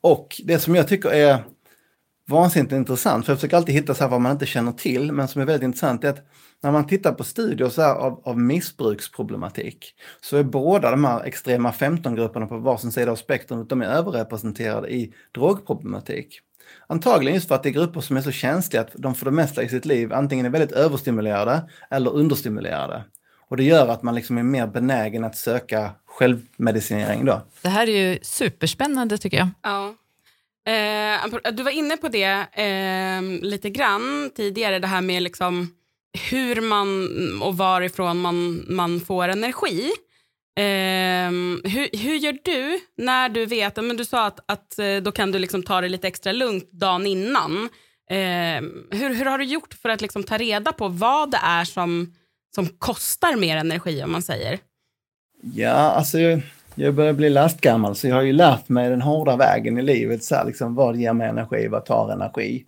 Och 0.00 0.40
det 0.44 0.58
som 0.58 0.74
jag 0.74 0.88
tycker 0.88 1.10
är 1.12 1.44
vansinnigt 2.28 2.72
intressant, 2.72 3.24
för 3.24 3.32
jag 3.32 3.38
försöker 3.38 3.56
alltid 3.56 3.74
hitta 3.74 3.94
så 3.94 4.04
här 4.04 4.10
vad 4.10 4.20
man 4.20 4.32
inte 4.32 4.46
känner 4.46 4.72
till, 4.72 5.12
men 5.12 5.28
som 5.28 5.42
är 5.42 5.46
väldigt 5.46 5.64
intressant 5.64 6.04
är 6.04 6.08
att 6.08 6.26
när 6.62 6.72
man 6.72 6.86
tittar 6.86 7.12
på 7.12 7.24
studier 7.24 7.68
så 7.68 7.82
av, 7.82 8.20
av 8.24 8.38
missbruksproblematik 8.38 9.94
så 10.20 10.36
är 10.36 10.42
båda 10.42 10.90
de 10.90 11.04
här 11.04 11.24
extrema 11.24 11.70
15-grupperna 11.70 12.46
på 12.46 12.58
varsin 12.58 12.92
sida 12.92 13.12
av 13.12 13.16
spektrumet, 13.16 13.68
de 13.68 13.82
är 13.82 13.86
överrepresenterade 13.86 14.88
i 14.88 15.12
drogproblematik. 15.34 16.40
Antagligen 16.86 17.34
just 17.34 17.48
för 17.48 17.54
att 17.54 17.62
det 17.62 17.68
är 17.68 17.72
grupper 17.72 18.00
som 18.00 18.16
är 18.16 18.20
så 18.20 18.30
känsliga 18.30 18.82
att 18.82 18.90
de 18.94 19.14
för 19.14 19.24
det 19.24 19.30
mesta 19.30 19.62
i 19.62 19.68
sitt 19.68 19.84
liv 19.84 20.12
antingen 20.12 20.46
är 20.46 20.50
väldigt 20.50 20.72
överstimulerade 20.72 21.62
eller 21.90 22.10
understimulerade. 22.10 23.04
Och 23.48 23.56
det 23.56 23.64
gör 23.64 23.88
att 23.88 24.02
man 24.02 24.14
liksom 24.14 24.38
är 24.38 24.42
mer 24.42 24.66
benägen 24.66 25.24
att 25.24 25.36
söka 25.36 25.90
självmedicinering 26.06 27.24
då. 27.24 27.42
Det 27.62 27.68
här 27.68 27.88
är 27.88 28.10
ju 28.10 28.18
superspännande 28.22 29.18
tycker 29.18 29.36
jag. 29.38 29.48
Ja. 29.62 29.94
Eh, 30.72 31.52
du 31.52 31.62
var 31.62 31.70
inne 31.70 31.96
på 31.96 32.08
det 32.08 32.46
eh, 32.52 33.22
lite 33.42 33.70
grann 33.70 34.30
tidigare, 34.36 34.78
det 34.78 34.86
här 34.86 35.00
med 35.00 35.22
liksom 35.22 35.74
hur 36.30 36.60
man 36.60 37.08
och 37.42 37.56
varifrån 37.56 38.20
man, 38.20 38.64
man 38.68 39.00
får 39.00 39.28
energi. 39.28 39.90
Eh, 40.58 41.30
hur, 41.72 41.98
hur 41.98 42.14
gör 42.14 42.38
du 42.44 42.80
när 42.96 43.28
du 43.28 43.46
vet, 43.46 43.76
men 43.76 43.96
du 43.96 44.04
sa 44.04 44.26
att, 44.26 44.40
att 44.46 44.78
eh, 44.78 44.96
då 44.96 45.12
kan 45.12 45.32
du 45.32 45.38
liksom 45.38 45.62
ta 45.62 45.80
det 45.80 45.88
lite 45.88 46.08
extra 46.08 46.32
lugnt 46.32 46.72
dagen 46.72 47.06
innan. 47.06 47.68
Eh, 48.10 48.62
hur, 48.90 49.14
hur 49.14 49.24
har 49.24 49.38
du 49.38 49.44
gjort 49.44 49.74
för 49.74 49.88
att 49.88 50.00
liksom 50.00 50.22
ta 50.22 50.36
reda 50.36 50.72
på 50.72 50.88
vad 50.88 51.30
det 51.30 51.40
är 51.42 51.64
som, 51.64 52.14
som 52.54 52.66
kostar 52.66 53.36
mer 53.36 53.56
energi 53.56 54.02
om 54.02 54.12
man 54.12 54.22
säger? 54.22 54.58
Ja, 55.42 55.70
alltså 55.70 56.18
jag, 56.18 56.40
jag 56.74 56.94
börjar 56.94 57.12
bli 57.12 57.30
lastgammal 57.30 57.96
så 57.96 58.08
jag 58.08 58.14
har 58.14 58.22
ju 58.22 58.32
lärt 58.32 58.68
mig 58.68 58.90
den 58.90 59.02
hårda 59.02 59.36
vägen 59.36 59.78
i 59.78 59.82
livet. 59.82 60.24
Så 60.24 60.34
här, 60.34 60.44
liksom, 60.44 60.74
vad 60.74 60.96
ger 60.96 61.12
mig 61.12 61.28
energi? 61.28 61.68
Vad 61.68 61.84
tar 61.84 62.12
energi? 62.12 62.64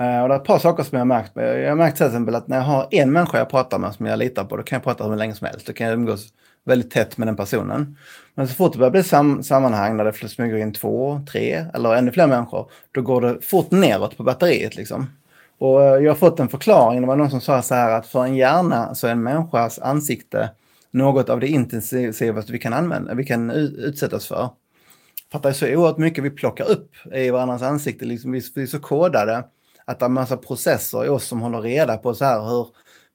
Eh, 0.00 0.22
och 0.22 0.28
det 0.28 0.34
är 0.34 0.38
ett 0.38 0.44
par 0.44 0.58
saker 0.58 0.82
som 0.82 0.96
jag 0.96 1.00
har 1.00 1.06
märkt. 1.06 1.32
Jag 1.34 1.68
har 1.68 1.76
märkt 1.76 1.96
till 1.96 2.06
exempel 2.06 2.34
att 2.34 2.48
när 2.48 2.56
jag 2.56 2.64
har 2.64 2.88
en 2.90 3.12
människa 3.12 3.38
jag 3.38 3.50
pratar 3.50 3.78
med 3.78 3.94
som 3.94 4.06
jag 4.06 4.18
litar 4.18 4.44
på, 4.44 4.56
då 4.56 4.62
kan 4.62 4.76
jag 4.76 4.84
prata 4.84 5.04
hur 5.04 5.16
länge 5.16 5.34
som 5.34 5.46
helst. 5.46 5.66
Då 5.66 5.72
kan 5.72 5.86
jag 5.86 5.94
umgås 5.94 6.32
väldigt 6.64 6.90
tätt 6.90 7.18
med 7.18 7.28
den 7.28 7.36
personen. 7.36 7.96
Men 8.34 8.48
så 8.48 8.54
fort 8.54 8.72
det 8.72 8.78
börjar 8.78 8.90
bli 8.90 9.02
sam 9.02 9.42
sammanhang 9.42 9.96
där 9.96 10.04
det 10.04 10.28
smyger 10.28 10.56
in 10.56 10.72
två, 10.72 11.20
tre 11.32 11.64
eller 11.74 11.94
ännu 11.94 12.12
fler 12.12 12.26
människor, 12.26 12.70
då 12.92 13.02
går 13.02 13.20
det 13.20 13.38
fort 13.42 13.70
neråt 13.70 14.16
på 14.16 14.22
batteriet 14.22 14.76
liksom. 14.76 15.06
Och 15.58 15.82
eh, 15.82 16.02
jag 16.02 16.10
har 16.10 16.16
fått 16.16 16.40
en 16.40 16.48
förklaring, 16.48 17.00
det 17.00 17.06
var 17.06 17.16
någon 17.16 17.30
som 17.30 17.40
sa 17.40 17.62
så 17.62 17.74
här 17.74 17.90
att 17.90 18.06
för 18.06 18.24
en 18.24 18.36
hjärna 18.36 18.94
så 18.94 19.06
är 19.06 19.10
en 19.10 19.22
människas 19.22 19.78
ansikte 19.78 20.50
något 20.90 21.28
av 21.28 21.40
det 21.40 21.48
intensivaste 21.48 22.52
vi 22.52 22.58
kan 22.58 22.72
använda, 22.72 23.14
vi 23.14 23.24
kan 23.24 23.50
utsättas 23.50 24.26
för. 24.26 24.48
För 25.30 25.38
att 25.38 25.42
det 25.42 25.48
är 25.48 25.52
så 25.52 25.66
oerhört 25.66 25.98
mycket 25.98 26.24
vi 26.24 26.30
plockar 26.30 26.70
upp 26.70 26.90
i 27.14 27.30
varandras 27.30 27.62
ansikte, 27.62 28.04
liksom 28.04 28.32
vi, 28.32 28.42
vi 28.54 28.62
är 28.62 28.66
så 28.66 28.78
kodade 28.78 29.44
att 29.88 29.98
det 29.98 30.04
är 30.04 30.08
en 30.08 30.12
massa 30.12 30.36
processer 30.36 31.04
i 31.04 31.08
oss 31.08 31.24
som 31.24 31.40
håller 31.40 31.60
reda 31.60 31.96
på 31.96 32.14
så 32.14 32.24
här 32.24 32.40
hur 32.48 32.66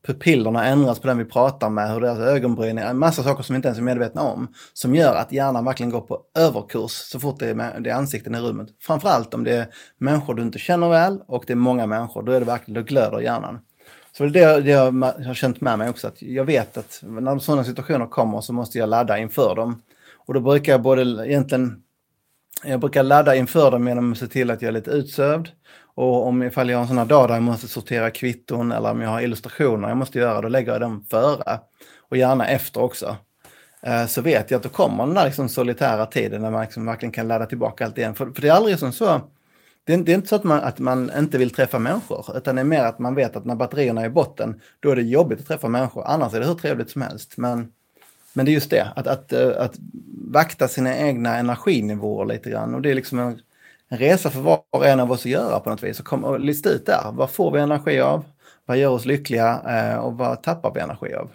pupillerna 0.05 0.65
ändras 0.65 0.99
på 0.99 1.07
den 1.07 1.17
vi 1.17 1.25
pratar 1.25 1.69
med, 1.69 1.93
hur 1.93 2.01
deras 2.01 2.19
ögonbryn 2.19 2.77
är, 2.77 2.85
en 2.85 2.97
massa 2.97 3.23
saker 3.23 3.43
som 3.43 3.53
vi 3.53 3.55
inte 3.55 3.67
ens 3.67 3.79
är 3.79 3.83
medvetna 3.83 4.21
om, 4.21 4.47
som 4.73 4.95
gör 4.95 5.15
att 5.15 5.31
hjärnan 5.31 5.65
verkligen 5.65 5.89
går 5.89 6.01
på 6.01 6.21
överkurs 6.37 6.91
så 6.91 7.19
fort 7.19 7.39
det 7.39 7.49
är, 7.49 7.79
det 7.79 7.89
är 7.89 7.95
ansikten 7.95 8.35
i 8.35 8.39
rummet. 8.39 8.67
Framförallt 8.81 9.33
om 9.33 9.43
det 9.43 9.51
är 9.51 9.67
människor 9.97 10.33
du 10.33 10.41
inte 10.41 10.59
känner 10.59 10.89
väl 10.89 11.21
och 11.27 11.43
det 11.47 11.53
är 11.53 11.57
många 11.57 11.85
människor, 11.85 12.23
då 12.23 12.31
är 12.31 12.39
det 12.39 12.45
verkligen, 12.45 12.73
då 12.73 12.87
glöder 12.87 13.19
hjärnan. 13.19 13.59
Så 14.17 14.25
det 14.25 14.39
är 14.39 14.61
det 14.61 14.71
jag 14.71 14.91
har 15.25 15.33
känt 15.33 15.61
med 15.61 15.77
mig 15.79 15.89
också, 15.89 16.07
att 16.07 16.21
jag 16.21 16.45
vet 16.45 16.77
att 16.77 16.99
när 17.03 17.39
sådana 17.39 17.63
situationer 17.63 18.05
kommer 18.05 18.41
så 18.41 18.53
måste 18.53 18.77
jag 18.77 18.89
ladda 18.89 19.17
inför 19.17 19.55
dem. 19.55 19.81
Och 20.25 20.33
då 20.33 20.39
brukar 20.39 20.71
jag 20.71 20.81
både 20.81 21.27
egentligen, 21.27 21.81
jag 22.63 22.79
brukar 22.79 23.03
ladda 23.03 23.35
inför 23.35 23.71
dem 23.71 23.87
genom 23.87 24.11
att 24.11 24.17
se 24.17 24.27
till 24.27 24.51
att 24.51 24.61
jag 24.61 24.69
är 24.69 24.73
lite 24.73 24.91
utsövd. 24.91 25.49
Och 25.95 26.27
om 26.27 26.43
ifall 26.43 26.69
jag 26.69 26.77
har 26.77 26.81
en 26.81 26.87
sån 26.87 26.97
här 26.97 27.05
dag 27.05 27.27
där 27.27 27.33
jag 27.33 27.43
måste 27.43 27.67
sortera 27.67 28.11
kvitton 28.11 28.71
eller 28.71 28.91
om 28.91 29.01
jag 29.01 29.09
har 29.09 29.21
illustrationer 29.21 29.87
jag 29.87 29.97
måste 29.97 30.19
göra, 30.19 30.41
då 30.41 30.47
lägger 30.47 30.71
jag 30.71 30.81
dem 30.81 31.05
före. 31.09 31.59
Och 31.99 32.17
gärna 32.17 32.47
efter 32.47 32.81
också. 32.81 33.17
Eh, 33.81 34.05
så 34.05 34.21
vet 34.21 34.51
jag 34.51 34.57
att 34.57 34.63
då 34.63 34.69
kommer 34.69 35.05
den 35.05 35.15
där 35.15 35.25
liksom 35.25 35.49
solitära 35.49 36.05
tiden 36.05 36.41
när 36.41 36.51
man 36.51 36.61
liksom 36.61 36.85
verkligen 36.85 37.11
kan 37.11 37.27
ladda 37.27 37.45
tillbaka 37.45 37.85
allt 37.85 37.97
igen. 37.97 38.15
För, 38.15 38.25
för 38.25 38.41
det 38.41 38.47
är 38.47 38.53
aldrig 38.53 38.79
som 38.79 38.91
så 38.91 39.21
det 39.85 39.93
är, 39.93 39.97
det 39.97 40.11
är, 40.11 40.15
inte 40.15 40.27
så 40.27 40.35
att 40.35 40.43
man, 40.43 40.59
att 40.59 40.79
man 40.79 41.11
inte 41.17 41.37
vill 41.37 41.49
träffa 41.49 41.79
människor, 41.79 42.37
utan 42.37 42.55
det 42.55 42.61
är 42.61 42.65
mer 42.65 42.83
att 42.83 42.99
man 42.99 43.15
vet 43.15 43.35
att 43.35 43.45
när 43.45 43.55
batterierna 43.55 44.01
är 44.01 44.05
i 44.05 44.09
botten, 44.09 44.61
då 44.79 44.89
är 44.89 44.95
det 44.95 45.01
jobbigt 45.01 45.39
att 45.39 45.47
träffa 45.47 45.67
människor. 45.67 46.03
Annars 46.07 46.33
är 46.33 46.39
det 46.39 46.45
hur 46.45 46.55
trevligt 46.55 46.89
som 46.89 47.01
helst. 47.01 47.37
Men, 47.37 47.71
men 48.33 48.45
det 48.45 48.51
är 48.51 48.53
just 48.53 48.69
det, 48.69 48.87
att, 48.95 49.07
att, 49.07 49.33
eh, 49.33 49.51
att 49.57 49.75
vakta 50.31 50.67
sina 50.67 50.97
egna 50.97 51.37
energinivåer 51.37 52.25
lite 52.25 52.49
grann. 52.49 52.75
Och 52.75 52.81
det 52.81 52.91
är 52.91 52.95
liksom 52.95 53.19
en, 53.19 53.39
en 53.93 53.99
resa 53.99 54.29
för 54.29 54.39
var 54.39 54.61
och 54.71 54.85
en 54.85 54.99
av 54.99 55.11
oss 55.11 55.19
att 55.19 55.31
göra 55.31 55.59
på 55.59 55.69
något 55.69 55.83
vis. 55.83 55.99
Och, 55.99 56.05
kom, 56.05 56.23
och 56.23 56.39
lista 56.39 56.69
ut 56.69 56.85
där, 56.85 57.11
vad 57.11 57.31
får 57.31 57.51
vi 57.51 57.59
energi 57.59 57.99
av? 57.99 58.25
Vad 58.65 58.77
gör 58.77 58.89
oss 58.89 59.05
lyckliga? 59.05 59.61
Eh, 59.67 59.97
och 59.97 60.13
vad 60.13 60.43
tappar 60.43 60.73
vi 60.73 60.79
energi 60.79 61.13
av? 61.13 61.31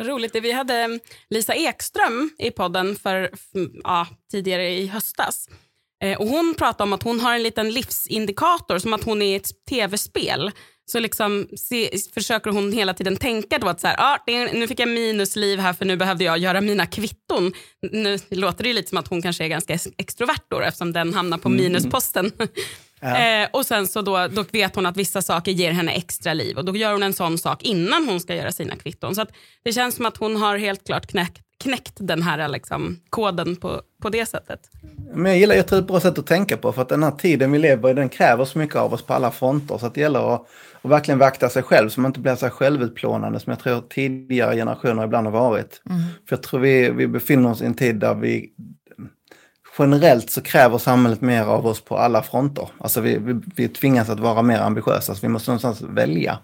Roligt. 0.00 0.34
Vi 0.34 0.52
hade 0.52 0.74
mm, 0.74 1.00
Lisa 1.30 1.54
Ekström 1.54 2.30
i 2.38 2.50
podden 2.50 2.96
för, 2.96 3.30
ja, 3.84 4.06
tidigare 4.30 4.68
i 4.68 4.86
höstas. 4.86 5.48
Eh, 6.02 6.20
och 6.20 6.26
Hon 6.26 6.54
pratade 6.58 6.82
om 6.82 6.92
att 6.92 7.02
hon 7.02 7.20
har 7.20 7.34
en 7.34 7.42
liten 7.42 7.70
livsindikator, 7.70 8.78
som 8.78 8.92
att 8.92 9.04
hon 9.04 9.22
är 9.22 9.26
i 9.26 9.34
ett 9.34 9.64
tv-spel. 9.68 10.50
Så 10.86 10.98
liksom 10.98 11.48
se, 11.56 11.90
försöker 12.14 12.50
hon 12.50 12.72
hela 12.72 12.94
tiden 12.94 13.16
tänka 13.16 13.58
då 13.58 13.68
att 13.68 13.80
så 13.80 13.86
här, 13.86 13.96
ah, 13.98 14.18
det, 14.26 14.52
nu 14.52 14.68
fick 14.68 14.80
jag 14.80 14.88
minusliv 14.88 15.58
här 15.58 15.72
för 15.72 15.84
nu 15.84 15.96
behövde 15.96 16.24
jag 16.24 16.38
göra 16.38 16.60
mina 16.60 16.86
kvitton. 16.86 17.52
Nu 17.92 18.18
låter 18.30 18.64
det 18.64 18.72
lite 18.72 18.88
som 18.88 18.98
att 18.98 19.08
hon 19.08 19.22
kanske 19.22 19.44
är 19.44 19.48
ganska 19.48 19.78
extrovert 19.96 20.44
då, 20.48 20.60
eftersom 20.60 20.92
den 20.92 21.14
hamnar 21.14 21.38
på 21.38 21.48
mm. 21.48 21.62
minusposten. 21.62 22.32
Mm. 22.38 22.48
Eh, 23.04 23.48
och 23.52 23.66
sen 23.66 23.86
så 23.86 24.02
då, 24.02 24.28
då 24.28 24.44
vet 24.52 24.74
hon 24.74 24.86
att 24.86 24.96
vissa 24.96 25.22
saker 25.22 25.52
ger 25.52 25.72
henne 25.72 25.92
extra 25.92 26.34
liv 26.34 26.58
och 26.58 26.64
då 26.64 26.76
gör 26.76 26.92
hon 26.92 27.02
en 27.02 27.12
sån 27.12 27.38
sak 27.38 27.62
innan 27.62 28.08
hon 28.08 28.20
ska 28.20 28.34
göra 28.34 28.52
sina 28.52 28.76
kvitton. 28.76 29.14
Så 29.14 29.22
att 29.22 29.32
det 29.62 29.72
känns 29.72 29.94
som 29.94 30.06
att 30.06 30.16
hon 30.16 30.36
har 30.36 30.56
helt 30.56 30.86
klart 30.86 31.06
knäckt, 31.06 31.42
knäckt 31.62 31.92
den 31.96 32.22
här 32.22 32.48
liksom, 32.48 33.00
koden 33.10 33.56
på, 33.56 33.82
på 34.02 34.08
det 34.08 34.26
sättet. 34.26 34.60
Men 35.14 35.32
jag 35.32 35.38
gillar, 35.38 35.54
jag 35.54 35.66
tror 35.66 35.76
det 35.76 35.80
är 35.80 35.82
ett 35.82 35.88
bra 35.88 36.00
sätt 36.00 36.18
att 36.18 36.26
tänka 36.26 36.56
på 36.56 36.72
för 36.72 36.82
att 36.82 36.88
den 36.88 37.02
här 37.02 37.10
tiden 37.10 37.52
vi 37.52 37.58
lever 37.58 37.90
i 37.90 37.94
den 37.94 38.08
kräver 38.08 38.44
så 38.44 38.58
mycket 38.58 38.76
av 38.76 38.94
oss 38.94 39.02
på 39.02 39.14
alla 39.14 39.30
fronter 39.30 39.78
så 39.78 39.86
att 39.86 39.94
det 39.94 40.00
gäller 40.00 40.34
att, 40.34 40.46
att 40.84 40.90
verkligen 40.90 41.18
vakta 41.18 41.48
sig 41.48 41.62
själv 41.62 41.88
så 41.88 42.00
man 42.00 42.08
inte 42.08 42.20
blir 42.20 42.34
så 42.34 42.50
självutplånande 42.50 43.40
som 43.40 43.50
jag 43.50 43.60
tror 43.60 43.80
tidigare 43.80 44.56
generationer 44.56 45.04
ibland 45.04 45.26
har 45.26 45.32
varit. 45.32 45.82
Mm. 45.90 46.02
För 46.28 46.36
jag 46.36 46.42
tror 46.42 46.60
vi, 46.60 46.90
vi 46.90 47.06
befinner 47.06 47.50
oss 47.50 47.62
i 47.62 47.66
en 47.66 47.74
tid 47.74 47.96
där 47.96 48.14
vi 48.14 48.50
generellt 49.78 50.30
så 50.30 50.40
kräver 50.40 50.78
samhället 50.78 51.20
mer 51.20 51.42
av 51.42 51.66
oss 51.66 51.84
på 51.84 51.96
alla 51.96 52.22
fronter. 52.22 52.68
Alltså 52.78 53.00
vi, 53.00 53.18
vi, 53.18 53.40
vi 53.56 53.68
tvingas 53.68 54.08
att 54.08 54.20
vara 54.20 54.42
mer 54.42 54.58
ambitiösa, 54.58 55.14
så 55.14 55.20
vi 55.22 55.28
måste 55.28 55.50
någonstans 55.50 55.82
välja. 55.82 56.38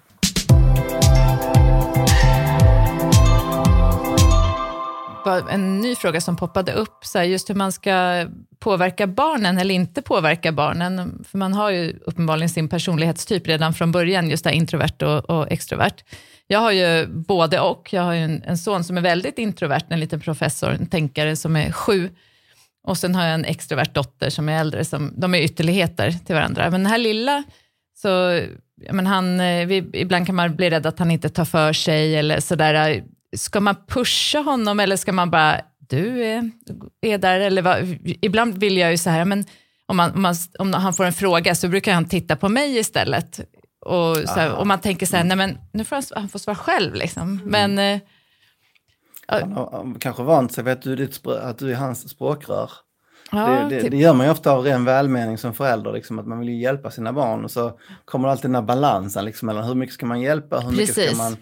En 5.50 5.80
ny 5.80 5.94
fråga 5.94 6.20
som 6.20 6.36
poppade 6.36 6.72
upp, 6.72 7.04
så 7.04 7.18
här, 7.18 7.24
just 7.24 7.50
hur 7.50 7.54
man 7.54 7.72
ska 7.72 8.26
påverka 8.58 9.06
barnen 9.06 9.58
eller 9.58 9.74
inte 9.74 10.02
påverka 10.02 10.52
barnen. 10.52 11.24
För 11.28 11.38
man 11.38 11.52
har 11.52 11.70
ju 11.70 11.98
uppenbarligen 12.06 12.48
sin 12.48 12.68
personlighetstyp 12.68 13.46
redan 13.46 13.74
från 13.74 13.92
början, 13.92 14.30
just 14.30 14.44
där 14.44 14.50
introvert 14.50 15.02
och, 15.02 15.30
och 15.30 15.52
extrovert. 15.52 16.04
Jag 16.46 16.60
har 16.60 16.72
ju 16.72 17.06
både 17.06 17.60
och. 17.60 17.92
Jag 17.92 18.02
har 18.02 18.12
ju 18.12 18.20
en, 18.20 18.42
en 18.42 18.58
son 18.58 18.84
som 18.84 18.96
är 18.96 19.00
väldigt 19.00 19.38
introvert, 19.38 19.86
en 19.88 20.00
liten 20.00 20.20
professor, 20.20 20.70
en 20.70 20.86
tänkare 20.86 21.36
som 21.36 21.56
är 21.56 21.72
sju 21.72 22.10
och 22.82 22.98
sen 22.98 23.14
har 23.14 23.24
jag 23.24 23.34
en 23.34 23.44
extrovert 23.44 23.94
dotter 23.94 24.30
som 24.30 24.48
är 24.48 24.60
äldre. 24.60 24.84
Som, 24.84 25.12
de 25.16 25.34
är 25.34 25.38
ytterligheter 25.38 26.12
till 26.26 26.34
varandra. 26.34 26.62
Men 26.62 26.82
den 26.82 26.86
här 26.90 26.98
lilla, 26.98 27.42
så, 27.94 28.40
men 28.92 29.06
han, 29.06 29.40
eh, 29.40 29.66
vi, 29.66 29.90
ibland 29.92 30.26
kan 30.26 30.34
man 30.34 30.56
bli 30.56 30.70
rädd 30.70 30.86
att 30.86 30.98
han 30.98 31.10
inte 31.10 31.28
tar 31.28 31.44
för 31.44 31.72
sig 31.72 32.16
eller 32.16 32.40
sådär. 32.40 33.04
Ska 33.36 33.60
man 33.60 33.76
pusha 33.88 34.38
honom 34.38 34.80
eller 34.80 34.96
ska 34.96 35.12
man 35.12 35.30
bara, 35.30 35.60
du 35.78 36.24
är, 36.24 36.50
är 37.00 37.18
där? 37.18 37.40
Eller 37.40 37.62
vad? 37.62 37.96
Ibland 38.04 38.58
vill 38.58 38.76
jag 38.76 38.90
ju 38.90 38.98
så 38.98 39.10
här, 39.10 39.24
men 39.24 39.44
om, 39.86 39.96
man, 39.96 40.14
om, 40.14 40.22
man, 40.22 40.34
om 40.58 40.72
han 40.72 40.94
får 40.94 41.04
en 41.04 41.12
fråga 41.12 41.54
så 41.54 41.68
brukar 41.68 41.94
han 41.94 42.08
titta 42.08 42.36
på 42.36 42.48
mig 42.48 42.78
istället. 42.78 43.40
Och, 43.86 44.16
så 44.16 44.34
här, 44.34 44.54
och 44.54 44.66
man 44.66 44.80
tänker 44.80 45.06
så 45.06 45.16
här, 45.16 45.24
nej 45.24 45.36
men 45.36 45.58
nu 45.72 45.84
får 45.84 45.96
han, 45.96 46.02
han 46.14 46.28
får 46.28 46.38
svara 46.38 46.56
själv. 46.56 46.94
Liksom. 46.94 47.40
Men 47.44 47.78
eh, 47.78 48.00
han 49.26 49.52
har 49.52 50.00
kanske 50.00 50.22
vant 50.22 50.52
sig 50.52 50.64
vid 50.64 50.72
att 50.72 50.82
du, 50.82 51.08
att 51.42 51.58
du 51.58 51.70
är 51.72 51.76
hans 51.76 52.10
språkrör. 52.10 52.70
Ja, 53.32 53.46
det, 53.46 53.74
det, 53.74 53.82
typ. 53.82 53.90
det, 53.90 53.96
gör 53.96 54.14
man 54.14 54.26
ju 54.26 54.32
ofta 54.32 54.52
av 54.52 54.64
ren 54.64 54.84
välmening 54.84 55.38
som 55.38 55.54
förälder, 55.54 55.92
liksom, 55.92 56.18
att 56.18 56.26
man 56.26 56.38
vill 56.38 56.48
ju 56.48 56.60
hjälpa 56.60 56.90
sina 56.90 57.12
barn. 57.12 57.44
Och 57.44 57.50
så 57.50 57.78
kommer 58.04 58.28
alltid 58.28 58.44
den 58.44 58.54
här 58.54 58.62
balansen 58.62 59.24
liksom, 59.24 59.46
mellan 59.46 59.64
hur 59.64 59.74
mycket 59.74 59.94
ska 59.94 60.06
man 60.06 60.20
hjälpa, 60.20 60.60
hur 60.60 60.70
Precis. 60.70 60.96
mycket 60.96 61.14
ska 61.14 61.24
man 61.24 61.36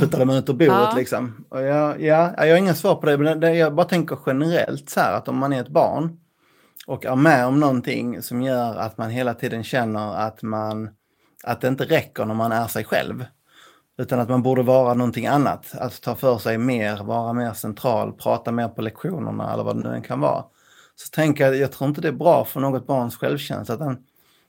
putta 0.00 0.18
dem 0.18 0.30
ut 0.30 0.48
ur 0.48 0.52
bordet. 0.52 0.68
Ja. 0.68 0.92
Liksom. 0.96 1.44
Och 1.48 1.62
jag, 1.62 2.00
ja, 2.02 2.34
jag 2.36 2.50
har 2.50 2.56
inga 2.56 2.74
svar 2.74 2.94
på 2.94 3.06
det, 3.06 3.18
men 3.18 3.56
jag 3.56 3.74
bara 3.74 3.86
tänker 3.86 4.18
generellt 4.26 4.90
så 4.90 5.00
här 5.00 5.12
att 5.12 5.28
om 5.28 5.36
man 5.36 5.52
är 5.52 5.60
ett 5.60 5.68
barn 5.68 6.18
och 6.86 7.06
är 7.06 7.16
med 7.16 7.46
om 7.46 7.60
någonting 7.60 8.22
som 8.22 8.42
gör 8.42 8.76
att 8.76 8.98
man 8.98 9.10
hela 9.10 9.34
tiden 9.34 9.64
känner 9.64 10.14
att, 10.14 10.42
man, 10.42 10.90
att 11.44 11.60
det 11.60 11.68
inte 11.68 11.84
räcker 11.84 12.24
när 12.24 12.34
man 12.34 12.52
är 12.52 12.66
sig 12.66 12.84
själv. 12.84 13.24
Utan 13.98 14.20
att 14.20 14.28
man 14.28 14.42
borde 14.42 14.62
vara 14.62 14.94
någonting 14.94 15.26
annat. 15.26 15.74
Att 15.74 16.00
ta 16.00 16.14
för 16.14 16.38
sig 16.38 16.58
mer, 16.58 16.96
vara 16.96 17.32
mer 17.32 17.52
central, 17.52 18.12
prata 18.12 18.52
mer 18.52 18.68
på 18.68 18.82
lektionerna 18.82 19.52
eller 19.52 19.64
vad 19.64 19.76
det 19.76 19.88
nu 19.88 19.94
än 19.94 20.02
kan 20.02 20.20
vara. 20.20 20.44
Så 20.96 21.08
tänker 21.08 21.44
jag, 21.44 21.56
jag 21.56 21.72
tror 21.72 21.88
inte 21.88 22.00
det 22.00 22.08
är 22.08 22.12
bra 22.12 22.44
för 22.44 22.60
något 22.60 22.86
barns 22.86 23.16
självkänsla. 23.16 23.74
Att 23.74 23.98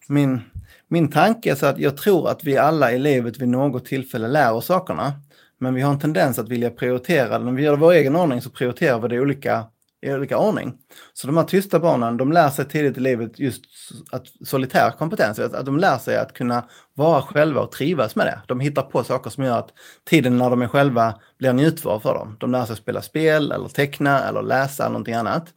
min, 0.08 0.42
min 0.88 1.12
tanke 1.12 1.52
är 1.52 1.56
så 1.56 1.66
att 1.66 1.80
jag 1.80 1.98
tror 1.98 2.30
att 2.30 2.44
vi 2.44 2.58
alla 2.58 2.92
i 2.92 3.00
livet 3.00 3.42
vid 3.42 3.50
något 3.50 3.86
tillfälle 3.86 4.28
lär 4.28 4.54
oss 4.54 4.66
sakerna. 4.66 5.14
Men 5.60 5.74
vi 5.74 5.82
har 5.82 5.94
en 5.94 6.00
tendens 6.00 6.40
att 6.40 6.50
vilja 6.50 6.70
prioritera. 6.70 7.38
När 7.38 7.52
vi 7.52 7.64
gör 7.64 7.76
vår 7.76 7.92
egen 7.92 8.16
ordning 8.16 8.42
så 8.42 8.50
prioriterar 8.50 9.00
vi 9.00 9.08
det 9.08 9.20
olika 9.20 9.66
i 10.04 10.14
olika 10.14 10.38
ordning. 10.38 10.74
Så 11.14 11.28
de 11.28 11.38
här 11.38 11.44
tysta 11.44 11.80
barnen, 11.80 12.18
de 12.18 12.32
lär 12.32 12.50
sig 12.50 12.66
tidigt 12.66 12.98
i 12.98 13.00
livet 13.00 13.40
just 13.40 13.64
att 14.12 14.28
solitär 14.46 14.92
kompetens, 14.92 15.40
att 15.40 15.66
de 15.66 15.78
lär 15.78 15.98
sig 15.98 16.18
att 16.18 16.34
kunna 16.34 16.64
vara 16.94 17.22
själva 17.22 17.62
och 17.62 17.72
trivas 17.72 18.16
med 18.16 18.26
det. 18.26 18.40
De 18.48 18.60
hittar 18.60 18.82
på 18.82 19.04
saker 19.04 19.30
som 19.30 19.44
gör 19.44 19.60
att 19.60 19.70
tiden 20.10 20.38
när 20.38 20.50
de 20.50 20.62
är 20.62 20.68
själva 20.68 21.20
blir 21.38 21.54
njutbar 21.54 22.00
för 22.00 22.14
dem. 22.14 22.38
De 22.40 22.52
lär 22.52 22.66
sig 22.66 22.76
spela 22.76 23.02
spel 23.02 23.52
eller 23.52 23.68
teckna 23.68 24.20
eller 24.20 24.42
läsa 24.42 24.88
någonting 24.88 25.14
annat. 25.14 25.48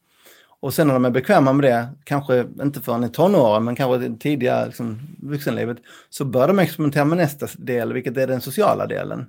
Och 0.60 0.74
sen 0.74 0.86
när 0.86 0.94
de 0.94 1.04
är 1.04 1.10
bekväma 1.10 1.52
med 1.52 1.70
det, 1.70 1.88
kanske 2.04 2.46
inte 2.62 2.80
förrän 2.80 3.04
i 3.04 3.08
tonåren, 3.08 3.64
men 3.64 3.76
kanske 3.76 4.06
i 4.06 4.16
tidiga 4.18 4.64
liksom, 4.64 5.00
vuxenlivet, 5.22 5.78
så 6.10 6.24
börjar 6.24 6.48
de 6.48 6.58
experimentera 6.58 7.04
med 7.04 7.18
nästa 7.18 7.46
del, 7.58 7.92
vilket 7.92 8.16
är 8.16 8.26
den 8.26 8.40
sociala 8.40 8.86
delen. 8.86 9.26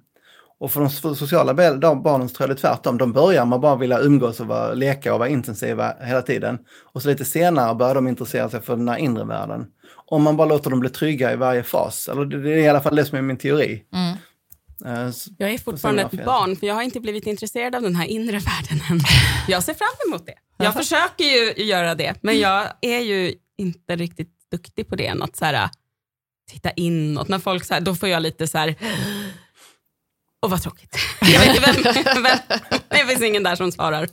Och 0.59 0.71
för 0.71 0.79
de 0.79 1.15
sociala 1.15 1.53
barnen 1.53 2.27
tror 2.27 2.35
jag 2.39 2.49
det 2.49 2.53
är 2.53 2.61
tvärtom. 2.61 2.97
De 2.97 3.13
börjar 3.13 3.45
med 3.45 3.55
att 3.55 3.61
bara 3.61 3.75
vilja 3.75 3.99
umgås 3.99 4.39
och 4.39 4.47
vara, 4.47 4.73
leka 4.73 5.13
och 5.13 5.19
vara 5.19 5.29
intensiva 5.29 5.93
hela 6.01 6.21
tiden. 6.21 6.57
Och 6.93 7.01
så 7.01 7.07
lite 7.07 7.25
senare 7.25 7.75
börjar 7.75 7.95
de 7.95 8.07
intressera 8.07 8.49
sig 8.49 8.61
för 8.61 8.75
den 8.75 8.89
här 8.89 8.97
inre 8.97 9.23
världen. 9.23 9.65
Om 10.05 10.23
man 10.23 10.37
bara 10.37 10.47
låter 10.47 10.69
dem 10.69 10.79
bli 10.79 10.89
trygga 10.89 11.33
i 11.33 11.35
varje 11.35 11.63
fas. 11.63 12.07
Eller 12.07 12.25
det 12.25 12.53
är 12.53 12.57
i 12.57 12.67
alla 12.67 12.81
fall 12.81 12.95
det 12.95 13.05
som 13.05 13.17
är 13.17 13.21
min 13.21 13.37
teori. 13.37 13.83
Mm. 13.93 14.17
Uh, 14.85 15.13
jag 15.37 15.51
är 15.51 15.57
fortfarande 15.57 16.01
ett 16.01 16.25
barn, 16.25 16.55
för 16.55 16.67
jag 16.67 16.75
har 16.75 16.81
inte 16.81 16.99
blivit 16.99 17.27
intresserad 17.27 17.75
av 17.75 17.81
den 17.81 17.95
här 17.95 18.05
inre 18.05 18.39
världen 18.39 18.81
än. 18.91 18.99
Jag 19.47 19.63
ser 19.63 19.73
fram 19.73 20.09
emot 20.09 20.25
det. 20.25 20.33
Jag 20.57 20.73
försöker 20.73 21.23
ju 21.23 21.65
göra 21.65 21.95
det, 21.95 22.15
men 22.21 22.39
jag 22.39 22.67
är 22.81 22.99
ju 22.99 23.33
inte 23.57 23.95
riktigt 23.95 24.31
duktig 24.51 24.87
på 24.87 24.95
det 24.95 25.07
än. 25.07 25.23
Att 25.23 25.35
så 25.35 25.45
här, 25.45 25.69
titta 26.51 26.71
inåt. 26.71 27.27
När 27.27 27.39
folk 27.39 27.65
så 27.65 27.73
här, 27.73 27.81
då 27.81 27.95
får 27.95 28.09
jag 28.09 28.21
lite 28.21 28.47
så 28.47 28.57
här... 28.57 28.75
Och 30.39 30.49
vad 30.49 30.61
tråkigt. 30.61 30.95
Jag 31.21 31.39
vet 31.39 31.77
inte 31.77 31.91
vem, 31.91 32.23
vem, 32.23 32.59
det 32.89 33.05
finns 33.07 33.21
ingen 33.21 33.43
där 33.43 33.55
som 33.55 33.71
svarar. 33.71 34.07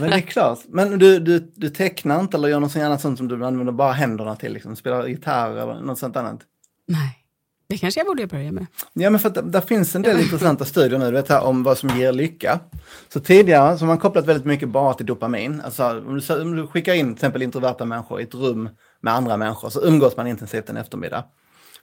Men 0.00 0.10
det 0.10 0.16
är 0.16 0.20
klart. 0.20 0.58
Men 0.68 0.98
du, 0.98 1.18
du, 1.18 1.52
du 1.56 1.70
tecknar 1.70 2.20
inte 2.20 2.36
eller 2.36 2.48
gör 2.48 2.60
något 2.60 2.76
annat 2.76 3.00
sånt 3.00 3.18
som 3.18 3.28
du 3.28 3.46
använder 3.46 3.72
bara 3.72 3.92
händerna 3.92 4.36
till? 4.36 4.52
Liksom, 4.52 4.76
spelar 4.76 5.06
gitarr 5.06 5.50
eller 5.50 5.80
något 5.80 5.98
sånt 5.98 6.16
annat? 6.16 6.40
Nej. 6.88 7.24
Det 7.68 7.78
kanske 7.78 8.00
jag 8.00 8.06
borde 8.06 8.26
börja 8.26 8.52
med. 8.52 8.66
Ja, 8.92 9.10
men 9.10 9.20
för 9.20 9.28
att 9.28 9.52
det 9.52 9.62
finns 9.62 9.94
en 9.94 10.02
del 10.02 10.20
intressanta 10.20 10.64
studier 10.64 10.98
nu 10.98 11.04
du 11.04 11.12
vet, 11.12 11.28
här, 11.28 11.44
om 11.44 11.62
vad 11.62 11.78
som 11.78 11.88
ger 11.88 12.12
lycka. 12.12 12.60
Så 13.08 13.20
tidigare 13.20 13.78
så 13.78 13.84
har 13.84 13.86
man 13.86 13.98
kopplat 13.98 14.26
väldigt 14.26 14.46
mycket 14.46 14.68
bara 14.68 14.94
till 14.94 15.06
dopamin. 15.06 15.60
Alltså 15.64 15.84
om 15.84 16.20
du, 16.20 16.42
om 16.42 16.56
du 16.56 16.66
skickar 16.66 16.94
in 16.94 17.06
till 17.06 17.14
exempel 17.14 17.42
introverta 17.42 17.84
människor 17.84 18.20
i 18.20 18.22
ett 18.22 18.34
rum 18.34 18.68
med 19.00 19.14
andra 19.14 19.36
människor 19.36 19.70
så 19.70 19.80
umgås 19.84 20.16
man 20.16 20.26
intensivt 20.26 20.68
en 20.68 20.76
eftermiddag. 20.76 21.24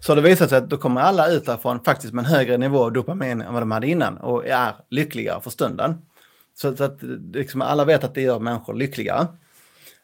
Så 0.06 0.12
har 0.12 0.16
det 0.16 0.22
visat 0.22 0.50
sig 0.50 0.58
att 0.58 0.70
då 0.70 0.78
kommer 0.78 1.02
alla 1.02 1.28
ut 1.30 1.46
därifrån 1.46 1.80
faktiskt 1.84 2.14
med 2.14 2.26
en 2.26 2.32
högre 2.32 2.58
nivå 2.58 2.84
av 2.84 2.94
dopamin 2.94 3.42
än 3.42 3.54
vad 3.54 3.62
de 3.62 3.72
hade 3.72 3.88
innan 3.88 4.18
och 4.18 4.48
är 4.48 4.76
lyckligare 4.90 5.42
för 5.42 5.50
stunden. 5.50 5.96
Så, 6.54 6.76
så 6.76 6.84
att 6.84 7.00
liksom 7.34 7.62
alla 7.62 7.86
vet 7.86 8.04
att 8.04 8.16
det 8.16 8.22
gör 8.22 8.40
människor 8.40 8.74
lyckligare. 8.74 9.28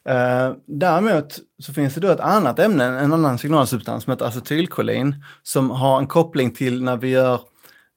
Eh, 0.08 0.52
däremot 0.66 1.38
så 1.58 1.72
finns 1.72 1.94
det 1.94 2.00
då 2.00 2.08
ett 2.08 2.20
annat 2.20 2.58
ämne, 2.58 2.84
en 2.84 3.12
annan 3.12 3.38
signalsubstans 3.38 4.04
som 4.04 4.10
heter 4.10 4.24
acetylkolin 4.24 5.24
som 5.42 5.70
har 5.70 5.98
en 5.98 6.06
koppling 6.06 6.50
till 6.50 6.82
när 6.82 6.96
vi 6.96 7.08
gör 7.08 7.40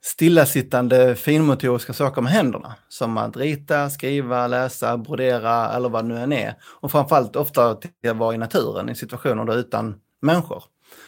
stillasittande 0.04 1.16
finmotoriska 1.16 1.94
saker 1.94 2.22
med 2.22 2.32
händerna. 2.32 2.76
Som 2.88 3.18
att 3.18 3.38
rita, 3.38 3.90
skriva, 3.90 4.48
läsa, 4.48 4.98
brodera 4.98 5.70
eller 5.70 5.90
vad 5.90 6.04
det 6.04 6.08
nu 6.08 6.20
än 6.20 6.34
är. 6.34 6.56
Och 6.64 6.92
framförallt 6.92 7.36
ofta 7.36 7.76
till 7.76 8.10
att 8.10 8.18
vara 8.18 8.36
i 8.36 8.38
naturen 8.38 8.90
i 8.90 8.96
situationer 8.96 9.46
där 9.46 9.58
utan 9.58 9.96
människor. 10.22 10.64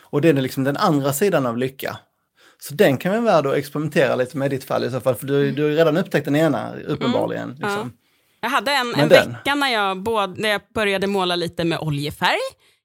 Och 0.10 0.22
det 0.22 0.30
är 0.30 0.34
liksom 0.34 0.64
den 0.64 0.78
andra 0.78 1.14
sidan 1.14 1.46
av 1.46 1.58
lycka. 1.58 1.98
Så 2.60 2.74
den 2.74 2.98
kan 2.98 3.12
vara 3.12 3.22
värd 3.22 3.46
att 3.46 3.56
experimentera 3.58 4.16
lite 4.16 4.38
med 4.38 4.54
i 4.54 4.56
ditt 4.56 4.64
fall 4.64 4.84
i 4.84 4.92
så 4.92 5.00
fall, 5.00 5.16
för 5.16 5.28
du, 5.28 5.52
du 5.52 5.64
har 5.64 5.70
redan 5.70 5.98
upptäckt 5.98 6.26
den 6.26 6.36
ena 6.36 6.74
uppenbarligen. 6.88 7.44
Mm, 7.44 7.56
liksom. 7.56 7.94
ja. 7.94 8.08
Jag 8.42 8.50
hade 8.50 8.72
en, 8.72 8.96
en 8.96 9.10
vecka 9.10 9.56
när 9.56 9.74
jag, 9.74 10.04
både, 10.04 10.42
när 10.42 10.50
jag 10.50 10.62
började 10.74 11.08
måla 11.08 11.36
lite 11.36 11.64
med 11.64 11.80
oljefärg 11.80 12.40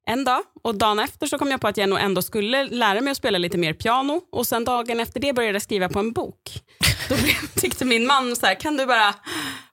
en 0.07 0.25
dag 0.25 0.43
och 0.63 0.75
dagen 0.75 0.99
efter 0.99 1.27
så 1.27 1.39
kom 1.39 1.51
jag 1.51 1.61
på 1.61 1.69
att 1.69 1.77
jag 1.77 1.89
nog 1.89 2.01
ändå 2.01 2.23
skulle 2.23 2.65
lära 2.65 3.01
mig 3.01 3.11
att 3.11 3.17
spela 3.17 3.39
lite 3.39 3.59
mer 3.59 3.73
piano 3.73 4.21
och 4.33 4.47
sen 4.47 4.65
dagen 4.65 5.01
efter 5.01 5.21
det 5.21 5.33
började 5.33 5.55
jag 5.55 5.63
skriva 5.63 5.89
på 5.89 5.99
en 5.99 6.13
bok. 6.13 6.63
Då 7.09 7.17
tyckte 7.61 7.85
min 7.85 8.07
man 8.07 8.37
så 8.37 8.47
här, 8.47 8.55
kan 8.55 8.77
du 8.77 8.87
bara 8.87 9.15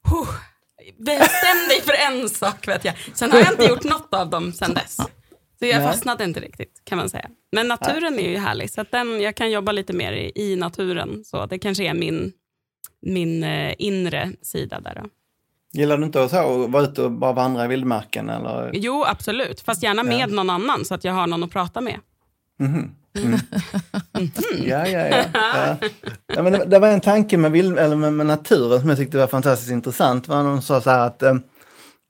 huh, 0.03 0.29
bestäm 0.97 1.67
dig 1.69 1.81
för 1.81 1.93
en 1.93 2.29
sak 2.29 2.67
vet 2.67 2.85
jag. 2.85 2.93
Sen 3.13 3.31
har 3.31 3.39
jag 3.39 3.51
inte 3.51 3.65
gjort 3.65 3.83
något 3.83 4.13
av 4.13 4.29
dem 4.29 4.53
sen 4.53 4.73
dess. 4.73 4.97
Så 5.59 5.65
jag 5.65 5.83
fastnade 5.83 6.23
inte 6.23 6.39
riktigt 6.39 6.81
kan 6.83 6.97
man 6.97 7.09
säga. 7.09 7.29
Men 7.51 7.67
naturen 7.67 8.19
är 8.19 8.29
ju 8.29 8.37
härlig 8.37 8.71
så 8.71 8.81
att 8.81 8.91
den, 8.91 9.21
jag 9.21 9.35
kan 9.35 9.51
jobba 9.51 9.71
lite 9.71 9.93
mer 9.93 10.13
i, 10.13 10.31
i 10.35 10.55
naturen. 10.55 11.23
Så 11.25 11.45
det 11.45 11.59
kanske 11.59 11.83
är 11.83 11.93
min, 11.93 12.31
min 13.01 13.43
eh, 13.43 13.73
inre 13.77 14.31
sida 14.41 14.79
där. 14.79 14.95
Då. 14.95 15.09
Gillar 15.73 15.97
du 15.97 16.05
inte 16.05 16.23
att 16.23 16.33
vara 16.69 16.83
ute 16.83 17.01
och 17.01 17.11
bara 17.11 17.33
vandra 17.33 17.65
i 17.65 17.67
vildmarken? 17.67 18.29
Eller? 18.29 18.71
Jo, 18.73 19.03
absolut. 19.07 19.61
Fast 19.61 19.83
gärna 19.83 20.03
med 20.03 20.19
ja. 20.19 20.27
någon 20.27 20.49
annan 20.49 20.85
så 20.85 20.93
att 20.95 21.03
jag 21.03 21.13
har 21.13 21.27
någon 21.27 21.43
att 21.43 21.51
prata 21.51 21.81
med. 21.81 21.99
Mm. 22.59 22.73
Mm. 23.17 23.39
Mm. 24.13 24.29
ja, 24.67 24.87
ja, 24.87 25.07
ja. 25.07 25.23
ja. 25.33 25.77
ja 26.35 26.43
men 26.43 26.53
det, 26.53 26.65
det, 26.65 26.79
var 26.79 26.87
en 26.87 27.01
tanke 27.01 27.37
med, 27.37 27.51
vild, 27.51 27.79
eller 27.79 27.95
med, 27.95 28.13
med, 28.13 28.25
naturen 28.25 28.79
som 28.79 28.89
jag 28.89 28.97
tyckte 28.97 29.17
var 29.17 29.27
fantastiskt 29.27 29.71
intressant. 29.71 30.23
Det 30.23 30.31
var 30.31 30.43
någon 30.43 30.61
som 30.61 30.75
sa 30.75 30.81
så 30.81 30.89
här 30.89 31.07
att, 31.07 31.23
eh, 31.23 31.35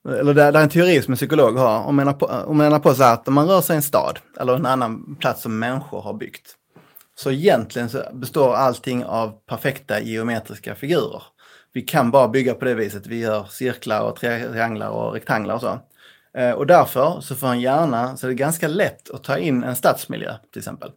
eller 0.08 0.34
det, 0.34 0.52
det 0.52 0.60
är 0.60 0.64
en 0.64 0.70
teori 0.70 1.02
som 1.02 1.12
en 1.12 1.18
psykolog 1.18 1.58
har, 1.58 1.84
och 1.84 1.93
menar 1.93 2.14
på, 2.14 2.26
och 2.26 2.56
menar 2.56 2.80
på 2.80 2.93
så 2.93 3.04
här 3.04 3.14
att 3.14 3.28
om 3.28 3.34
man 3.34 3.47
rör 3.47 3.62
sig 3.62 3.74
i 3.74 3.78
en 3.78 3.82
stad 3.82 4.20
eller 4.39 4.56
en 4.56 4.66
annan 4.66 5.16
plats 5.16 5.41
som 5.41 5.60
människor 5.60 6.02
har 6.02 6.14
byggt, 6.14 6.56
så 7.16 7.32
egentligen 7.32 7.89
så 7.89 8.04
består 8.14 8.56
allting 8.56 9.06
av 9.06 9.34
perfekta 9.45 10.02
geometriska 10.02 10.76
figurer 10.76 11.24
vi 11.74 11.82
kan 11.82 12.12
bara 12.12 12.28
bygga 12.28 12.54
på 12.54 12.66
det 12.66 12.76
viset. 12.76 13.08
Vi 13.08 13.20
gör 13.20 13.45
cirklar 13.50 14.02
och 14.02 14.16
trianglar 14.16 14.89
och 14.89 15.14
rektanglar 15.14 15.56
och 15.56 15.62
så. 15.62 15.80
Eh, 16.38 16.52
och 16.52 16.68
därför 16.68 17.22
så 17.22 17.36
får 17.36 17.47
en 17.47 17.62
hjärna, 17.62 18.18
så 18.18 18.28
är 18.28 18.30
det 18.30 18.36
ganska 18.36 18.68
lätt 18.68 19.10
att 19.10 19.24
ta 19.24 19.38
in 19.38 19.64
en 19.64 19.76
stadsmiljö 19.76 20.34
till 20.52 20.60
exempel. 20.60 20.91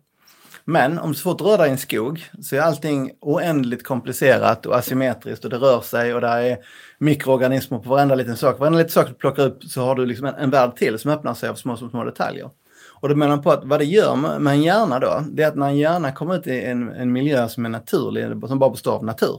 Men 0.65 0.99
om 0.99 1.09
du 1.09 1.15
så 1.15 1.23
fort 1.23 1.41
rör 1.41 1.59
dig 1.59 1.69
i 1.69 1.71
en 1.71 1.79
skog 1.79 2.31
så 2.43 2.57
är 2.57 2.61
allting 2.61 3.13
oändligt 3.21 3.85
komplicerat 3.85 4.67
och 4.67 4.77
asymmetriskt 4.77 5.45
och 5.45 5.51
det 5.51 5.57
rör 5.57 5.81
sig 5.81 6.15
och 6.15 6.21
där 6.21 6.43
är 6.43 6.59
mikroorganismer 7.03 7.79
på 7.79 7.91
varenda 7.91 8.15
liten 8.15 8.37
sak. 8.37 8.59
Varenda 8.59 8.79
liten 8.79 8.93
sak 8.93 9.09
du 9.09 9.15
plockar 9.15 9.43
upp 9.43 9.65
så 9.65 9.85
har 9.85 9.95
du 9.95 10.07
liksom 10.07 10.27
en, 10.27 10.35
en 10.35 10.51
värld 10.51 10.77
till 10.77 10.99
som 10.99 11.11
öppnar 11.11 11.35
sig 11.35 11.49
av 11.49 11.55
små, 11.55 11.77
små, 11.77 11.89
små 11.89 12.05
detaljer. 12.05 12.51
Och 12.91 13.09
då 13.09 13.15
menar 13.15 13.37
på 13.37 13.51
att 13.51 13.65
vad 13.65 13.81
det 13.81 13.85
gör 13.85 14.17
med, 14.17 14.53
en 14.53 14.63
hjärna 14.63 14.99
då, 14.99 15.25
det 15.33 15.43
är 15.43 15.49
att 15.49 15.57
när 15.57 15.67
en 15.67 15.77
hjärna 15.77 16.13
kommer 16.13 16.37
ut 16.37 16.47
i 16.47 16.61
en, 16.61 16.89
en 16.89 17.13
miljö 17.13 17.49
som 17.49 17.65
är 17.65 17.69
naturlig, 17.69 18.49
som 18.49 18.59
bara 18.59 18.71
består 18.71 18.93
av 18.93 19.05
natur, 19.05 19.39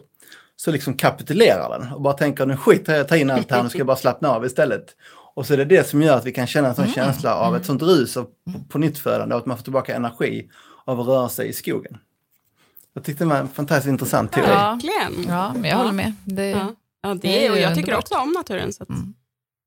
så 0.55 0.71
liksom 0.71 0.93
kapitulerar 0.93 1.79
den 1.79 1.93
och 1.93 2.01
bara 2.01 2.13
tänker 2.13 2.45
nu 2.45 2.57
skiter 2.57 2.95
jag 2.95 3.07
ta 3.07 3.17
in 3.17 3.31
allt 3.31 3.51
här, 3.51 3.63
nu 3.63 3.69
ska 3.69 3.77
jag 3.77 3.87
bara 3.87 3.97
slappna 3.97 4.29
av 4.29 4.45
istället. 4.45 4.85
Och 5.35 5.45
så 5.45 5.53
är 5.53 5.57
det 5.57 5.65
det 5.65 5.87
som 5.87 6.01
gör 6.01 6.17
att 6.17 6.25
vi 6.25 6.31
kan 6.31 6.47
känna 6.47 6.67
en 6.67 6.75
sån 6.75 6.85
mm. 6.85 6.95
känsla 6.95 7.35
av 7.35 7.55
ett 7.55 7.65
sånt 7.65 7.81
rus 7.81 8.17
av 8.17 8.23
på, 8.23 8.63
på 8.69 8.77
nyttfödande 8.77 9.35
och 9.35 9.41
att 9.41 9.47
man 9.47 9.57
får 9.57 9.63
tillbaka 9.63 9.95
energi 9.95 10.49
av 10.85 10.99
att 10.99 11.07
röra 11.07 11.29
sig 11.29 11.49
i 11.49 11.53
skogen. 11.53 11.97
Jag 12.93 13.03
tyckte 13.03 13.23
det 13.23 13.29
var 13.29 13.37
en 13.37 13.47
fantastiskt 13.47 13.89
intressant 13.89 14.31
teori. 14.31 14.49
Ja, 14.49 14.77
verkligen. 14.81 15.33
Ja, 15.33 15.53
men 15.53 15.69
jag 15.69 15.77
håller 15.77 15.91
med. 15.91 16.13
Det, 16.25 16.49
ja. 16.49 16.73
Ja 17.03 17.13
det 17.13 17.45
är, 17.45 17.51
och 17.51 17.57
jag 17.57 17.75
tycker 17.75 17.95
också 17.95 18.15
om 18.15 18.31
naturen. 18.31 18.73
Så 18.73 18.83
att, 18.83 18.89
mm. 18.89 19.13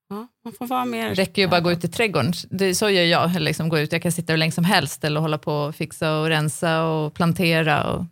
ja, 0.08 0.28
man 0.44 0.52
får 0.52 0.66
vara 0.66 0.84
mer... 0.84 1.08
Det 1.08 1.14
räcker 1.14 1.42
ju 1.42 1.48
bara 1.48 1.56
att 1.56 1.64
gå 1.64 1.72
ut 1.72 1.84
i 1.84 1.88
trädgården. 1.88 2.32
Det, 2.50 2.74
så 2.74 2.90
gör 2.90 3.04
jag. 3.04 3.40
Liksom, 3.40 3.68
gå 3.68 3.78
ut. 3.78 3.92
Jag 3.92 4.02
kan 4.02 4.12
sitta 4.12 4.32
hur 4.32 4.38
länge 4.38 4.52
som 4.52 4.64
helst 4.64 5.04
eller 5.04 5.20
hålla 5.20 5.38
på 5.38 5.52
och 5.52 5.74
fixa 5.74 6.18
och 6.18 6.26
rensa 6.28 6.84
och 6.84 7.14
plantera 7.14 7.92
och 7.92 8.04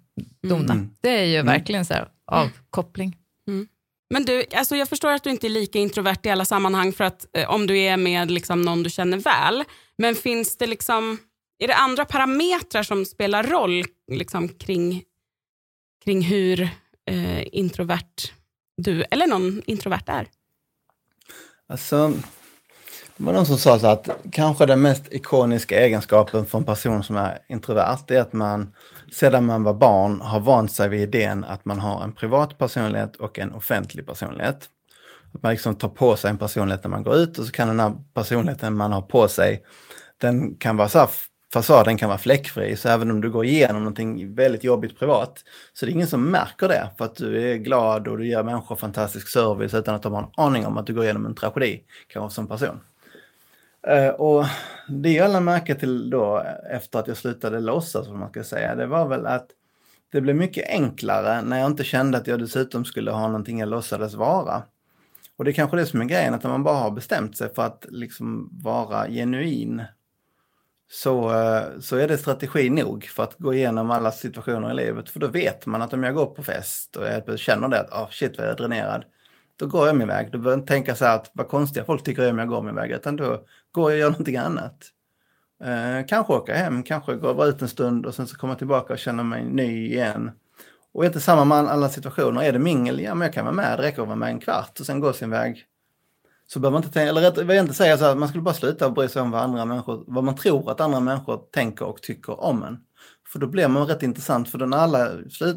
dona. 0.42 0.72
Mm. 0.72 0.90
Det 1.00 1.20
är 1.20 1.24
ju 1.24 1.36
mm. 1.36 1.46
verkligen 1.46 1.84
så 1.84 1.94
här, 1.94 2.08
avkoppling. 2.26 3.16
Mm. 3.48 3.68
Men 4.10 4.24
du, 4.24 4.44
alltså 4.54 4.76
jag 4.76 4.88
förstår 4.88 5.12
att 5.12 5.24
du 5.24 5.30
inte 5.30 5.46
är 5.46 5.50
lika 5.50 5.78
introvert 5.78 6.18
i 6.22 6.30
alla 6.30 6.44
sammanhang 6.44 6.92
för 6.92 7.04
att 7.04 7.26
eh, 7.36 7.50
om 7.50 7.66
du 7.66 7.78
är 7.78 7.96
med 7.96 8.30
liksom 8.30 8.62
någon 8.62 8.82
du 8.82 8.90
känner 8.90 9.16
väl. 9.16 9.64
Men 9.98 10.14
finns 10.14 10.56
det 10.56 10.66
liksom, 10.66 11.18
är 11.58 11.68
det 11.68 11.74
andra 11.74 12.04
parametrar 12.04 12.82
som 12.82 13.04
spelar 13.04 13.42
roll 13.42 13.84
liksom, 14.12 14.48
kring, 14.48 15.02
kring 16.04 16.22
hur 16.22 16.62
eh, 17.10 17.46
introvert 17.52 18.32
du 18.76 19.04
eller 19.10 19.26
någon 19.26 19.62
introvert 19.66 20.04
är? 20.06 20.26
Alltså, 21.68 22.12
det 23.16 23.24
var 23.24 23.32
någon 23.32 23.46
som 23.46 23.58
sa 23.58 23.78
så 23.78 23.86
att 23.86 24.08
kanske 24.32 24.66
den 24.66 24.82
mest 24.82 25.12
ikoniska 25.12 25.80
egenskapen 25.80 26.46
för 26.46 26.58
en 26.58 26.64
person 26.64 27.04
som 27.04 27.16
är 27.16 27.38
introvert 27.48 28.10
är 28.10 28.20
att 28.20 28.32
man 28.32 28.74
sedan 29.12 29.46
man 29.46 29.62
var 29.62 29.74
barn 29.74 30.20
har 30.20 30.40
vant 30.40 30.72
sig 30.72 30.88
vid 30.88 31.00
idén 31.00 31.44
att 31.44 31.64
man 31.64 31.80
har 31.80 32.04
en 32.04 32.12
privat 32.12 32.58
personlighet 32.58 33.16
och 33.16 33.38
en 33.38 33.52
offentlig 33.52 34.06
personlighet. 34.06 34.68
Att 35.34 35.42
man 35.42 35.52
liksom 35.52 35.76
tar 35.76 35.88
på 35.88 36.16
sig 36.16 36.30
en 36.30 36.38
personlighet 36.38 36.84
när 36.84 36.90
man 36.90 37.02
går 37.02 37.16
ut 37.16 37.38
och 37.38 37.46
så 37.46 37.52
kan 37.52 37.68
den 37.68 37.80
här 37.80 37.92
personligheten 38.14 38.76
man 38.76 38.92
har 38.92 39.02
på 39.02 39.28
sig, 39.28 39.64
den 40.20 40.56
kan 40.56 40.76
vara 40.76 40.88
så 40.88 40.98
här, 40.98 41.10
fasaden 41.54 41.96
kan 41.96 42.08
vara 42.08 42.18
fläckfri, 42.18 42.76
så 42.76 42.88
även 42.88 43.10
om 43.10 43.20
du 43.20 43.30
går 43.30 43.44
igenom 43.44 43.82
någonting 43.82 44.34
väldigt 44.34 44.64
jobbigt 44.64 44.98
privat, 44.98 45.44
så 45.72 45.86
det 45.86 45.92
är 45.92 45.94
ingen 45.94 46.06
som 46.06 46.30
märker 46.30 46.68
det 46.68 46.90
för 46.98 47.04
att 47.04 47.16
du 47.16 47.50
är 47.50 47.56
glad 47.56 48.08
och 48.08 48.18
du 48.18 48.28
ger 48.28 48.42
människor 48.42 48.76
fantastisk 48.76 49.28
service 49.28 49.74
utan 49.74 49.94
att 49.94 50.02
de 50.02 50.12
har 50.12 50.22
en 50.22 50.28
aning 50.36 50.66
om 50.66 50.78
att 50.78 50.86
du 50.86 50.94
går 50.94 51.04
igenom 51.04 51.26
en 51.26 51.34
tragedi, 51.34 51.82
kanske 52.08 52.34
som 52.34 52.46
person. 52.48 52.80
Eh, 53.86 54.08
och 54.08 54.44
det 54.88 55.12
jag 55.12 55.30
lade 55.30 55.44
märke 55.44 55.74
till 55.74 56.10
då 56.10 56.46
efter 56.70 56.98
att 56.98 57.08
jag 57.08 57.16
slutade 57.16 57.60
låtsas, 57.60 58.08
vad 58.08 58.18
man 58.18 58.30
ska 58.30 58.44
säga, 58.44 58.74
det 58.74 58.86
var 58.86 59.08
väl 59.08 59.26
att 59.26 59.46
det 60.12 60.20
blev 60.20 60.36
mycket 60.36 60.68
enklare 60.68 61.42
när 61.42 61.58
jag 61.58 61.66
inte 61.66 61.84
kände 61.84 62.18
att 62.18 62.26
jag 62.26 62.38
dessutom 62.38 62.84
skulle 62.84 63.10
ha 63.10 63.26
någonting 63.26 63.58
jag 63.58 63.68
låtsades 63.68 64.14
vara. 64.14 64.62
Och 65.36 65.44
det 65.44 65.50
är 65.50 65.52
kanske 65.52 65.76
det 65.76 65.86
som 65.86 66.00
är 66.00 66.04
grejen, 66.04 66.34
att 66.34 66.42
när 66.42 66.50
man 66.50 66.64
bara 66.64 66.76
har 66.76 66.90
bestämt 66.90 67.36
sig 67.36 67.54
för 67.54 67.62
att 67.62 67.86
liksom 67.88 68.50
vara 68.62 69.08
genuin 69.08 69.82
så, 70.90 71.30
eh, 71.30 71.80
så 71.80 71.96
är 71.96 72.08
det 72.08 72.18
strategi 72.18 72.70
nog 72.70 73.04
för 73.04 73.22
att 73.22 73.38
gå 73.38 73.54
igenom 73.54 73.90
alla 73.90 74.12
situationer 74.12 74.70
i 74.70 74.74
livet. 74.74 75.10
För 75.10 75.20
då 75.20 75.26
vet 75.26 75.66
man 75.66 75.82
att 75.82 75.92
om 75.92 76.02
jag 76.02 76.14
går 76.14 76.26
på 76.26 76.42
fest 76.42 76.96
och 76.96 77.06
jag 77.06 77.38
känner 77.38 77.68
det 77.68 77.80
att 77.80 77.92
oh, 77.92 78.10
shit 78.10 78.38
vad 78.38 78.46
jag 78.46 78.52
är 78.52 78.56
dränerad, 78.56 79.04
då 79.56 79.66
går 79.66 79.86
jag 79.86 79.96
min 79.96 80.08
väg. 80.08 80.26
Då 80.26 80.38
behöver 80.38 80.50
jag 80.50 80.58
inte 80.58 80.72
tänka 80.72 80.94
så 80.94 81.04
här 81.04 81.16
att 81.16 81.30
vad 81.34 81.48
konstiga 81.48 81.84
folk 81.84 82.02
tycker 82.02 82.30
om 82.30 82.38
jag 82.38 82.48
går 82.48 82.62
min 82.62 82.74
väg, 82.74 82.90
utan 82.90 83.16
då 83.16 83.44
går 83.72 83.90
jag 83.90 83.96
och 83.96 83.98
gör 83.98 84.10
någonting 84.10 84.36
annat. 84.36 84.90
Eh, 85.64 86.06
kanske 86.06 86.32
åka 86.32 86.54
hem, 86.54 86.82
kanske 86.82 87.14
gå 87.14 87.46
ut 87.46 87.62
en 87.62 87.68
stund 87.68 88.06
och 88.06 88.14
sen 88.14 88.26
så 88.26 88.36
komma 88.36 88.54
tillbaka 88.54 88.92
och 88.92 88.98
känna 88.98 89.22
mig 89.22 89.44
ny 89.44 89.86
igen. 89.86 90.30
Och 90.94 91.04
inte 91.04 91.20
samma 91.20 91.44
med 91.44 91.58
alla 91.58 91.88
situationer. 91.88 92.42
Är 92.42 92.52
det 92.52 92.58
mingel, 92.58 93.00
ja 93.00 93.14
men 93.14 93.26
jag 93.26 93.34
kan 93.34 93.44
vara 93.44 93.54
med, 93.54 93.78
det 93.78 93.82
räcker 93.82 94.02
att 94.02 94.08
vara 94.08 94.16
med 94.16 94.28
en 94.28 94.40
kvart 94.40 94.80
och 94.80 94.86
sen 94.86 95.00
gå 95.00 95.12
sin 95.12 95.30
väg. 95.30 95.64
Så 96.46 96.60
behöver 96.60 96.72
man 96.72 96.82
inte 96.82 96.94
tänka, 96.94 97.08
eller 97.08 97.20
rätt, 97.20 97.36
jag 97.36 97.44
vill 97.44 97.58
inte 97.58 97.74
säga 97.74 97.98
så 97.98 98.04
här, 98.04 98.14
man 98.14 98.28
skulle 98.28 98.42
bara 98.42 98.54
sluta 98.54 98.90
bry 98.90 99.08
sig 99.08 99.22
om 99.22 99.30
vad 99.30 99.42
andra 99.42 99.64
människor, 99.64 100.04
vad 100.06 100.24
man 100.24 100.36
tror 100.36 100.70
att 100.70 100.80
andra 100.80 101.00
människor 101.00 101.40
tänker 101.52 101.84
och 101.84 102.02
tycker 102.02 102.40
om 102.40 102.62
en. 102.62 102.78
För 103.28 103.38
då 103.38 103.46
blir 103.46 103.68
man 103.68 103.86
rätt 103.86 104.02
intressant, 104.02 104.48
för 104.48 104.66
när 104.66 104.76
alla, 104.76 105.08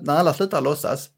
när 0.01 0.15
alla 0.15 0.33
slutar 0.33 0.61
låtsas, 0.61 1.09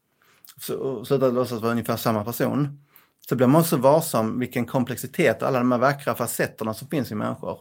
slutar 1.06 1.32
låtsas 1.32 1.62
vara 1.62 1.72
ungefär 1.72 1.96
samma 1.96 2.24
person, 2.24 2.84
så 3.28 3.36
blir 3.36 3.46
man 3.46 3.60
också 3.60 3.76
varsam 3.76 4.38
vilken 4.38 4.66
komplexitet, 4.66 5.42
alla 5.42 5.58
de 5.58 5.72
här 5.72 5.78
vackra 5.78 6.14
facetterna 6.14 6.74
som 6.74 6.88
finns 6.88 7.12
i 7.12 7.14
människor. 7.14 7.58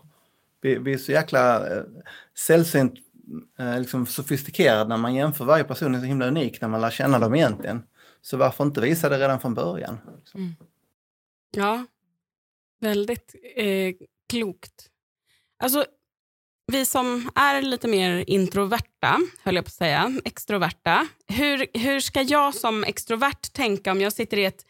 Vi, 0.61 0.77
vi 0.77 0.93
är 0.93 0.97
så 0.97 1.11
jäkla 1.11 1.67
eh, 1.67 1.83
sällsynt 2.47 2.93
eh, 3.59 3.79
liksom 3.79 4.05
sofistikerade 4.05 4.89
när 4.89 4.97
man 4.97 5.15
jämför 5.15 5.45
varje 5.45 5.63
person 5.63 5.95
är 5.95 5.99
så 5.99 6.05
himla 6.05 6.27
unik 6.27 6.61
när 6.61 6.67
man 6.67 6.81
lär 6.81 6.89
känna 6.89 7.19
dem 7.19 7.35
egentligen. 7.35 7.83
Så 8.21 8.37
varför 8.37 8.63
inte 8.63 8.81
visa 8.81 9.09
det 9.09 9.17
redan 9.17 9.39
från 9.39 9.53
början? 9.53 9.97
Liksom. 10.17 10.41
Mm. 10.41 10.55
Ja, 11.51 11.85
väldigt 12.79 13.35
eh, 13.55 13.93
klokt. 14.29 14.89
Alltså, 15.63 15.85
vi 16.71 16.85
som 16.85 17.29
är 17.35 17.61
lite 17.61 17.87
mer 17.87 18.23
introverta, 18.27 19.19
höll 19.43 19.55
jag 19.55 19.65
på 19.65 19.69
att 19.69 19.73
säga, 19.73 20.13
extroverta. 20.25 21.07
Hur, 21.27 21.65
hur 21.73 21.99
ska 21.99 22.21
jag 22.21 22.55
som 22.55 22.83
extrovert 22.83 23.53
tänka 23.53 23.91
om 23.91 24.01
jag 24.01 24.13
sitter 24.13 24.37
i 24.37 24.45
ett, 24.45 24.65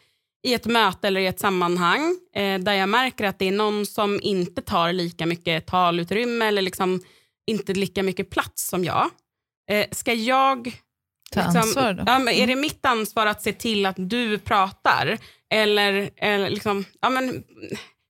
i 0.47 0.53
ett 0.53 0.65
möte 0.65 1.07
eller 1.07 1.21
i 1.21 1.27
ett 1.27 1.39
sammanhang 1.39 2.19
eh, 2.35 2.59
där 2.59 2.73
jag 2.73 2.89
märker 2.89 3.25
att 3.25 3.39
det 3.39 3.47
är 3.47 3.51
någon 3.51 3.85
som 3.85 4.19
inte 4.23 4.61
tar 4.61 4.93
lika 4.93 5.25
mycket 5.25 5.67
talutrymme 5.67 6.45
eller 6.45 6.61
liksom 6.61 7.03
inte 7.47 7.73
lika 7.73 8.03
mycket 8.03 8.29
plats 8.29 8.67
som 8.67 8.83
jag. 8.83 9.09
Eh, 9.69 9.85
ska 9.91 10.13
jag... 10.13 10.81
Ta 11.31 11.41
liksom, 11.41 11.61
ansvar 11.61 11.93
då? 11.93 12.03
Ja, 12.07 12.31
är 12.31 12.47
det 12.47 12.55
mitt 12.55 12.85
ansvar 12.85 13.25
att 13.25 13.41
se 13.41 13.53
till 13.53 13.85
att 13.85 13.95
du 13.97 14.39
pratar? 14.39 15.17
Eller, 15.49 16.09
eller 16.17 16.49
liksom, 16.49 16.85
ja, 17.01 17.09
men, 17.09 17.43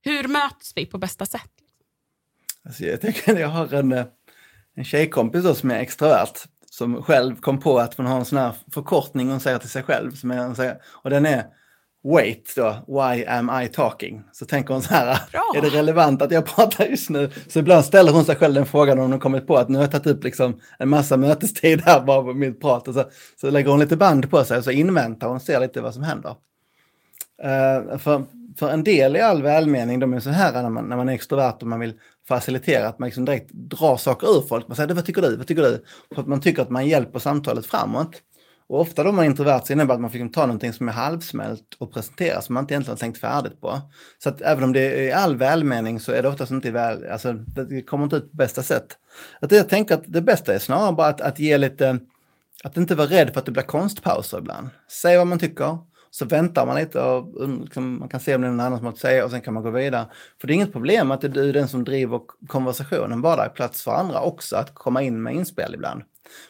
hur 0.10 0.28
möts 0.28 0.72
vi 0.76 0.86
på 0.86 0.98
bästa 0.98 1.26
sätt? 1.26 1.52
Alltså 2.66 2.84
jag, 2.84 3.02
tänker, 3.02 3.38
jag 3.40 3.48
har 3.48 3.74
en, 3.74 3.92
eh, 3.92 4.06
en 4.76 4.84
tjejkompis 4.84 5.44
då 5.44 5.56
som 5.56 5.72
är 5.72 5.80
extrovert 5.80 6.34
som 6.72 7.04
själv 7.04 7.36
kom 7.36 7.60
på 7.60 7.80
att 7.80 7.94
hon 7.94 8.06
har 8.06 8.20
en 8.20 8.26
sån 8.26 8.38
här 8.38 8.54
förkortning 8.72 9.30
hon 9.30 9.40
säger 9.40 9.58
till 9.58 9.70
sig 9.70 9.84
själv. 9.84 10.12
Som 10.12 10.32
är, 10.32 10.78
och 11.04 11.10
den 11.10 11.26
är 11.26 11.46
Wait 12.04 12.54
då, 12.56 12.76
why 12.88 13.26
am 13.26 13.62
I 13.64 13.68
talking? 13.68 14.24
Så 14.32 14.46
tänker 14.46 14.74
hon 14.74 14.84
så 14.84 14.94
här, 14.94 15.20
Bra. 15.32 15.54
är 15.56 15.62
det 15.62 15.70
relevant 15.70 16.22
att 16.22 16.32
jag 16.32 16.46
pratar 16.46 16.86
just 16.86 17.10
nu? 17.10 17.32
Så 17.48 17.60
ibland 17.60 17.86
ställer 17.86 18.12
hon 18.12 18.26
sig 18.26 18.36
själv 18.36 18.54
den 18.54 18.66
frågan 18.66 18.98
när 18.98 19.08
hon 19.08 19.20
kommit 19.20 19.48
på 19.48 19.58
att 19.58 19.70
nu 19.70 19.78
har 19.78 19.84
jag 19.84 19.92
tagit 19.92 20.08
upp 20.08 20.24
liksom 20.24 20.60
en 20.80 20.90
massa 20.90 21.18
mötestid 21.18 21.82
här 21.86 22.02
bara 22.02 22.22
på 22.24 22.34
mitt 22.34 22.62
prat. 22.62 22.88
Och 22.88 22.94
så, 22.94 23.04
så 23.42 23.50
lägger 23.50 23.70
hon 23.70 23.80
lite 23.80 23.98
band 23.98 24.30
på 24.30 24.44
sig 24.44 24.58
och 24.58 24.64
så 24.64 24.72
inväntar 24.72 25.28
hon 25.28 25.36
och 25.36 25.42
ser 25.42 25.60
lite 25.60 25.82
vad 25.82 25.94
som 25.94 26.04
händer. 26.04 26.36
Uh, 27.44 27.98
för, 27.98 28.24
för 28.60 28.70
en 28.70 28.84
del 28.84 29.16
i 29.16 29.22
all 29.22 29.44
välmening, 29.44 30.00
de 30.00 30.14
är 30.14 30.20
så 30.20 30.30
här 30.30 30.64
när 30.64 30.70
man, 30.70 30.86
när 30.86 30.98
man 30.98 31.10
är 31.10 31.14
extrovert 31.14 31.58
och 31.62 31.68
man 31.68 31.80
vill 31.80 31.94
facilitera, 32.28 32.88
att 32.88 33.00
man 33.00 33.08
liksom 33.08 33.26
direkt 33.26 33.52
drar 33.52 33.98
saker 33.98 34.28
ur 34.38 34.42
folk. 34.42 34.68
Man 34.68 34.76
säger, 34.76 34.94
vad 34.94 35.06
tycker 35.06 35.22
du? 35.22 35.36
Vad 35.36 35.48
tycker 35.48 35.62
du? 35.62 35.84
För 36.16 36.22
att 36.22 36.28
man 36.28 36.42
tycker 36.42 36.62
att 36.62 36.70
man 36.70 36.88
hjälper 36.88 37.20
samtalet 37.20 37.66
framåt. 37.66 38.22
Och 38.70 38.80
ofta 38.80 39.04
då 39.04 39.12
man 39.12 39.26
är 39.26 39.30
introvert 39.30 39.62
så 39.66 39.74
innebär 39.74 39.88
det 39.88 39.94
att 39.94 40.02
man 40.02 40.12
fick 40.12 40.34
ta 40.34 40.42
någonting 40.42 40.74
som 40.74 40.88
är 40.88 40.94
halvsmält 40.94 41.76
och 41.78 41.94
presentera 41.94 42.42
som 42.42 42.54
man 42.54 42.64
inte 42.64 42.74
egentligen 42.74 42.96
har 42.96 43.00
tänkt 43.00 43.20
färdigt 43.20 43.62
på. 43.62 43.82
Så 44.24 44.30
att 44.30 44.42
även 44.42 44.64
om 44.64 44.74
det 44.74 44.80
är 44.80 45.02
i 45.02 45.12
all 45.12 45.38
välmening 45.38 46.00
så 46.00 46.12
är 46.12 46.22
det 46.22 46.30
oftast 46.30 46.52
inte 46.52 46.72
väl, 46.72 47.06
alltså 47.12 47.34
det 47.34 47.82
kommer 47.82 48.04
inte 48.04 48.16
ut 48.16 48.32
på 48.32 48.38
bästa 48.38 48.64
sätt. 48.64 48.88
Att 49.40 49.52
jag 49.52 49.70
tänker 49.70 49.96
att 49.96 50.04
det 50.06 50.22
bästa 50.22 50.54
är 50.54 50.60
snarare 50.60 50.94
bara 50.94 51.08
att, 51.08 51.22
att 51.22 51.40
ge 51.40 51.58
lite, 51.58 52.00
att 52.64 52.78
inte 52.78 52.96
vara 52.96 53.08
rädd 53.08 53.34
för 53.34 53.40
att 53.40 53.46
det 53.46 53.52
blir 53.52 53.64
konstpauser 53.64 54.38
ibland. 54.38 54.70
Säg 55.02 55.18
vad 55.18 55.28
man 55.28 55.40
tycker, 55.40 55.78
så 56.12 56.26
väntar 56.26 56.66
man 56.66 56.76
lite 56.76 57.02
och 57.02 57.50
liksom, 57.64 58.00
man 58.00 58.10
kan 58.10 58.20
se 58.20 58.36
om 58.36 58.42
det 58.42 58.48
är 58.48 58.52
någon 58.52 58.60
annan 58.60 58.78
som 58.78 58.86
har 58.86 58.94
att 58.94 59.00
säga 59.00 59.26
och 59.26 59.32
sen 59.32 59.42
kan 59.42 59.54
man 59.54 59.64
gå 59.64 59.70
vidare. 59.70 60.06
För 60.42 60.48
det 60.48 60.54
är 60.54 60.56
inget 60.56 60.74
problem 60.74 61.12
att 61.12 61.22
det 61.22 61.28
är 61.28 61.54
den 61.54 61.68
som 61.68 61.84
driver 61.84 62.22
konversationen, 62.48 63.22
bara 63.22 63.46
är 63.46 63.50
plats 63.50 63.84
för 63.84 63.92
andra 63.92 64.22
också 64.22 64.56
att 64.56 64.74
komma 64.74 65.02
in 65.02 65.22
med 65.22 65.36
inspel 65.36 65.74
ibland. 65.74 66.02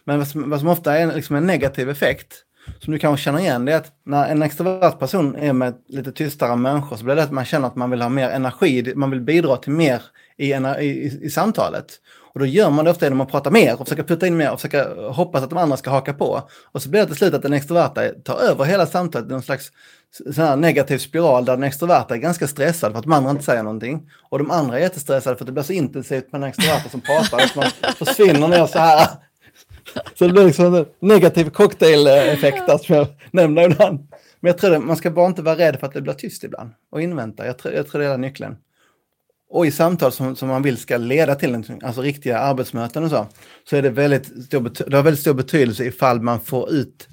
Men 0.03 0.17
vad 0.17 0.27
som, 0.27 0.49
vad 0.49 0.59
som 0.59 0.69
ofta 0.69 0.97
är 0.97 1.15
liksom 1.15 1.35
en 1.35 1.47
negativ 1.47 1.89
effekt, 1.89 2.45
som 2.79 2.93
du 2.93 2.99
kanske 2.99 3.23
känner 3.23 3.39
igen, 3.39 3.65
det 3.65 3.73
är 3.73 3.77
att 3.77 3.91
när 4.03 4.27
en 4.27 4.41
extrovert 4.41 4.99
person 4.99 5.35
är 5.35 5.53
med 5.53 5.73
lite 5.87 6.11
tystare 6.11 6.55
människor 6.55 6.97
så 6.97 7.03
blir 7.03 7.15
det 7.15 7.23
att 7.23 7.31
man 7.31 7.45
känner 7.45 7.67
att 7.67 7.75
man 7.75 7.89
vill 7.89 8.01
ha 8.01 8.09
mer 8.09 8.29
energi, 8.29 8.93
man 8.95 9.11
vill 9.11 9.21
bidra 9.21 9.57
till 9.57 9.71
mer 9.71 10.01
i, 10.37 10.53
i, 10.53 11.19
i 11.21 11.29
samtalet. 11.29 11.85
Och 12.33 12.39
då 12.39 12.45
gör 12.45 12.69
man 12.69 12.85
det 12.85 12.91
ofta 12.91 13.05
genom 13.05 13.21
att 13.21 13.31
prata 13.31 13.51
mer 13.51 13.73
och 13.81 13.87
försöka 13.87 14.03
putta 14.03 14.27
in 14.27 14.37
mer 14.37 14.51
och 14.51 14.61
försöka 14.61 15.09
hoppas 15.11 15.43
att 15.43 15.49
de 15.49 15.57
andra 15.57 15.77
ska 15.77 15.89
haka 15.89 16.13
på. 16.13 16.41
Och 16.71 16.81
så 16.81 16.89
blir 16.89 17.01
det 17.01 17.07
till 17.07 17.15
slut 17.15 17.33
att 17.33 17.41
den 17.41 17.53
extroverta 17.53 18.09
tar 18.23 18.39
över 18.39 18.65
hela 18.65 18.85
samtalet 18.85 19.27
i 19.27 19.31
någon 19.31 19.41
slags 19.41 19.71
sån 20.33 20.43
här 20.43 20.55
negativ 20.55 20.97
spiral 20.97 21.45
där 21.45 21.53
den 21.53 21.63
extroverta 21.63 22.15
är 22.15 22.19
ganska 22.19 22.47
stressad 22.47 22.91
för 22.91 22.99
att 22.99 23.05
de 23.05 23.13
andra 23.13 23.31
inte 23.31 23.43
säger 23.43 23.63
någonting. 23.63 24.09
Och 24.29 24.37
de 24.37 24.51
andra 24.51 24.77
är 24.77 24.81
jättestressade 24.81 25.35
för 25.35 25.43
att 25.43 25.47
det 25.47 25.53
blir 25.53 25.63
så 25.63 25.73
intensivt 25.73 26.31
med 26.31 26.41
den 26.41 26.49
extroverta 26.49 26.89
som 26.89 27.01
pratar 27.01 27.37
att 27.37 27.55
man 27.55 27.95
försvinner 27.95 28.47
ner 28.47 28.65
så 28.65 28.79
här 28.79 29.07
så 30.15 30.27
det 30.27 30.33
blir 30.33 30.45
liksom 30.45 30.75
en 30.75 30.85
negativ 30.99 31.49
cocktaileffekt 31.49 32.85
som 32.85 32.95
jag 32.95 33.07
nämner 33.31 33.71
ibland. 33.71 33.99
Men 34.39 34.49
jag 34.49 34.57
tror 34.57 34.75
att 34.75 34.83
man 34.83 34.97
ska 34.97 35.11
bara 35.11 35.27
inte 35.27 35.41
vara 35.41 35.57
rädd 35.57 35.79
för 35.79 35.87
att 35.87 35.93
det 35.93 36.01
blir 36.01 36.13
tyst 36.13 36.43
ibland 36.43 36.71
och 36.91 37.01
invänta. 37.01 37.45
Jag 37.45 37.57
tror, 37.57 37.73
jag 37.73 37.87
tror 37.87 38.01
det 38.01 38.07
är 38.07 38.17
nyckeln. 38.17 38.55
Och 39.49 39.65
i 39.65 39.71
samtal 39.71 40.11
som, 40.11 40.35
som 40.35 40.47
man 40.47 40.61
vill 40.61 40.77
ska 40.77 40.97
leda 40.97 41.35
till 41.35 41.55
en, 41.55 41.79
alltså 41.83 42.01
riktiga 42.01 42.39
arbetsmöten 42.39 43.03
och 43.03 43.09
så, 43.09 43.27
så 43.69 43.75
är 43.75 43.81
det 43.81 43.89
väldigt 43.89 44.45
stor, 44.45 44.89
det 44.89 44.95
har 44.95 45.03
väldigt 45.03 45.21
stor 45.21 45.33
betydelse 45.33 45.85
ifall 45.85 46.21
man 46.21 46.39
får 46.39 46.71
ut 46.71 47.07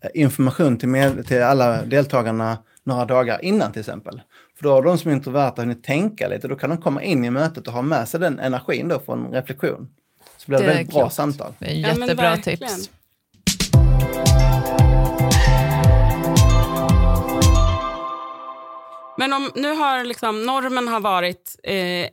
eh, 0.00 0.10
information 0.14 0.76
till, 0.76 0.88
med, 0.88 1.26
till 1.26 1.42
alla 1.42 1.84
deltagarna 1.84 2.58
några 2.84 3.04
dagar 3.04 3.44
innan 3.44 3.72
till 3.72 3.80
exempel. 3.80 4.20
För 4.56 4.64
då 4.64 4.70
har 4.70 4.82
de 4.82 4.98
som 4.98 5.10
är 5.10 5.14
introverta 5.14 5.62
hunnit 5.62 5.84
tänka 5.84 6.28
lite, 6.28 6.48
då 6.48 6.56
kan 6.56 6.70
de 6.70 6.82
komma 6.82 7.02
in 7.02 7.24
i 7.24 7.30
mötet 7.30 7.66
och 7.66 7.72
ha 7.72 7.82
med 7.82 8.08
sig 8.08 8.20
den 8.20 8.38
energin 8.38 8.88
då 8.88 9.00
från 9.00 9.32
reflektion. 9.32 9.88
Så 10.36 10.44
blir 10.46 10.58
det, 10.58 10.64
det 10.64 10.70
väldigt 10.74 10.94
bra 10.94 11.10
samtal. 11.10 11.52
Det 11.58 11.66
är 11.66 11.74
jättebra 11.74 12.24
ja, 12.24 12.36
tips. 12.36 12.90
Men 19.22 19.32
om 19.32 19.50
nu 19.54 19.72
har 19.72 20.04
liksom, 20.04 20.46
normen 20.46 20.88
har 20.88 21.00
varit 21.00 21.56
eh, 21.62 22.08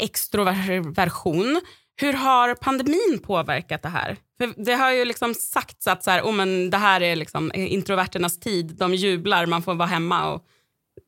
extroversion. 0.00 1.60
Hur 2.00 2.12
har 2.12 2.54
pandemin 2.54 3.18
påverkat 3.22 3.82
det 3.82 3.88
här? 3.88 4.16
För 4.38 4.64
det 4.64 4.74
har 4.74 4.92
ju 4.92 5.04
liksom 5.04 5.34
sagts 5.34 5.86
att 5.86 6.04
så 6.04 6.10
här, 6.10 6.22
oh, 6.22 6.32
men 6.32 6.70
det 6.70 6.76
här 6.76 7.00
är 7.00 7.16
liksom 7.16 7.52
introverternas 7.54 8.40
tid. 8.40 8.74
De 8.78 8.94
jublar, 8.94 9.46
man 9.46 9.62
får 9.62 9.74
vara 9.74 9.88
hemma 9.88 10.32
och 10.32 10.46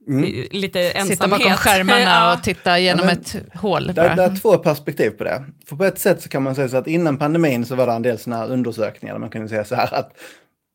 Mm. 0.08 0.46
lite 0.50 0.80
ensamhet. 0.80 1.08
Sitta 1.08 1.28
bakom 1.28 1.52
skärmarna 1.52 2.32
och 2.34 2.42
titta 2.42 2.78
genom 2.78 3.06
ja, 3.06 3.12
ett 3.12 3.36
hål. 3.54 3.86
Det, 3.86 3.92
det 3.92 4.22
är 4.22 4.40
två 4.40 4.58
perspektiv 4.58 5.10
på 5.10 5.24
det. 5.24 5.44
För 5.66 5.76
på 5.76 5.84
ett 5.84 5.98
sätt 5.98 6.22
så 6.22 6.28
kan 6.28 6.42
man 6.42 6.54
säga 6.54 6.68
så 6.68 6.76
att 6.76 6.86
innan 6.86 7.18
pandemin 7.18 7.66
så 7.66 7.74
var 7.74 7.86
det 7.86 7.92
en 7.92 8.02
del 8.02 8.18
sådana 8.18 8.42
här 8.42 8.52
undersökningar 8.52 9.14
där 9.14 9.20
man 9.20 9.30
kunde 9.30 9.48
säga 9.48 9.64
så 9.64 9.74
här 9.74 9.94
att 9.94 10.12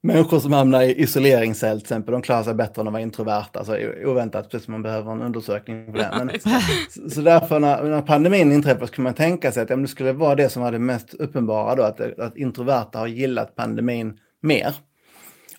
människor 0.02 0.40
som 0.40 0.54
hamnar 0.54 0.82
i 0.82 1.02
isoleringscell 1.02 1.80
till 1.80 1.86
exempel, 1.86 2.12
de 2.12 2.22
klarar 2.22 2.44
sig 2.44 2.54
bättre 2.54 2.82
än 2.82 2.88
att 2.88 2.94
vara 2.94 3.04
introverta. 3.04 3.60
Alltså 3.60 3.78
oväntat, 4.06 4.50
precis 4.52 4.66
som 4.66 4.72
man 4.72 4.82
behöver 4.82 5.12
en 5.12 5.22
undersökning 5.22 5.86
för 5.86 6.00
det. 6.00 6.12
Men, 6.18 6.30
så, 6.90 7.10
så 7.10 7.22
därför 7.22 7.60
när, 7.60 7.84
när 7.84 8.02
pandemin 8.02 8.52
inträffade 8.52 8.88
så 8.88 8.94
kunde 8.94 9.08
man 9.08 9.16
tänka 9.16 9.52
sig 9.52 9.64
att 9.64 9.70
ja, 9.70 9.76
det 9.76 9.88
skulle 9.88 10.14
vara 10.14 10.36
det 10.36 10.50
som 10.50 10.64
var 10.64 10.72
det 10.72 10.80
mest 10.80 11.14
uppenbara 11.14 11.76
då, 11.76 11.84
att, 11.84 12.20
att 12.20 12.38
introverta 12.38 13.00
har 13.00 13.08
gillat 13.08 13.56
pandemin 13.56 14.18
mer. 14.42 14.76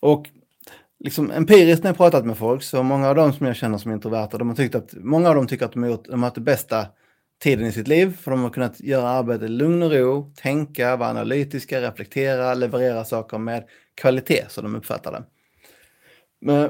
Och 0.01 0.27
liksom 1.05 1.31
empiriskt 1.31 1.85
när 1.85 1.89
jag 1.89 1.97
pratat 1.97 2.27
med 2.27 2.37
folk 2.37 2.63
så 2.63 2.83
många 2.83 3.09
av 3.09 3.15
dem 3.15 3.33
som 3.33 3.47
jag 3.47 3.57
känner 3.57 3.79
som 3.79 3.93
introverta, 3.93 4.39
de 4.39 4.49
har 4.49 4.57
tyckt 4.57 4.75
att, 4.75 4.95
många 4.95 5.29
av 5.29 5.35
dem 5.35 5.47
tycker 5.47 5.65
att 5.65 5.73
de 5.73 5.83
har, 5.83 5.91
gjort, 5.91 6.05
de 6.05 6.23
har 6.23 6.27
haft 6.27 6.35
det 6.35 6.41
bästa 6.41 6.87
tiden 7.41 7.67
i 7.67 7.73
sitt 7.73 7.89
liv 7.89 8.17
för 8.21 8.31
de 8.31 8.43
har 8.43 8.51
kunnat 8.51 8.81
göra 8.81 9.09
arbetet 9.09 9.51
i 9.51 9.53
lugn 9.53 9.83
och 9.83 9.93
ro, 9.93 10.33
tänka, 10.37 10.97
vara 10.97 11.11
analytiska, 11.11 11.81
reflektera, 11.81 12.55
leverera 12.55 13.05
saker 13.05 13.39
med 13.39 13.65
kvalitet 13.95 14.45
som 14.49 14.65
de 14.65 14.75
uppfattar 14.75 15.13
det. 15.13 15.23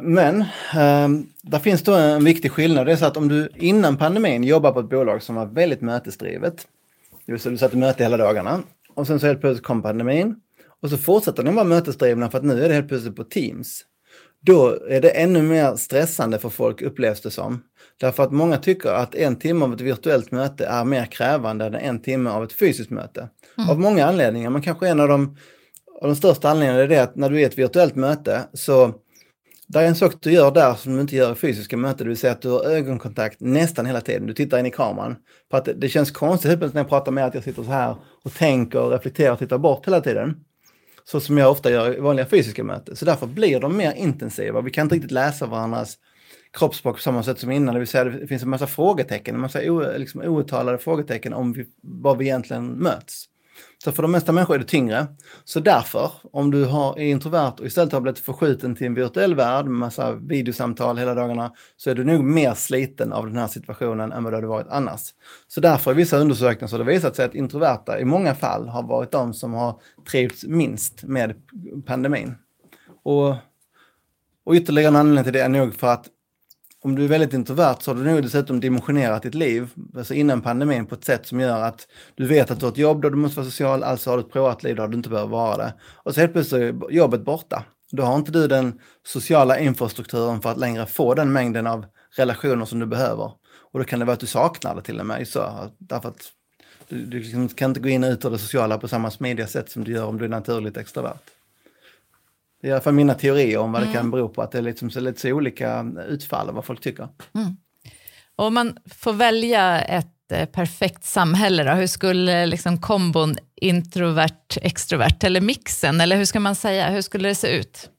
Men, 0.03 0.45
ehm, 0.75 1.27
där 1.43 1.59
finns 1.59 1.83
då 1.83 1.95
en 1.95 2.25
viktig 2.25 2.53
skillnad. 2.53 2.87
Det 2.87 2.93
är 2.93 2.97
så 2.97 3.07
att 3.07 3.17
om 3.17 3.29
du 3.29 3.49
innan 3.55 3.97
pandemin 3.97 4.45
jobbar 4.45 4.73
på 4.73 4.81
ett 4.81 4.91
bolag 4.91 5.23
som 5.23 5.35
var 5.35 5.47
väldigt 5.47 5.81
mötesdrivet, 5.81 6.67
det 7.27 7.33
vill 7.33 7.41
säga 7.41 7.51
du 7.51 7.59
satt 7.59 7.75
i 7.75 7.77
möte 7.77 8.03
hela 8.03 8.17
dagarna 8.17 8.63
och 8.95 9.07
sen 9.07 9.21
så 9.21 9.27
helt 9.27 9.41
plötsligt 9.41 9.67
kom 9.67 9.83
pandemin 9.83 10.37
och 10.81 10.91
så 10.91 10.99
fortsätter 10.99 11.43
de 11.43 11.55
vara 11.55 11.65
mötesdrivna 11.65 12.31
för 12.31 12.39
att 12.39 12.45
nu 12.45 12.65
är 12.65 12.69
det 12.69 12.75
helt 12.75 12.89
plötsligt 12.89 13.17
på 13.17 13.25
Teams. 13.25 13.85
Då 14.41 14.79
är 14.89 15.01
det 15.01 15.11
ännu 15.11 15.43
mer 15.43 15.77
stressande 15.77 16.39
för 16.39 16.49
folk 16.49 16.83
upplevs 16.83 17.21
det 17.21 17.31
som. 17.31 17.63
Därför 18.01 18.23
att 18.23 18.33
många 18.33 18.57
tycker 18.57 18.89
att 18.89 19.15
en 19.15 19.37
timme 19.37 19.65
av 19.65 19.75
ett 19.75 19.81
virtuellt 19.81 20.31
möte 20.31 20.67
är 20.67 20.85
mer 20.85 21.05
krävande 21.05 21.65
än 21.65 21.75
en 21.75 22.03
timme 22.03 22.31
av 22.31 22.45
ett 22.45 22.53
fysiskt 22.53 22.91
möte. 22.91 23.29
Mm. 23.59 23.71
Av 23.71 23.81
många 23.81 24.07
anledningar, 24.07 24.51
men 24.51 24.63
kanske 24.63 24.89
en 24.89 25.01
av 25.01 25.09
de, 25.09 25.37
av 26.01 26.09
de 26.09 26.17
största 26.17 26.49
anledningarna 26.49 26.83
är 26.83 26.89
det 26.89 27.03
att 27.03 27.17
när 27.17 27.31
du 27.31 27.37
är 27.37 27.41
i 27.41 27.45
ett 27.45 27.59
virtuellt 27.59 27.95
möte 27.95 28.41
så 28.53 28.95
det 29.73 29.79
är 29.79 29.87
en 29.87 29.95
sak 29.95 30.15
du 30.21 30.33
gör 30.33 30.51
där 30.51 30.75
som 30.75 30.95
du 30.95 31.01
inte 31.01 31.17
gör 31.17 31.33
i 31.33 31.35
fysiska 31.35 31.77
möten, 31.77 31.99
det 31.99 32.09
vill 32.09 32.19
säga 32.19 32.33
att 32.33 32.43
du 32.43 32.49
har 32.49 32.65
ögonkontakt 32.65 33.41
nästan 33.41 33.87
hela 33.87 34.01
tiden. 34.01 34.27
Du 34.27 34.35
tittar 34.35 34.59
in 34.59 34.67
i 34.67 34.71
kameran. 34.71 35.17
För 35.51 35.59
att 35.59 35.69
det 35.77 35.89
känns 35.89 36.11
konstigt 36.11 36.61
när 36.61 36.71
jag 36.75 36.89
pratar 36.89 37.13
med 37.13 37.27
att 37.27 37.35
jag 37.35 37.45
sitter 37.45 37.63
så 37.63 37.71
här 37.71 37.97
och 38.25 38.35
tänker 38.35 38.81
och 38.81 38.91
reflekterar 38.91 39.33
och 39.33 39.39
tittar 39.39 39.59
bort 39.59 39.87
hela 39.87 40.01
tiden 40.01 40.37
så 41.11 41.21
som 41.21 41.39
jag 41.39 41.51
ofta 41.51 41.71
gör 41.71 41.97
i 41.97 42.01
vanliga 42.01 42.27
fysiska 42.27 42.65
möten. 42.65 42.97
Så 42.97 43.05
därför 43.05 43.27
blir 43.27 43.61
de 43.61 43.77
mer 43.77 43.93
intensiva. 43.93 44.61
Vi 44.61 44.71
kan 44.71 44.83
inte 44.83 44.95
riktigt 44.95 45.11
läsa 45.11 45.47
varandras 45.47 45.99
kroppsspråk 46.53 46.97
på 46.97 47.03
samma 47.03 47.23
sätt 47.23 47.39
som 47.39 47.51
innan. 47.51 47.75
Det 47.75 47.79
vill 47.81 47.89
säga 47.89 48.05
det 48.05 48.27
finns 48.27 48.43
en 48.43 48.49
massa 48.49 48.67
frågetecken, 48.67 49.35
en 49.35 49.41
massa 49.41 49.61
o, 49.71 49.99
liksom, 49.99 50.21
outtalade 50.21 50.79
frågetecken 50.79 51.33
om 51.33 51.53
vi, 51.53 51.67
vad 51.83 52.19
vi 52.19 52.25
egentligen 52.25 52.67
möts. 52.67 53.25
Så 53.85 53.93
för 53.93 54.03
de 54.03 54.13
mesta 54.13 54.33
människor 54.33 54.55
är 54.55 54.59
det 54.59 54.65
tyngre. 54.65 55.07
Så 55.45 55.61
därför, 55.61 56.13
om 56.33 56.51
du 56.51 56.65
har, 56.65 56.99
är 56.99 57.05
introvert 57.05 57.53
och 57.59 57.67
istället 57.67 57.93
har 57.93 58.01
blivit 58.01 58.19
förskjuten 58.19 58.77
till 58.77 58.87
en 58.87 58.95
virtuell 58.95 59.35
värld 59.35 59.65
med 59.65 59.75
massa 59.75 60.13
videosamtal 60.13 60.99
hela 60.99 61.15
dagarna, 61.15 61.53
så 61.77 61.91
är 61.91 61.95
du 61.95 62.05
nog 62.05 62.25
mer 62.25 62.55
sliten 62.55 63.13
av 63.13 63.27
den 63.27 63.37
här 63.37 63.47
situationen 63.47 64.13
än 64.13 64.25
vad 64.25 64.33
du 64.33 64.37
hade 64.37 64.47
varit 64.47 64.67
annars. 64.71 65.01
Så 65.49 65.61
därför 65.61 65.91
i 65.91 65.95
vissa 65.95 66.19
undersökningar 66.19 66.69
så 66.69 66.77
har 66.77 66.85
det 66.85 66.93
visat 66.93 67.17
sig 67.17 67.25
att 67.25 67.35
introverta 67.35 68.01
i 68.01 68.05
många 68.05 68.35
fall 68.35 68.69
har 68.69 68.83
varit 68.83 69.11
de 69.11 69.35
som 69.35 69.55
har 69.55 69.81
trivts 70.11 70.45
minst 70.45 71.03
med 71.03 71.35
pandemin. 71.87 72.35
Och, 73.03 73.35
och 74.45 74.55
ytterligare 74.55 74.89
en 74.89 74.97
anledning 74.97 75.25
till 75.25 75.33
det 75.33 75.41
är 75.41 75.49
nog 75.49 75.75
för 75.75 75.87
att 75.87 76.07
om 76.83 76.95
du 76.95 77.05
är 77.05 77.09
väldigt 77.09 77.33
introvert 77.33 77.77
så 77.81 77.91
har 77.91 77.97
du 77.97 78.11
nog 78.11 78.23
dessutom 78.23 78.61
dimensionerat 78.61 79.23
ditt 79.23 79.35
liv, 79.35 79.69
alltså 79.97 80.15
innan 80.15 80.43
pandemin, 80.43 80.87
på 80.87 80.95
ett 80.95 81.05
sätt 81.05 81.27
som 81.27 81.41
gör 81.41 81.63
att 81.63 81.89
du 82.15 82.27
vet 82.27 82.51
att 82.51 82.61
du 82.61 82.67
har 82.67 82.73
ett 82.73 82.79
jobb 82.79 83.03
där 83.03 83.11
du 83.11 83.17
måste 83.17 83.37
vara 83.37 83.47
social, 83.47 83.83
alltså 83.83 84.11
har 84.11 84.17
du 84.17 84.23
ett 84.23 84.33
privatliv 84.33 84.77
där 84.77 84.89
du 84.89 84.97
inte 84.97 85.09
behöver 85.09 85.31
vara 85.31 85.57
det. 85.57 85.75
Och 86.03 86.15
så 86.15 86.21
helt 86.21 86.33
plötsligt 86.33 86.63
är 86.63 86.91
jobbet 86.91 87.25
borta. 87.25 87.65
Då 87.93 88.03
har 88.03 88.17
inte 88.17 88.33
du 88.33 88.47
den 88.47 88.81
sociala 89.07 89.59
infrastrukturen 89.59 90.41
för 90.41 90.51
att 90.51 90.59
längre 90.59 90.87
få 90.87 91.15
den 91.15 91.33
mängden 91.33 91.67
av 91.67 91.87
relationer 92.17 92.65
som 92.65 92.79
du 92.79 92.87
behöver. 92.87 93.33
Och 93.73 93.79
då 93.79 93.85
kan 93.85 93.99
det 93.99 94.05
vara 94.05 94.15
att 94.15 94.21
du 94.21 94.27
saknar 94.27 94.75
det 94.75 94.83
till 94.83 95.01
och 95.01 95.07
med. 95.07 95.29
Så, 95.29 95.71
därför 95.79 96.09
att 96.09 96.33
du, 96.89 97.07
du 97.07 97.19
liksom 97.19 97.49
kan 97.49 97.71
inte 97.71 97.81
gå 97.81 97.89
in 97.89 98.05
och 98.05 98.11
ut 98.11 98.25
ur 98.25 98.31
det 98.31 98.39
sociala 98.39 98.79
på 98.79 98.89
samma 98.89 99.11
smidiga 99.11 99.47
sätt 99.47 99.71
som 99.71 99.85
du 99.85 99.93
gör 99.93 100.07
om 100.07 100.19
du 100.19 100.25
är 100.25 100.29
naturligt 100.29 100.77
extrovert. 100.77 101.19
Det 102.61 102.67
är 102.67 102.69
i 102.69 102.73
alla 102.73 102.81
fall 102.81 102.95
mina 102.95 103.15
teorier 103.15 103.59
om 103.59 103.73
vad 103.73 103.83
det 103.83 103.93
kan 103.93 104.11
bero 104.11 104.29
på, 104.29 104.43
att 104.43 104.53
det 104.53 104.59
är 104.59 104.63
liksom 104.63 104.91
så 104.91 105.01
lite 105.01 105.21
så 105.21 105.29
olika 105.29 105.87
utfall 106.09 106.49
av 106.49 106.55
vad 106.55 106.65
folk 106.65 106.81
tycker. 106.81 107.09
Mm. 107.35 107.57
Om 108.37 108.55
man 108.55 108.77
får 108.95 109.13
välja 109.13 109.81
ett 109.81 110.33
eh, 110.33 110.47
perfekt 110.47 111.05
samhälle, 111.05 111.65
då, 111.65 111.71
hur 111.71 111.87
skulle 111.87 112.47
liksom 112.47 112.81
kombon 112.81 113.37
introvert, 113.57 114.57
extrovert 114.63 115.25
eller 115.25 115.41
mixen, 115.41 116.01
eller 116.01 116.17
hur 116.17 116.25
ska 116.25 116.41
man 116.41 116.55
säga, 116.55 116.91
hur 116.91 117.03
skulle 117.03 117.29
det 117.29 117.35
se 117.35 117.49
ut? 117.49 117.91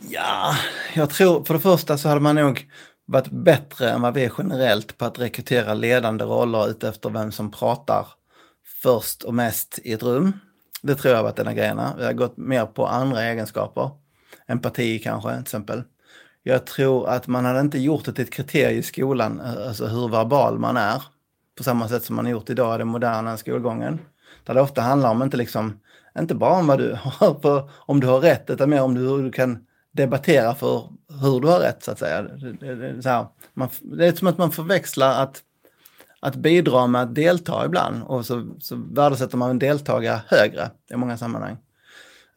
Ja, 0.00 0.56
jag 0.94 1.10
tror 1.10 1.44
för 1.44 1.54
det 1.54 1.60
första 1.60 1.98
så 1.98 2.08
hade 2.08 2.20
man 2.20 2.36
nog 2.36 2.68
varit 3.06 3.30
bättre 3.30 3.90
än 3.90 4.02
vad 4.02 4.14
vi 4.14 4.24
är 4.24 4.32
generellt 4.38 4.98
på 4.98 5.04
att 5.04 5.18
rekrytera 5.18 5.74
ledande 5.74 6.24
roller 6.24 6.70
utefter 6.70 7.10
vem 7.10 7.32
som 7.32 7.50
pratar 7.50 8.06
först 8.82 9.22
och 9.22 9.34
mest 9.34 9.78
i 9.84 9.92
ett 9.92 10.02
rum. 10.02 10.32
Det 10.82 10.94
tror 10.94 11.10
jag 11.10 11.18
har 11.18 11.24
varit 11.24 11.38
en 11.38 11.48
av 11.48 11.54
grejerna. 11.54 11.94
Vi 11.98 12.04
har 12.04 12.12
gått 12.12 12.36
mer 12.36 12.66
på 12.66 12.86
andra 12.86 13.22
egenskaper. 13.22 13.90
Empati 14.46 14.98
kanske, 14.98 15.30
till 15.30 15.40
exempel. 15.40 15.82
Jag 16.42 16.66
tror 16.66 17.08
att 17.08 17.26
man 17.26 17.44
hade 17.44 17.60
inte 17.60 17.78
gjort 17.78 18.04
det 18.04 18.12
till 18.12 18.24
ett 18.24 18.32
kriterium 18.32 18.78
i 18.78 18.82
skolan, 18.82 19.40
alltså 19.40 19.86
hur 19.86 20.08
verbal 20.08 20.58
man 20.58 20.76
är, 20.76 21.02
på 21.56 21.62
samma 21.62 21.88
sätt 21.88 22.04
som 22.04 22.16
man 22.16 22.24
har 22.24 22.32
gjort 22.32 22.50
idag 22.50 22.74
i 22.74 22.78
den 22.78 22.88
moderna 22.88 23.36
skolgången. 23.36 23.98
Där 24.44 24.54
det 24.54 24.60
ofta 24.60 24.80
handlar 24.80 25.10
om, 25.10 25.22
inte, 25.22 25.36
liksom, 25.36 25.80
inte 26.18 26.34
bara 26.34 26.52
om 26.52 26.66
vad 26.66 26.78
du 26.78 26.98
har 27.02 27.34
på, 27.34 27.70
om 27.76 28.00
du 28.00 28.06
har 28.06 28.20
rätt, 28.20 28.50
utan 28.50 28.70
mer 28.70 28.82
om 28.82 28.96
hur 28.96 29.22
du 29.22 29.32
kan 29.32 29.58
debattera 29.92 30.54
för 30.54 30.88
hur 31.22 31.40
du 31.40 31.48
har 31.48 31.60
rätt, 31.60 31.82
så 31.82 31.90
att 31.90 31.98
säga. 31.98 32.22
Det, 32.22 32.52
det, 32.52 32.74
det, 32.74 33.02
så 33.02 33.08
här, 33.08 33.26
man, 33.54 33.68
det 33.80 34.06
är 34.06 34.12
som 34.12 34.28
att 34.28 34.38
man 34.38 34.52
förväxlar 34.52 35.22
att 35.22 35.42
att 36.20 36.36
bidra 36.36 36.86
med 36.86 37.02
att 37.02 37.14
delta 37.14 37.64
ibland 37.66 38.02
och 38.02 38.26
så, 38.26 38.56
så 38.60 38.76
värdesätter 38.76 39.36
man 39.36 39.50
en 39.50 39.58
deltagare 39.58 40.20
högre 40.26 40.70
i 40.90 40.96
många 40.96 41.16
sammanhang. 41.16 41.56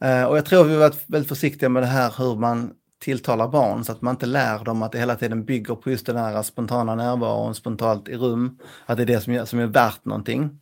Eh, 0.00 0.24
och 0.24 0.36
jag 0.36 0.44
tror 0.44 0.64
vi 0.64 0.72
har 0.72 0.80
varit 0.80 1.04
väldigt 1.06 1.28
försiktiga 1.28 1.68
med 1.68 1.82
det 1.82 1.86
här 1.86 2.14
hur 2.18 2.36
man 2.36 2.72
tilltalar 3.02 3.48
barn 3.48 3.84
så 3.84 3.92
att 3.92 4.02
man 4.02 4.14
inte 4.14 4.26
lär 4.26 4.64
dem 4.64 4.82
att 4.82 4.92
det 4.92 4.98
hela 4.98 5.16
tiden 5.16 5.44
bygger 5.44 5.74
på 5.74 5.90
just 5.90 6.06
den 6.06 6.16
här 6.16 6.42
spontana 6.42 6.94
närvaron, 6.94 7.54
spontant 7.54 8.08
i 8.08 8.16
rum, 8.16 8.58
att 8.86 8.96
det 8.96 9.02
är 9.02 9.06
det 9.06 9.20
som, 9.20 9.32
är, 9.32 9.44
som 9.44 9.58
är 9.58 9.66
värt 9.66 10.04
någonting. 10.04 10.58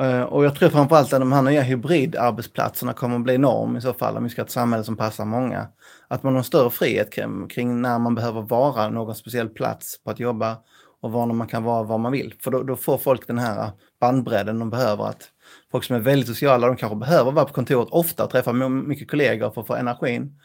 Eh, 0.00 0.22
och 0.22 0.44
jag 0.44 0.54
tror 0.54 0.68
framförallt 0.68 1.12
att 1.12 1.20
de 1.20 1.32
här 1.32 1.42
nya 1.42 1.62
hybridarbetsplatserna 1.62 2.92
kommer 2.92 3.16
att 3.16 3.22
bli 3.22 3.38
norm 3.38 3.76
i 3.76 3.80
så 3.80 3.92
fall, 3.92 4.16
om 4.16 4.24
vi 4.24 4.30
ska 4.30 4.40
ha 4.42 4.46
ett 4.46 4.52
samhälle 4.52 4.84
som 4.84 4.96
passar 4.96 5.24
många. 5.24 5.68
Att 6.08 6.22
man 6.22 6.36
har 6.36 6.42
större 6.42 6.70
frihet 6.70 7.12
kring, 7.12 7.48
kring 7.48 7.82
när 7.82 7.98
man 7.98 8.14
behöver 8.14 8.42
vara 8.42 8.88
någon 8.88 9.14
speciell 9.14 9.48
plats 9.48 10.04
på 10.04 10.10
att 10.10 10.20
jobba 10.20 10.56
och 11.00 11.12
var 11.12 11.26
man 11.26 11.46
kan 11.46 11.62
vara 11.62 11.82
var 11.82 11.98
man 11.98 12.12
vill. 12.12 12.34
För 12.40 12.50
då, 12.50 12.62
då, 12.62 12.76
får 12.76 12.98
folk 12.98 13.26
den 13.26 13.38
här 13.38 13.64
äh, 13.64 13.70
bandbredden 14.00 14.58
de 14.58 14.70
behöver. 14.70 15.04
att 15.04 15.30
Folk 15.70 15.84
som 15.84 15.96
är 15.96 16.00
väldigt 16.00 16.28
sociala, 16.28 16.66
de 16.66 16.76
kanske 16.76 16.96
behöver 16.96 17.32
vara 17.32 17.44
på 17.44 17.52
kontoret 17.52 17.88
ofta 17.90 18.24
och 18.24 18.30
träffa 18.30 18.52
mycket 18.52 19.10
kollegor 19.10 19.50
för 19.50 19.60
att 19.60 19.66
få 19.66 19.74
energin. 19.74 20.40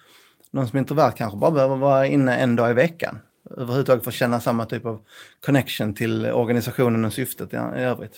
Någon 0.51 0.67
som 0.67 0.77
är 0.77 0.81
introvert 0.81 1.11
kanske 1.11 1.37
bara 1.37 1.51
behöver 1.51 1.75
vara 1.75 2.07
inne 2.07 2.37
en 2.37 2.55
dag 2.55 2.71
i 2.71 2.73
veckan. 2.73 3.19
Överhuvudtaget 3.57 4.03
för 4.03 4.11
att 4.11 4.15
känna 4.15 4.39
samma 4.39 4.65
typ 4.65 4.85
av 4.85 5.01
connection 5.45 5.93
till 5.93 6.25
organisationen 6.25 7.05
och 7.05 7.13
syftet 7.13 7.53
i, 7.53 7.55
i 7.55 7.59
övrigt. 7.81 8.15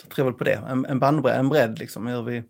Så 0.00 0.06
jag 0.06 0.10
tror 0.10 0.24
väl 0.24 0.34
på 0.34 0.44
det, 0.44 0.60
en, 0.68 0.86
en 0.86 0.98
bandbredd, 0.98 1.38
en 1.38 1.48
bredd 1.48 1.78
liksom, 1.78 2.06
hur 2.06 2.22
vi 2.22 2.42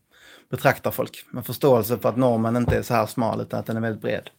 betraktar 0.51 0.91
folk. 0.91 1.25
Med 1.31 1.47
förståelse 1.47 1.99
för 1.99 2.09
att 2.09 2.17
normen 2.17 2.57
inte 2.57 2.77
är 2.77 2.83
så 2.83 2.95
här 2.95 3.07
smal 3.07 3.41
utan 3.41 3.61
att 3.61 3.67
den 3.67 3.77
är 3.77 3.81
väldigt 3.81 4.03
bred. 4.03 4.31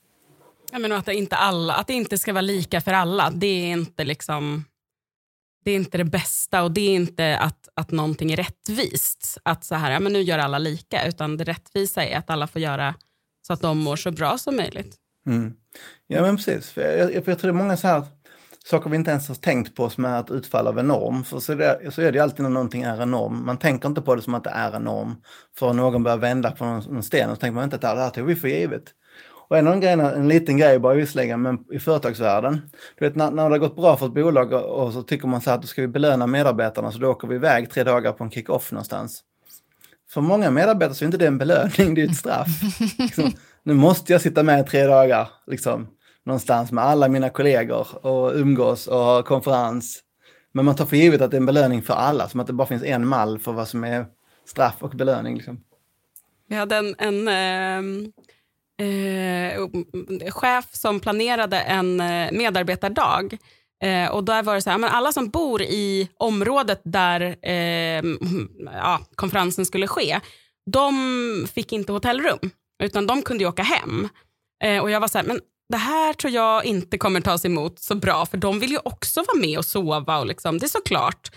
Jag 0.72 0.82
menar 0.82 0.96
att, 0.96 1.06
det 1.06 1.16
inte 1.16 1.36
alla, 1.36 1.74
att 1.74 1.88
det 1.88 1.94
inte 1.94 2.18
ska 2.18 2.34
vara 2.34 2.42
lika 2.42 2.82
för 2.82 2.94
alla, 2.94 3.30
det 3.30 3.48
är 3.48 3.72
inte 3.72 4.04
liksom 4.04 4.66
det 5.64 5.72
är 5.72 5.76
inte 5.76 5.98
det 5.98 6.06
bästa 6.06 6.64
och 6.64 6.72
det 6.72 6.82
är 6.82 6.96
inte 6.96 7.38
att, 7.38 7.70
att 7.74 7.92
någonting 7.92 8.32
är 8.32 8.38
rättvist. 8.38 9.38
Att 9.44 9.64
så 9.64 9.76
här, 9.76 9.92
ja, 9.92 10.00
men 10.00 10.14
nu 10.14 10.22
gör 10.22 10.40
alla 10.40 10.58
lika, 10.58 11.08
utan 11.08 11.38
det 11.38 11.44
rättvisa 11.44 12.06
är 12.06 12.18
att 12.18 12.30
alla 12.30 12.48
får 12.48 12.62
göra 12.62 12.96
så 13.48 13.54
att 13.54 13.62
de 13.62 13.78
mår 13.78 13.96
så 13.96 14.12
bra 14.12 14.38
som 14.38 14.56
möjligt. 14.56 14.96
Mm. 15.28 15.54
Ja 16.08 16.22
men 16.22 16.36
precis, 16.36 16.70
för 16.70 16.82
jag, 16.82 17.00
jag, 17.00 17.12
jag 17.16 17.24
tror 17.24 17.38
det 17.42 17.48
är 17.48 17.64
många 17.64 17.78
så 17.78 17.88
här 17.88 18.06
saker 18.66 18.90
vi 18.90 18.96
inte 18.96 19.12
ens 19.12 19.28
har 19.28 19.36
tänkt 19.36 19.76
på 19.76 19.90
som 19.90 20.06
är 20.06 20.20
ett 20.20 20.32
utfall 20.32 20.68
av 20.68 20.80
en 20.80 20.88
norm. 20.88 21.24
För 21.24 21.40
så 21.40 21.52
är, 21.52 21.56
det, 21.56 21.92
så 21.92 22.02
är 22.02 22.12
det 22.12 22.20
alltid 22.20 22.44
när 22.44 22.50
någonting 22.50 22.82
är 22.82 23.02
en 23.02 23.12
norm. 23.12 23.46
Man 23.46 23.58
tänker 23.58 23.90
inte 23.90 24.02
på 24.02 24.16
det 24.16 24.22
som 24.22 24.34
att 24.34 24.44
det 24.44 24.50
är 24.50 24.72
en 24.72 24.84
norm. 24.84 25.16
För 25.58 25.74
någon 25.74 26.04
börjar 26.04 26.18
vända 26.18 26.52
på 26.52 26.66
någon, 26.66 26.94
någon 26.94 27.04
sten 27.04 27.30
och 27.30 27.36
så 27.36 27.40
tänker 27.40 27.56
man 27.56 27.64
inte 27.64 27.76
att 27.76 27.82
det 27.82 27.88
här 27.88 28.10
tog 28.10 28.26
vi 28.26 28.36
för 28.36 28.48
givet. 28.48 28.84
Och 29.50 29.58
en 29.58 29.68
av 29.68 29.80
grejerna, 29.80 30.12
en 30.12 30.28
liten 30.28 30.58
grej 30.58 30.80
bara 30.80 30.94
visserligen, 30.94 31.42
men 31.42 31.58
i 31.72 31.80
företagsvärlden. 31.80 32.62
Du 33.00 33.06
vet 33.06 33.16
när, 33.16 33.32
när 33.32 33.44
det 33.44 33.50
har 33.50 33.58
gått 33.58 33.76
bra 33.76 33.98
för 33.98 34.06
ett 34.06 34.14
bolag 34.14 34.54
och, 34.54 34.84
och 34.84 34.94
så 34.94 35.04
tycker 35.04 35.28
man 35.28 35.42
så 35.42 35.50
här 35.50 35.58
att 35.58 35.62
då 35.62 35.68
ska 35.68 35.82
vi 35.82 35.88
belöna 35.88 36.28
medarbetarna 36.28 36.92
så 36.92 36.98
då 37.00 37.10
åker 37.10 37.28
vi 37.28 37.36
iväg 37.36 37.70
tre 37.70 37.84
dagar 37.84 38.12
på 38.12 38.24
en 38.24 38.32
kick-off 38.32 38.72
någonstans. 38.72 39.24
För 40.10 40.22
många 40.22 40.52
medarbetare 40.52 40.96
så 40.96 41.04
är 41.04 41.06
inte 41.06 41.18
det 41.18 41.28
en 41.28 41.38
belöning, 41.38 41.96
det 41.96 42.02
är 42.02 42.06
ett 42.06 42.16
straff. 42.16 42.48
liksom, 42.98 43.32
nu 43.64 43.74
måste 43.74 44.12
jag 44.12 44.22
sitta 44.22 44.44
med 44.44 44.68
tre 44.68 44.84
dagar, 44.84 45.30
liksom, 45.48 45.88
någonstans 46.26 46.72
med 46.72 46.84
alla 46.84 47.08
mina 47.08 47.30
kollegor 47.30 48.06
och 48.06 48.32
umgås 48.36 48.88
och 48.88 48.98
ha 48.98 49.24
konferens. 49.24 50.00
Men 50.52 50.66
man 50.66 50.76
tar 50.76 50.86
för 50.86 50.98
givet 50.98 51.22
att 51.22 51.32
det 51.32 51.38
är 51.38 51.40
en 51.40 51.46
belöning 51.46 51.82
för 51.82 51.94
alla, 51.94 52.30
som 52.30 52.40
att 52.40 52.48
det 52.48 52.54
bara 52.54 52.68
finns 52.68 52.84
en 52.84 53.08
mall 53.08 53.40
för 53.40 53.52
vad 53.52 53.68
som 53.68 53.84
är 53.84 54.06
straff 54.46 54.76
och 54.80 54.90
belöning. 54.90 55.36
Liksom. 55.36 55.64
Vi 56.48 56.56
hade 56.56 56.76
en, 56.76 56.96
en 56.98 57.28
eh 57.28 58.10
eh, 58.80 59.56
mm, 59.56 60.32
chef 60.32 60.66
som 60.72 61.00
planerade 61.00 61.60
en 61.60 62.00
eh, 62.00 62.32
medarbetardag. 62.32 63.38
Eh, 63.84 64.12
och 64.12 64.24
där 64.24 64.44
var 64.44 64.56
det 64.56 64.62
så 64.62 64.70
här, 64.70 64.78
men 64.78 64.90
alla 64.90 65.12
som 65.12 65.30
bor 65.30 65.62
i 65.62 66.10
området 66.18 66.82
där 66.84 67.22
eh, 67.22 68.00
mm, 68.00 68.50
ja, 68.66 69.00
konferensen 69.16 69.66
skulle 69.66 69.88
ske, 69.88 70.20
de 70.72 71.48
fick 71.54 71.72
inte 71.72 71.92
hotellrum, 71.92 72.40
utan 72.84 73.08
de 73.08 73.22
kunde 73.22 73.46
åka 73.46 73.64
hem. 73.64 74.10
Eh, 74.64 74.82
och 74.82 74.92
jag 74.92 75.00
var 75.00 75.08
så 75.08 75.18
här, 75.18 75.26
men 75.26 75.40
det 75.70 75.78
här 75.78 76.14
tror 76.14 76.34
jag 76.34 76.66
inte 76.66 76.98
kommer 76.98 77.22
tas 77.22 77.46
emot 77.46 77.80
så 77.80 77.96
bra, 77.96 78.26
för 78.26 78.38
de 78.38 78.60
vill 78.60 78.72
ju 78.72 78.80
också 78.84 79.24
vara 79.28 79.38
med 79.38 79.58
och 79.58 79.66
sova. 79.66 80.20
Och 80.20 80.26
liksom, 80.26 80.58
det 80.58 80.66
är 80.66 80.68
såklart. 80.70 81.32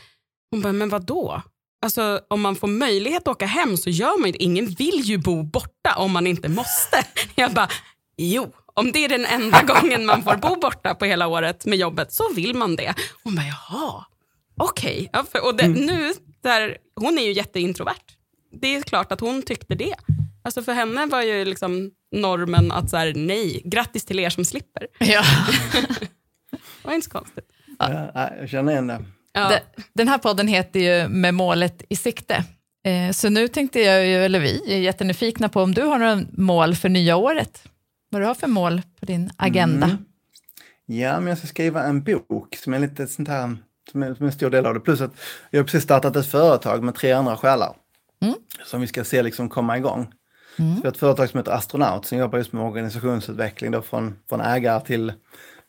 Hon 0.51 0.61
bara, 0.61 0.73
men 0.73 0.89
vad 0.89 1.07
då? 1.07 1.43
Alltså, 1.83 2.21
om 2.29 2.41
man 2.41 2.57
får 2.57 2.69
möjlighet 2.69 3.23
att 3.23 3.29
åka 3.29 3.47
hem 3.47 3.77
så 3.77 3.91
gör 3.91 4.21
man 4.21 4.29
ju 4.29 4.33
det. 4.33 4.43
Ingen 4.43 4.67
vill 4.67 5.01
ju 5.01 5.19
bo 5.19 5.43
borta 5.43 5.95
om 5.97 6.13
man 6.13 6.27
inte 6.27 6.49
måste. 6.49 7.05
Jag 7.35 7.53
bara, 7.53 7.69
jo, 8.17 8.53
om 8.75 8.93
det 8.93 9.05
är 9.05 9.09
den 9.09 9.25
enda 9.25 9.63
gången 9.67 10.07
man 10.07 10.23
får 10.23 10.37
bo 10.37 10.61
borta 10.61 10.95
på 10.95 11.05
hela 11.05 11.27
året 11.27 11.67
med 11.67 11.79
jobbet 11.79 12.13
så 12.13 12.35
vill 12.35 12.55
man 12.55 12.77
det. 12.77 12.95
Hon 13.23 13.35
bara, 13.35 13.47
jaha, 13.47 14.05
okej. 14.61 15.11
Okay. 15.13 15.31
Ja, 15.33 15.41
och 15.49 15.57
det, 15.57 15.65
mm. 15.65 15.87
nu, 15.87 16.13
där, 16.41 16.77
hon 16.97 17.19
är 17.19 17.23
ju 17.23 17.33
jätteintrovert. 17.33 18.17
Det 18.61 18.77
är 18.77 18.83
klart 18.83 19.13
att 19.13 19.21
hon 19.21 19.43
tyckte 19.43 19.75
det. 19.75 19.95
Alltså 20.45 20.63
för 20.63 20.73
henne 20.73 21.07
var 21.07 21.23
ju 21.23 21.45
liksom 21.45 21.91
normen 22.13 22.73
att 22.73 22.91
så 22.91 22.97
här, 22.97 23.13
nej, 23.17 23.63
grattis 23.65 24.05
till 24.05 24.19
er 24.19 24.31
som 24.31 24.45
slipper. 24.45 24.87
Ja. 24.99 25.23
det 26.51 26.59
var 26.83 26.93
inte 26.93 27.05
så 27.05 27.11
konstigt. 27.11 27.45
Ja, 27.79 28.31
jag 28.41 28.49
känner 28.49 28.73
igen 28.73 28.87
det. 28.87 29.05
Ja. 29.33 29.59
Den 29.93 30.09
här 30.09 30.19
podden 30.19 30.49
heter 30.49 30.81
ju 30.81 31.09
Med 31.09 31.35
målet 31.35 31.83
i 31.89 31.97
sikte. 31.97 32.45
Eh, 32.85 33.13
så 33.13 33.29
nu 33.29 33.49
tänkte 33.49 33.81
jag, 33.81 34.07
ju, 34.07 34.25
eller 34.25 34.41
vi, 34.41 34.75
är 34.75 34.79
jättenyfikna 34.79 35.49
på 35.49 35.63
om 35.63 35.75
du 35.75 35.83
har 35.83 35.99
några 35.99 36.21
mål 36.33 36.75
för 36.75 36.89
nya 36.89 37.17
året. 37.17 37.65
Vad 38.11 38.23
du 38.23 38.27
har 38.27 38.35
för 38.35 38.47
mål 38.47 38.83
på 39.01 39.07
din 39.07 39.31
agenda? 39.37 39.87
Mm. 39.87 40.05
Ja, 40.87 41.21
men 41.21 41.29
jag 41.29 41.39
ska 41.39 41.47
skriva 41.47 41.85
en 41.85 42.03
bok 42.03 42.57
som 42.57 42.75
är 42.75 42.79
lite 42.79 43.07
sånt 43.07 43.29
här, 43.29 43.57
som 43.91 44.03
är, 44.03 44.15
som 44.15 44.25
är 44.25 44.31
en 44.31 44.33
stor 44.33 44.51
del 44.51 44.67
av 44.67 44.75
det. 44.75 44.81
Plus 44.81 45.01
att 45.01 45.13
jag 45.51 45.61
har 45.61 45.65
precis 45.65 45.83
startat 45.83 46.17
ett 46.17 46.27
företag 46.27 46.83
med 46.83 46.95
tre 46.95 47.13
andra 47.13 47.37
själar. 47.37 47.75
Mm. 48.23 48.35
som 48.65 48.81
vi 48.81 48.87
ska 48.87 49.05
se 49.05 49.23
liksom 49.23 49.49
komma 49.49 49.79
igång. 49.79 50.13
Mm. 50.59 50.75
Så 50.75 50.81
vi 50.81 50.87
har 50.87 50.93
ett 50.93 50.99
företag 50.99 51.31
som 51.31 51.39
heter 51.39 51.53
Astronaut 51.53 52.07
som 52.07 52.19
jobbar 52.19 52.39
just 52.39 52.53
med 52.53 52.65
organisationsutveckling 52.65 53.71
då 53.71 53.83
från, 53.83 54.19
från 54.29 54.41
ägare 54.41 54.85
till, 54.85 55.13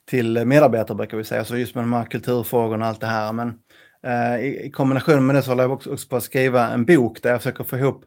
till 0.09 0.45
medarbetare 0.45 0.97
brukar 0.97 1.17
vi 1.17 1.23
säga, 1.23 1.45
så 1.45 1.57
just 1.57 1.75
med 1.75 1.83
de 1.83 1.93
här 1.93 2.05
kulturfrågorna 2.05 2.85
och 2.85 2.89
allt 2.89 3.01
det 3.01 3.07
här. 3.07 3.33
Men 3.33 3.53
eh, 4.03 4.45
i, 4.45 4.65
i 4.65 4.71
kombination 4.71 5.25
med 5.25 5.35
det 5.35 5.41
så 5.41 5.51
håller 5.51 5.63
jag 5.63 5.71
också, 5.71 5.93
också 5.93 6.07
på 6.07 6.15
att 6.15 6.23
skriva 6.23 6.69
en 6.69 6.85
bok 6.85 7.21
där 7.21 7.29
jag 7.29 7.41
försöker 7.41 7.63
få 7.63 7.77
ihop 7.77 8.05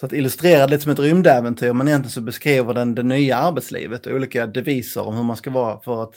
så 0.00 0.06
att 0.06 0.12
illustrera 0.12 0.66
det 0.66 0.70
lite 0.70 0.82
som 0.82 0.92
ett 0.92 0.98
rymdäventyr, 0.98 1.72
men 1.72 1.88
egentligen 1.88 2.10
så 2.10 2.20
beskriver 2.20 2.74
den 2.74 2.94
det 2.94 3.02
nya 3.02 3.36
arbetslivet 3.36 4.06
och 4.06 4.12
olika 4.12 4.46
deviser 4.46 5.06
om 5.06 5.16
hur 5.16 5.22
man 5.22 5.36
ska 5.36 5.50
vara 5.50 5.80
för 5.80 6.02
att 6.02 6.14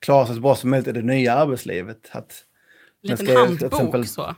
klara 0.00 0.26
sig 0.26 0.34
så 0.34 0.40
bra 0.40 0.54
som 0.54 0.70
möjligt 0.70 0.88
i 0.88 0.92
det 0.92 1.02
nya 1.02 1.34
arbetslivet. 1.34 2.10
Att, 2.12 2.34
liten 3.02 3.36
handbok 3.36 3.62
exempel- 3.62 4.06
så. 4.06 4.34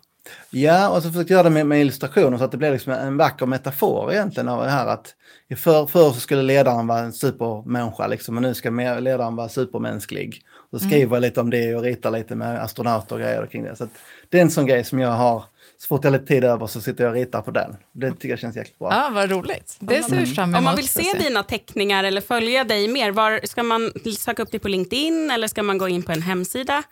Ja, 0.51 0.89
och 0.89 1.03
så 1.03 1.09
försökte 1.09 1.33
jag 1.33 1.39
göra 1.39 1.49
det 1.49 1.55
med, 1.55 1.67
med 1.67 1.81
illustrationer 1.81 2.39
så 2.39 2.45
att 2.45 2.51
det 2.51 2.57
blir 2.57 2.73
liksom 2.73 2.93
en 2.93 3.17
vacker 3.17 3.47
metafor 3.47 4.13
egentligen 4.13 4.49
av 4.49 4.65
det 4.65 4.71
här 4.71 4.87
att 4.87 5.15
i 5.49 5.57
för, 5.57 5.87
förr 5.87 6.13
så 6.13 6.21
skulle 6.21 6.43
ledaren 6.43 6.87
vara 6.87 6.99
en 6.99 7.13
supermänniska 7.13 8.07
liksom, 8.07 8.37
och 8.37 8.43
nu 8.43 8.55
ska 8.55 8.71
ledaren 8.71 9.37
vara 9.37 9.49
supermänsklig. 9.49 10.43
Och 10.71 10.81
så 10.81 10.87
skriver 10.87 11.17
jag 11.17 11.21
lite 11.21 11.41
om 11.41 11.51
det 11.51 11.75
och 11.75 11.83
ritar 11.83 12.11
lite 12.11 12.35
med 12.35 12.63
astronauter 12.63 13.15
och 13.15 13.21
grejer 13.21 13.47
kring 13.47 13.65
det. 13.65 13.77
Så 13.77 13.85
att 13.85 13.91
det 14.29 14.39
är 14.39 14.43
en 14.43 14.51
sån 14.51 14.67
grej 14.67 14.85
som 14.85 14.99
jag 14.99 15.11
har, 15.11 15.45
så 15.79 15.87
fort 15.87 16.05
jag 16.05 16.11
har 16.11 16.19
lite 16.19 16.35
tid 16.35 16.45
över 16.45 16.67
så 16.67 16.81
sitter 16.81 17.05
jag 17.05 17.11
och 17.11 17.17
ritar 17.17 17.43
på 17.43 17.51
den. 17.51 17.77
Det 17.93 18.11
tycker 18.11 18.29
jag 18.29 18.39
känns 18.39 18.57
jäkligt 18.57 18.79
bra. 18.79 18.89
Ja, 18.93 19.11
vad 19.15 19.31
roligt. 19.31 19.77
Det 19.81 20.03
ser 20.03 20.17
vi 20.17 20.27
fram 20.27 20.49
emot. 20.49 20.59
Om 20.59 20.65
man 20.65 20.77
vill 20.77 20.89
se 20.89 21.13
dina 21.19 21.43
teckningar 21.43 22.05
eller 22.05 22.21
följa 22.21 22.65
dig 22.65 22.89
mer, 22.89 23.11
var, 23.11 23.41
ska 23.47 23.63
man 23.63 23.93
söka 24.19 24.43
upp 24.43 24.51
dig 24.51 24.61
på 24.61 24.69
LinkedIn 24.69 25.31
eller 25.31 25.49
ska 25.49 25.63
man 25.63 25.79
gå 25.79 25.89
in 25.89 26.03
på 26.03 26.13
en 26.13 26.23
hemsida? 26.23 26.83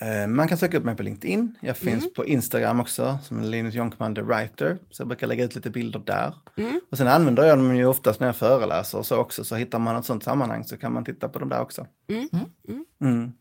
Eh, 0.00 0.26
Man 0.26 0.48
kan 0.48 0.58
söka 0.58 0.78
upp 0.78 0.84
mig 0.84 0.96
på 0.96 1.02
LinkedIn. 1.02 1.54
Jag 1.60 1.76
finns 1.76 2.12
på 2.14 2.26
Instagram 2.26 2.80
också 2.80 3.18
som 3.22 3.42
Linus 3.42 3.74
Jonkman 3.74 4.14
the 4.14 4.20
Writer. 4.22 4.78
Så 4.90 5.00
jag 5.00 5.08
brukar 5.08 5.26
lägga 5.26 5.44
ut 5.44 5.54
lite 5.54 5.70
bilder 5.70 6.00
där. 6.06 6.34
Och 6.90 6.98
sen 6.98 7.08
använder 7.08 7.44
jag 7.44 7.58
dem 7.58 7.76
ju 7.76 7.86
oftast 7.86 8.20
när 8.20 8.26
jag 8.28 8.36
föreläser 8.36 8.98
och 8.98 9.06
så 9.06 9.16
också. 9.16 9.44
Så 9.44 9.54
hittar 9.56 9.78
man 9.78 9.96
ett 9.96 10.04
sånt 10.04 10.24
sammanhang 10.24 10.64
så 10.64 10.76
kan 10.76 10.92
man 10.92 11.04
titta 11.04 11.28
på 11.28 11.38
dem 11.38 11.48
där 11.48 11.60
också. 11.60 11.86
Mm. 13.00 13.32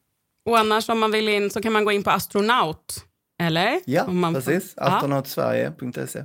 Och 0.45 0.57
annars 0.60 0.89
om 0.89 0.99
man 0.99 1.12
vill 1.12 1.30
in 1.30 1.49
så 1.49 1.62
kan 1.62 1.74
man 1.74 1.86
gå 1.86 1.91
in 1.91 2.03
på 2.03 2.10
astronaut, 2.12 3.05
eller? 3.41 3.80
Ja, 3.86 4.03
Om 4.03 4.20
man 4.20 4.34
precis. 4.34 4.74
Astronautsverige.se. 4.78 6.24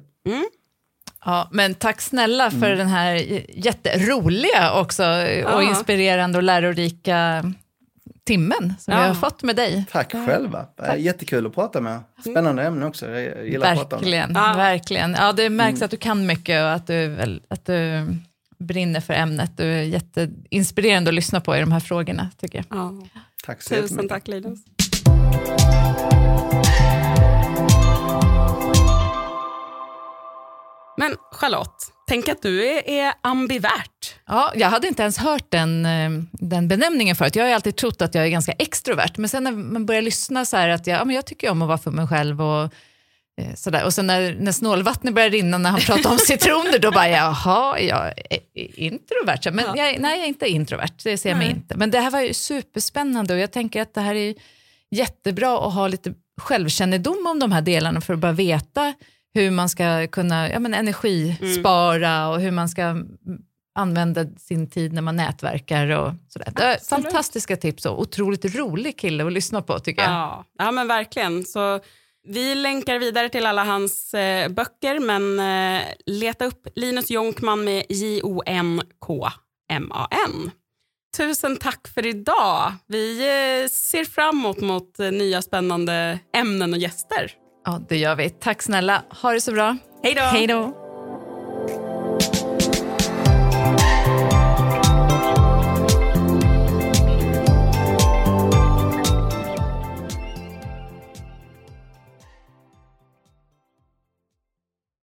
Ja, 1.24 1.48
men 1.52 1.74
tack 1.74 2.00
snälla 2.00 2.50
för 2.50 2.70
den 2.70 2.86
här 2.88 3.14
jätteroliga 3.48 4.80
också 4.80 5.04
och 5.54 5.62
inspirerande 5.62 6.38
och 6.38 6.42
lärorika 6.42 7.44
timmen 8.26 8.74
som 8.78 8.94
Ja. 8.94 9.00
vi 9.00 9.06
har 9.08 9.14
fått 9.14 9.42
med 9.42 9.56
dig. 9.56 9.84
Tack 9.92 10.12
själva. 10.12 10.66
Eh, 10.82 10.96
Jättekul 11.00 11.46
att 11.46 11.54
prata 11.54 11.80
med. 11.80 12.00
Spännande 12.20 12.62
ämne 12.62 12.86
också. 12.86 13.10
Jag 13.10 13.46
gillar 13.48 13.72
att 13.72 13.78
prata 13.78 13.96
om 13.96 14.02
det. 14.02 14.10
Verkligen, 14.10 14.32
Ja. 14.34 14.54
verkligen. 14.56 15.14
Ja, 15.18 15.32
det 15.32 15.50
märks 15.50 15.82
att 15.82 15.90
du 15.90 15.96
kan 15.96 16.26
mycket 16.26 16.62
och 16.62 16.72
att 16.72 16.86
du, 16.86 17.08
väl- 17.08 17.42
att 17.48 17.66
du 17.66 18.06
brinner 18.58 19.00
för 19.00 19.14
ämnet. 19.14 19.56
Du 19.56 19.64
är 19.64 19.82
jätteinspirerande 19.82 21.10
att 21.10 21.14
lyssna 21.14 21.40
på 21.40 21.56
i 21.56 21.60
de 21.60 21.72
här 21.72 21.80
frågorna, 21.80 22.30
tycker 22.40 22.58
jag. 22.58 22.78
Ja. 22.78 22.92
Tack 23.46 23.62
så 23.62 23.74
Tusen 23.74 24.08
tack 24.08 24.28
Linus. 24.28 24.58
Men 30.96 31.16
Charlotte, 31.32 31.92
tänk 32.06 32.28
att 32.28 32.42
du 32.42 32.66
är, 32.68 32.88
är 32.88 33.12
ambivert. 33.20 34.14
Ja, 34.26 34.52
jag 34.56 34.68
hade 34.68 34.88
inte 34.88 35.02
ens 35.02 35.18
hört 35.18 35.46
den, 35.50 35.86
eh, 35.86 36.10
den 36.32 36.68
benämningen 36.68 37.16
förut. 37.16 37.36
Jag 37.36 37.44
har 37.44 37.52
alltid 37.54 37.76
trott 37.76 38.02
att 38.02 38.14
jag 38.14 38.24
är 38.24 38.28
ganska 38.28 38.52
extrovert, 38.52 39.12
men 39.16 39.28
sen 39.28 39.44
när 39.44 39.52
man 39.52 39.86
börjar 39.86 40.02
lyssna 40.02 40.44
så 40.44 40.56
här 40.56 40.68
att 40.68 40.86
jag, 40.86 41.00
ja, 41.00 41.04
men 41.04 41.16
jag 41.16 41.26
tycker 41.26 41.50
om 41.50 41.62
att 41.62 41.68
vara 41.68 41.78
för 41.78 41.90
mig 41.90 42.06
själv 42.06 42.42
och 42.42 42.62
eh, 43.40 43.54
sådär. 43.54 43.84
Och 43.84 43.92
sen 43.94 44.06
när, 44.06 44.34
när 44.40 44.52
snålvattnet 44.52 45.14
börjar 45.14 45.30
rinna 45.30 45.58
när 45.58 45.70
han 45.70 45.80
pratar 45.80 46.10
om 46.10 46.18
citroner, 46.18 46.78
då 46.78 46.90
bara 46.90 47.08
jaha, 47.08 47.80
jag 47.80 48.06
är 48.30 48.38
introvert. 48.80 49.50
Men 49.52 49.64
Ja. 49.64 49.76
jag, 49.76 50.00
nej, 50.00 50.16
jag 50.16 50.24
är 50.24 50.28
inte 50.28 50.46
introvert, 50.48 50.92
det 51.04 51.18
ser 51.18 51.28
jag 51.28 51.38
mig 51.38 51.46
Nej. 51.46 51.56
inte. 51.56 51.76
Men 51.76 51.90
det 51.90 52.00
här 52.00 52.10
var 52.10 52.20
ju 52.20 52.34
superspännande 52.34 53.34
och 53.34 53.40
jag 53.40 53.52
tänker 53.52 53.82
att 53.82 53.94
det 53.94 54.00
här 54.00 54.14
är 54.14 54.34
jättebra 54.90 55.66
att 55.68 55.74
ha 55.74 55.88
lite 55.88 56.14
självkännedom 56.40 57.26
om 57.26 57.38
de 57.38 57.52
här 57.52 57.60
delarna 57.62 58.00
för 58.00 58.14
att 58.14 58.18
bara 58.20 58.32
veta 58.32 58.94
hur 59.34 59.50
man 59.50 59.68
ska 59.68 60.06
kunna 60.06 60.50
ja, 60.50 60.58
men 60.58 60.74
energispara 60.74 62.28
och 62.28 62.40
hur 62.40 62.50
man 62.50 62.68
ska 62.68 62.82
mm, 62.82 63.08
använda 63.74 64.26
sin 64.38 64.70
tid 64.70 64.92
när 64.92 65.02
man 65.02 65.16
nätverkar 65.16 65.88
och 65.88 66.12
sådär. 66.28 66.48
Absolut. 66.48 66.86
fantastiska 66.88 67.56
tips 67.56 67.86
och 67.86 68.00
otroligt 68.00 68.54
rolig 68.54 68.98
kille 68.98 69.26
att 69.26 69.32
lyssna 69.32 69.62
på 69.62 69.78
tycker 69.78 70.02
jag. 70.02 70.10
Ja, 70.10 70.44
ja 70.58 70.70
men 70.70 70.88
verkligen. 70.88 71.44
Så 71.44 71.80
vi 72.26 72.54
länkar 72.54 72.98
vidare 72.98 73.28
till 73.28 73.46
alla 73.46 73.64
hans 73.64 74.14
eh, 74.14 74.48
böcker, 74.48 74.98
men 74.98 75.40
eh, 75.40 75.82
leta 76.06 76.44
upp 76.44 76.66
Linus 76.74 77.10
Jonkman 77.10 77.64
med 77.64 77.84
J-O-N-K-M-A-N. 77.88 78.90
Tusen 81.16 81.56
tack 81.56 81.88
för 81.88 82.06
idag. 82.06 82.72
Vi 82.86 83.18
eh, 83.20 83.68
ser 83.68 84.04
fram 84.04 84.38
emot 84.38 84.60
mot 84.60 85.00
eh, 85.00 85.10
nya 85.10 85.42
spännande 85.42 86.18
ämnen 86.32 86.72
och 86.72 86.78
gäster. 86.78 87.43
Ja, 87.64 87.80
det 87.88 87.96
gör 87.96 88.16
vi. 88.16 88.30
Tack 88.30 88.62
snälla. 88.62 89.02
Ha 89.22 89.32
det 89.32 89.40
så 89.40 89.52
bra. 89.52 89.76
Hej 90.02 90.14
då! 90.14 90.20
Hej 90.22 90.46
då. 90.46 90.83